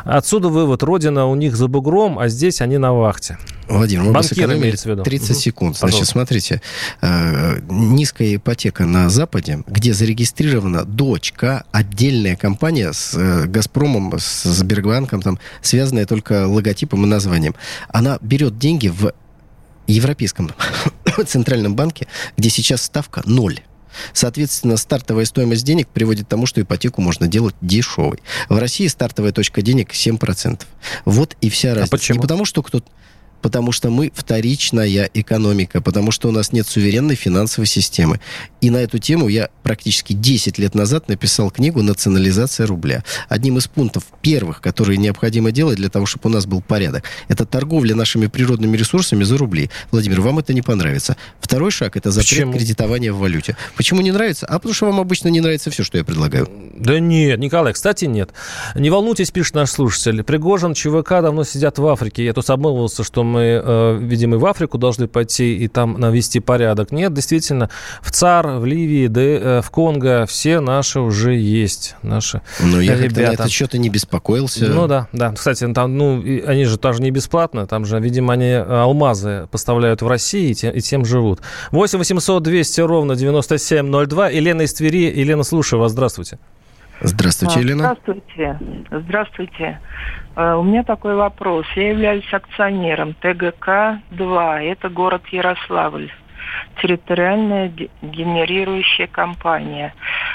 Отсюда 0.05 0.49
вывод. 0.49 0.83
Родина 0.83 1.27
у 1.27 1.35
них 1.35 1.57
за 1.57 1.69
бугром, 1.69 2.04
рулем, 2.05 2.19
а 2.19 2.29
здесь 2.29 2.61
они 2.61 2.79
на 2.79 2.93
вахте. 2.93 3.39
Владимир, 3.69 4.05
мы 4.05 4.13
Банкир 4.13 4.53
имеется 4.55 4.89
в 4.89 4.93
виду. 4.93 5.03
30 5.03 5.31
угу. 5.31 5.39
секунд. 5.39 5.77
Значит, 5.77 5.93
Пожалуйста. 5.93 6.13
смотрите, 6.13 6.63
э, 7.01 7.61
низкая 7.69 8.37
ипотека 8.37 8.85
на 8.85 9.09
Западе, 9.09 9.63
где 9.67 9.95
зарегистрирована 9.95 10.85
дочка, 10.85 11.65
отдельная 11.73 12.37
компания 12.37 12.93
с 12.93 13.15
э, 13.15 13.47
Газпромом, 13.47 14.19
с 14.19 14.45
Сбербанком, 14.45 15.23
там, 15.23 15.39
связанная 15.63 16.07
только 16.07 16.47
логотипом 16.47 17.05
и 17.05 17.07
названием. 17.09 17.55
Она 17.89 18.19
берет 18.21 18.59
деньги 18.59 18.89
в 18.89 19.13
Европейском 19.87 20.51
центральном 21.27 21.75
банке, 21.75 22.07
где 22.37 22.51
сейчас 22.51 22.83
ставка 22.83 23.23
ноль. 23.25 23.61
Соответственно, 24.13 24.77
стартовая 24.77 25.25
стоимость 25.25 25.65
денег 25.65 25.89
приводит 25.89 26.27
к 26.27 26.29
тому, 26.29 26.47
что 26.47 26.61
ипотеку 26.61 27.01
можно 27.01 27.29
делать 27.29 27.55
дешевой. 27.61 28.19
В 28.49 28.59
России 28.59 28.87
стартовая 28.87 29.33
точка 29.33 29.63
денег 29.63 29.93
7%. 29.93 30.63
Вот 31.05 31.37
и 31.41 31.51
вся 31.51 31.73
а 31.73 31.75
разница. 31.75 31.95
А 31.95 31.97
почему? 31.97 32.19
Не 32.19 32.23
потому, 32.23 32.45
что 32.45 32.63
кто-то 32.63 32.87
потому 33.45 33.73
что 33.73 33.91
мы 33.91 34.11
вторичная 34.15 35.11
экономика, 35.13 35.83
потому 35.83 36.13
что 36.13 36.31
у 36.31 36.33
нас 36.33 36.51
нет 36.53 36.67
суверенной 36.67 37.15
финансовой 37.15 37.67
системы. 37.67 38.19
И 38.63 38.71
на 38.71 38.79
эту 38.79 38.99
тему 38.99 39.29
я 39.29 39.51
практически 39.63 40.15
10 40.15 40.59
лет 40.59 40.75
назад 40.75 41.09
написал 41.09 41.51
книгу 41.51 41.83
«Национализация 41.83 42.67
рубля». 42.67 43.05
Одним 43.29 43.59
из 43.59 43.67
пунктов 43.67 44.05
первых, 44.23 44.63
которые 44.63 44.97
необходимо 44.97 45.53
делать 45.53 45.77
для 45.77 45.91
того, 45.91 46.07
чтобы 46.07 46.31
у 46.31 46.33
нас 46.33 46.47
был 46.47 46.63
порядок, 46.63 47.05
это 47.29 47.45
торговля 47.45 47.95
нашими 47.95 48.29
природными 48.29 48.79
ресурсами 48.79 49.25
за 49.25 49.37
рубли. 49.37 49.69
Владимир, 49.91 50.23
вам 50.23 50.39
это 50.39 50.55
не 50.55 50.63
понравится. 50.63 51.19
Второй 51.39 51.71
шаг– 51.71 51.97
это 51.99 52.11
запрет 52.11 52.31
Почему? 52.31 52.53
кредитования 52.55 53.13
в 53.13 53.19
валюте. 53.19 53.59
Почему 53.77 54.01
не 54.01 54.11
нравится? 54.11 54.47
А 54.47 54.55
потому 54.55 54.73
что 54.73 54.87
вам 54.87 55.01
обычно 55.01 55.29
не 55.29 55.43
нравится 55.43 55.71
все, 55.71 55.83
что 55.83 55.99
я 55.99 56.05
предлагаю. 56.05 56.49
Да 56.79 56.99
нет, 56.99 57.39
Николай, 57.39 57.75
кстати, 57.75 58.07
нет. 58.07 58.31
Не 58.75 58.89
волнуйтесь, 58.89 59.31
пишет 59.31 59.55
наш 59.55 59.71
слушатель. 59.71 60.23
Пригожин, 60.23 60.73
ЧВК 60.73 61.21
давно 61.21 61.45
сидят 61.45 61.77
в 61.77 61.87
Африке. 61.87 62.25
Я 62.25 62.33
тут 62.33 62.49
обмылывался, 62.49 63.05
что 63.05 63.23
мы, 63.35 63.61
э, 63.65 63.99
видимо, 64.01 64.37
и 64.37 64.39
в 64.39 64.47
Африку 64.47 64.79
должны 64.79 65.09
пойти 65.09 65.57
и 65.57 65.69
там 65.69 65.99
навести 65.99 66.41
порядок. 66.41 66.93
Нет, 66.93 67.13
действительно, 67.13 67.69
в 68.01 68.11
ЦАР, 68.13 68.59
в 68.59 68.65
Ливии, 68.65 69.09
да, 69.09 69.21
э, 69.21 69.63
в 69.63 69.71
Конго 69.71 70.25
все 70.27 70.61
наши 70.61 71.01
уже 71.01 71.35
есть. 71.35 71.97
Наши 72.03 72.43
Но 72.61 72.81
я 72.81 72.97
ребята. 72.97 73.21
на 73.21 73.35
это 73.35 73.49
что-то 73.49 73.79
не 73.79 73.89
беспокоился. 73.89 74.67
Ну 74.67 74.87
да, 74.87 75.09
да. 75.13 75.33
Кстати, 75.33 75.67
там, 75.73 75.99
ну, 75.99 76.23
они 76.47 76.65
же 76.65 76.79
тоже 76.79 77.03
не 77.03 77.11
бесплатно. 77.11 77.67
Там 77.67 77.85
же, 77.85 77.99
видимо, 78.01 78.35
они 78.35 78.47
э, 78.47 78.63
алмазы 78.63 79.49
поставляют 79.51 80.03
в 80.03 80.09
России 80.09 80.51
и 80.51 80.55
тем, 80.55 80.73
и 80.73 80.81
тем 80.81 81.05
живут. 81.05 81.41
8 81.73 81.99
800 81.99 82.43
200 82.43 82.81
ровно 82.83 83.17
9702. 83.17 84.29
Елена 84.29 84.63
из 84.63 84.75
Твери. 84.75 85.13
Елена, 85.19 85.43
слушаю 85.43 85.81
вас. 85.81 85.93
Здравствуйте. 85.93 86.39
Здравствуйте, 87.01 87.61
Елена. 87.61 87.79
Здравствуйте. 87.79 88.59
Здравствуйте. 88.91 89.81
Э, 90.37 90.55
у 90.55 90.63
меня 90.63 90.85
такой 90.85 91.17
вопрос. 91.17 91.67
Я 91.75 91.91
являюсь 91.91 92.33
акционером 92.33 93.15
ТГК-2. 93.21 94.63
Это 94.63 94.89
город 94.89 95.23
Ярославль. 95.29 96.11
Территориальная 96.81 97.73
генерирующая 98.03 99.07
компания. 99.07 99.95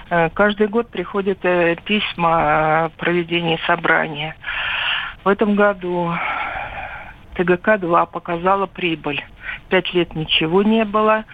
Э, 0.10 0.30
каждый 0.30 0.68
год 0.68 0.90
приходят 0.90 1.40
э, 1.44 1.76
письма 1.86 2.86
о 2.86 2.90
проведении 2.90 3.60
собрания. 3.66 4.36
В 5.24 5.28
этом 5.28 5.56
году 5.56 6.14
ТГК-2 7.36 8.12
показала 8.12 8.66
прибыль. 8.66 9.24
Пять 9.70 9.94
лет 9.94 10.16
ничего 10.16 10.64
не 10.64 10.84
было. 10.84 11.26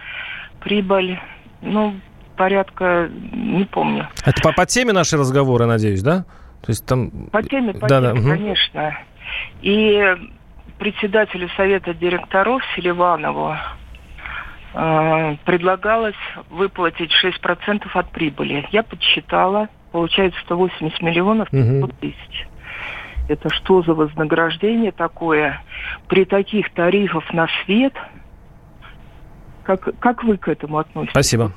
Прибыль, 0.60 1.18
ну, 1.62 1.94
порядка, 2.36 3.08
не 3.32 3.64
помню. 3.64 4.08
Это 4.24 4.40
по, 4.42 4.52
по 4.52 4.66
теме 4.66 4.92
наши 4.92 5.16
разговоры, 5.16 5.66
надеюсь, 5.66 6.02
да? 6.02 6.24
То 6.62 6.70
есть 6.70 6.84
там... 6.86 7.10
По 7.32 7.42
теме, 7.42 7.72
по 7.74 7.86
да, 7.86 8.12
теме, 8.12 8.22
да. 8.22 8.30
конечно. 8.30 8.98
И 9.62 10.16
председателю 10.78 11.48
совета 11.56 11.94
директоров 11.94 12.62
Селиванову 12.74 13.56
э, 14.74 15.36
предлагалось 15.44 16.14
выплатить 16.50 17.12
6% 17.22 17.86
от 17.92 18.10
прибыли. 18.10 18.66
Я 18.72 18.82
подсчитала, 18.82 19.68
получается 19.92 20.38
180 20.44 21.00
миллионов 21.02 21.50
500 21.50 21.98
тысяч. 21.98 22.46
Это 23.28 23.48
что 23.50 23.82
за 23.82 23.94
вознаграждение 23.94 24.92
такое? 24.92 25.62
При 26.08 26.24
таких 26.24 26.70
тарифах 26.72 27.32
на 27.32 27.48
свет, 27.64 27.94
как, 29.64 29.98
как 29.98 30.22
вы 30.22 30.36
к 30.36 30.48
этому 30.48 30.78
относитесь? 30.78 31.10
Спасибо. 31.10 31.52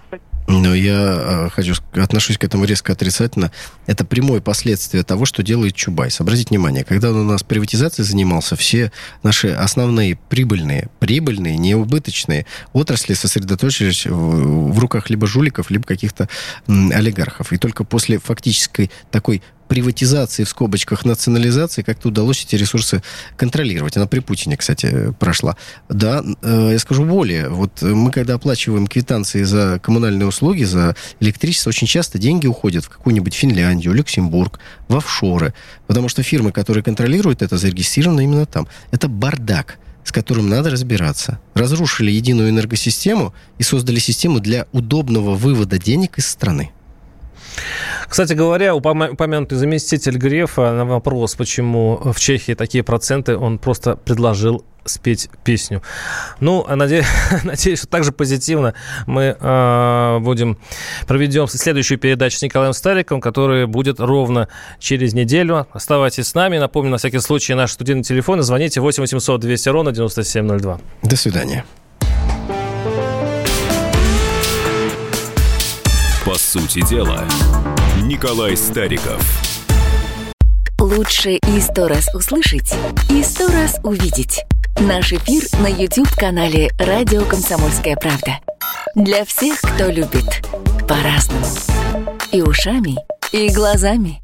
Но 0.49 0.73
я 0.73 1.45
э, 1.45 1.49
хочу 1.51 1.75
отношусь 1.93 2.39
к 2.39 2.43
этому 2.43 2.65
резко 2.65 2.93
отрицательно. 2.93 3.51
Это 3.85 4.03
прямое 4.03 4.41
последствие 4.41 5.03
того, 5.03 5.25
что 5.25 5.43
делает 5.43 5.75
Чубайс. 5.75 6.19
Обратите 6.19 6.49
внимание, 6.49 6.83
когда 6.83 7.11
он 7.11 7.17
у 7.17 7.23
нас 7.23 7.43
приватизацией 7.43 8.03
занимался, 8.03 8.55
все 8.55 8.91
наши 9.21 9.49
основные 9.49 10.17
прибыльные, 10.29 10.89
прибыльные, 10.97 11.55
неубыточные 11.55 12.47
отрасли 12.73 13.13
сосредоточились 13.13 14.07
в, 14.07 14.71
в 14.71 14.79
руках 14.79 15.11
либо 15.11 15.27
жуликов, 15.27 15.69
либо 15.69 15.85
каких-то 15.85 16.27
олигархов. 16.67 17.53
И 17.53 17.57
только 17.57 17.83
после 17.83 18.17
фактической 18.17 18.89
такой 19.11 19.43
приватизации, 19.69 20.43
в 20.43 20.49
скобочках, 20.49 21.05
национализации 21.05 21.83
как-то 21.83 22.09
удалось 22.09 22.43
эти 22.43 22.55
ресурсы 22.55 23.01
контролировать. 23.37 23.95
Она 23.95 24.07
при 24.07 24.19
Путине, 24.19 24.57
кстати, 24.57 25.13
прошла. 25.19 25.55
Да, 25.87 26.23
э, 26.41 26.69
я 26.73 26.79
скажу 26.79 27.05
более. 27.05 27.49
Вот 27.49 27.81
мы, 27.81 28.11
когда 28.11 28.33
оплачиваем 28.33 28.87
квитанции 28.87 29.43
за 29.43 29.79
коммунальные 29.81 30.27
услуги, 30.27 30.63
за 30.63 30.95
электричество, 31.19 31.69
очень 31.69 31.87
часто 31.87 32.17
деньги 32.17 32.47
уходят 32.47 32.83
в 32.83 32.89
какую-нибудь 32.89 33.33
Финляндию, 33.33 33.93
Люксембург, 33.93 34.59
в 34.87 34.95
офшоры. 34.97 35.53
Потому 35.87 36.09
что 36.09 36.23
фирмы, 36.23 36.51
которые 36.51 36.83
контролируют 36.83 37.43
это, 37.43 37.57
зарегистрированы 37.57 38.23
именно 38.23 38.45
там. 38.45 38.67
Это 38.91 39.07
бардак 39.07 39.77
с 40.01 40.11
которым 40.11 40.49
надо 40.49 40.71
разбираться. 40.71 41.39
Разрушили 41.53 42.09
единую 42.09 42.49
энергосистему 42.49 43.31
и 43.59 43.63
создали 43.63 43.99
систему 43.99 44.39
для 44.39 44.65
удобного 44.71 45.35
вывода 45.35 45.77
денег 45.77 46.17
из 46.17 46.25
страны. 46.25 46.71
Кстати 48.07 48.33
говоря, 48.33 48.75
упомянутый 48.75 49.57
заместитель 49.57 50.17
Грефа 50.17 50.71
на 50.73 50.85
вопрос, 50.85 51.35
почему 51.35 51.99
в 52.03 52.19
Чехии 52.19 52.53
такие 52.53 52.83
проценты, 52.83 53.37
он 53.37 53.59
просто 53.59 53.95
предложил 53.95 54.65
спеть 54.85 55.29
песню. 55.43 55.81
Ну, 56.39 56.65
а 56.67 56.75
надеюсь, 56.75 57.05
надеюсь, 57.43 57.79
что 57.79 57.87
также 57.87 58.11
позитивно 58.11 58.73
мы 59.05 59.37
э, 59.39 60.19
будем 60.19 60.57
проведем 61.07 61.47
следующую 61.47 61.97
передачу 61.99 62.37
с 62.37 62.41
Николаем 62.41 62.73
Стариком, 62.73 63.21
которая 63.21 63.67
будет 63.67 63.99
ровно 63.99 64.47
через 64.79 65.13
неделю. 65.13 65.67
Оставайтесь 65.71 66.27
с 66.27 66.33
нами. 66.33 66.57
Напомню, 66.57 66.91
на 66.91 66.97
всякий 66.97 67.19
случай, 67.19 67.53
наш 67.53 67.71
студийный 67.71 68.03
телефон. 68.03 68.41
Звоните 68.41 68.81
8 68.81 69.01
800 69.01 69.39
200 69.39 69.69
ровно 69.69 69.91
9702. 69.91 70.79
До 71.03 71.15
свидания. 71.15 71.65
Сути 76.49 76.81
дела, 76.81 77.25
Николай 78.01 78.57
Стариков– 78.57 79.21
Лучше 80.79 81.31
и 81.31 81.59
сто 81.59 81.87
раз 81.87 82.07
услышать, 82.15 82.73
и 83.09 83.21
сто 83.21 83.47
раз 83.47 83.79
увидеть. 83.83 84.45
Наш 84.79 85.11
эфир 85.11 85.43
на 85.61 85.67
YouTube-канале 85.67 86.71
«Радио 86.79 87.25
Комсомольская 87.25 87.97
правда». 87.97 88.39
Для 88.95 89.25
всех, 89.25 89.59
кто 89.59 89.87
любит 89.87 90.41
по-разному. 90.87 91.45
И 92.31 92.41
ушами, 92.41 92.95
и 93.33 93.49
глазами. 93.53 94.21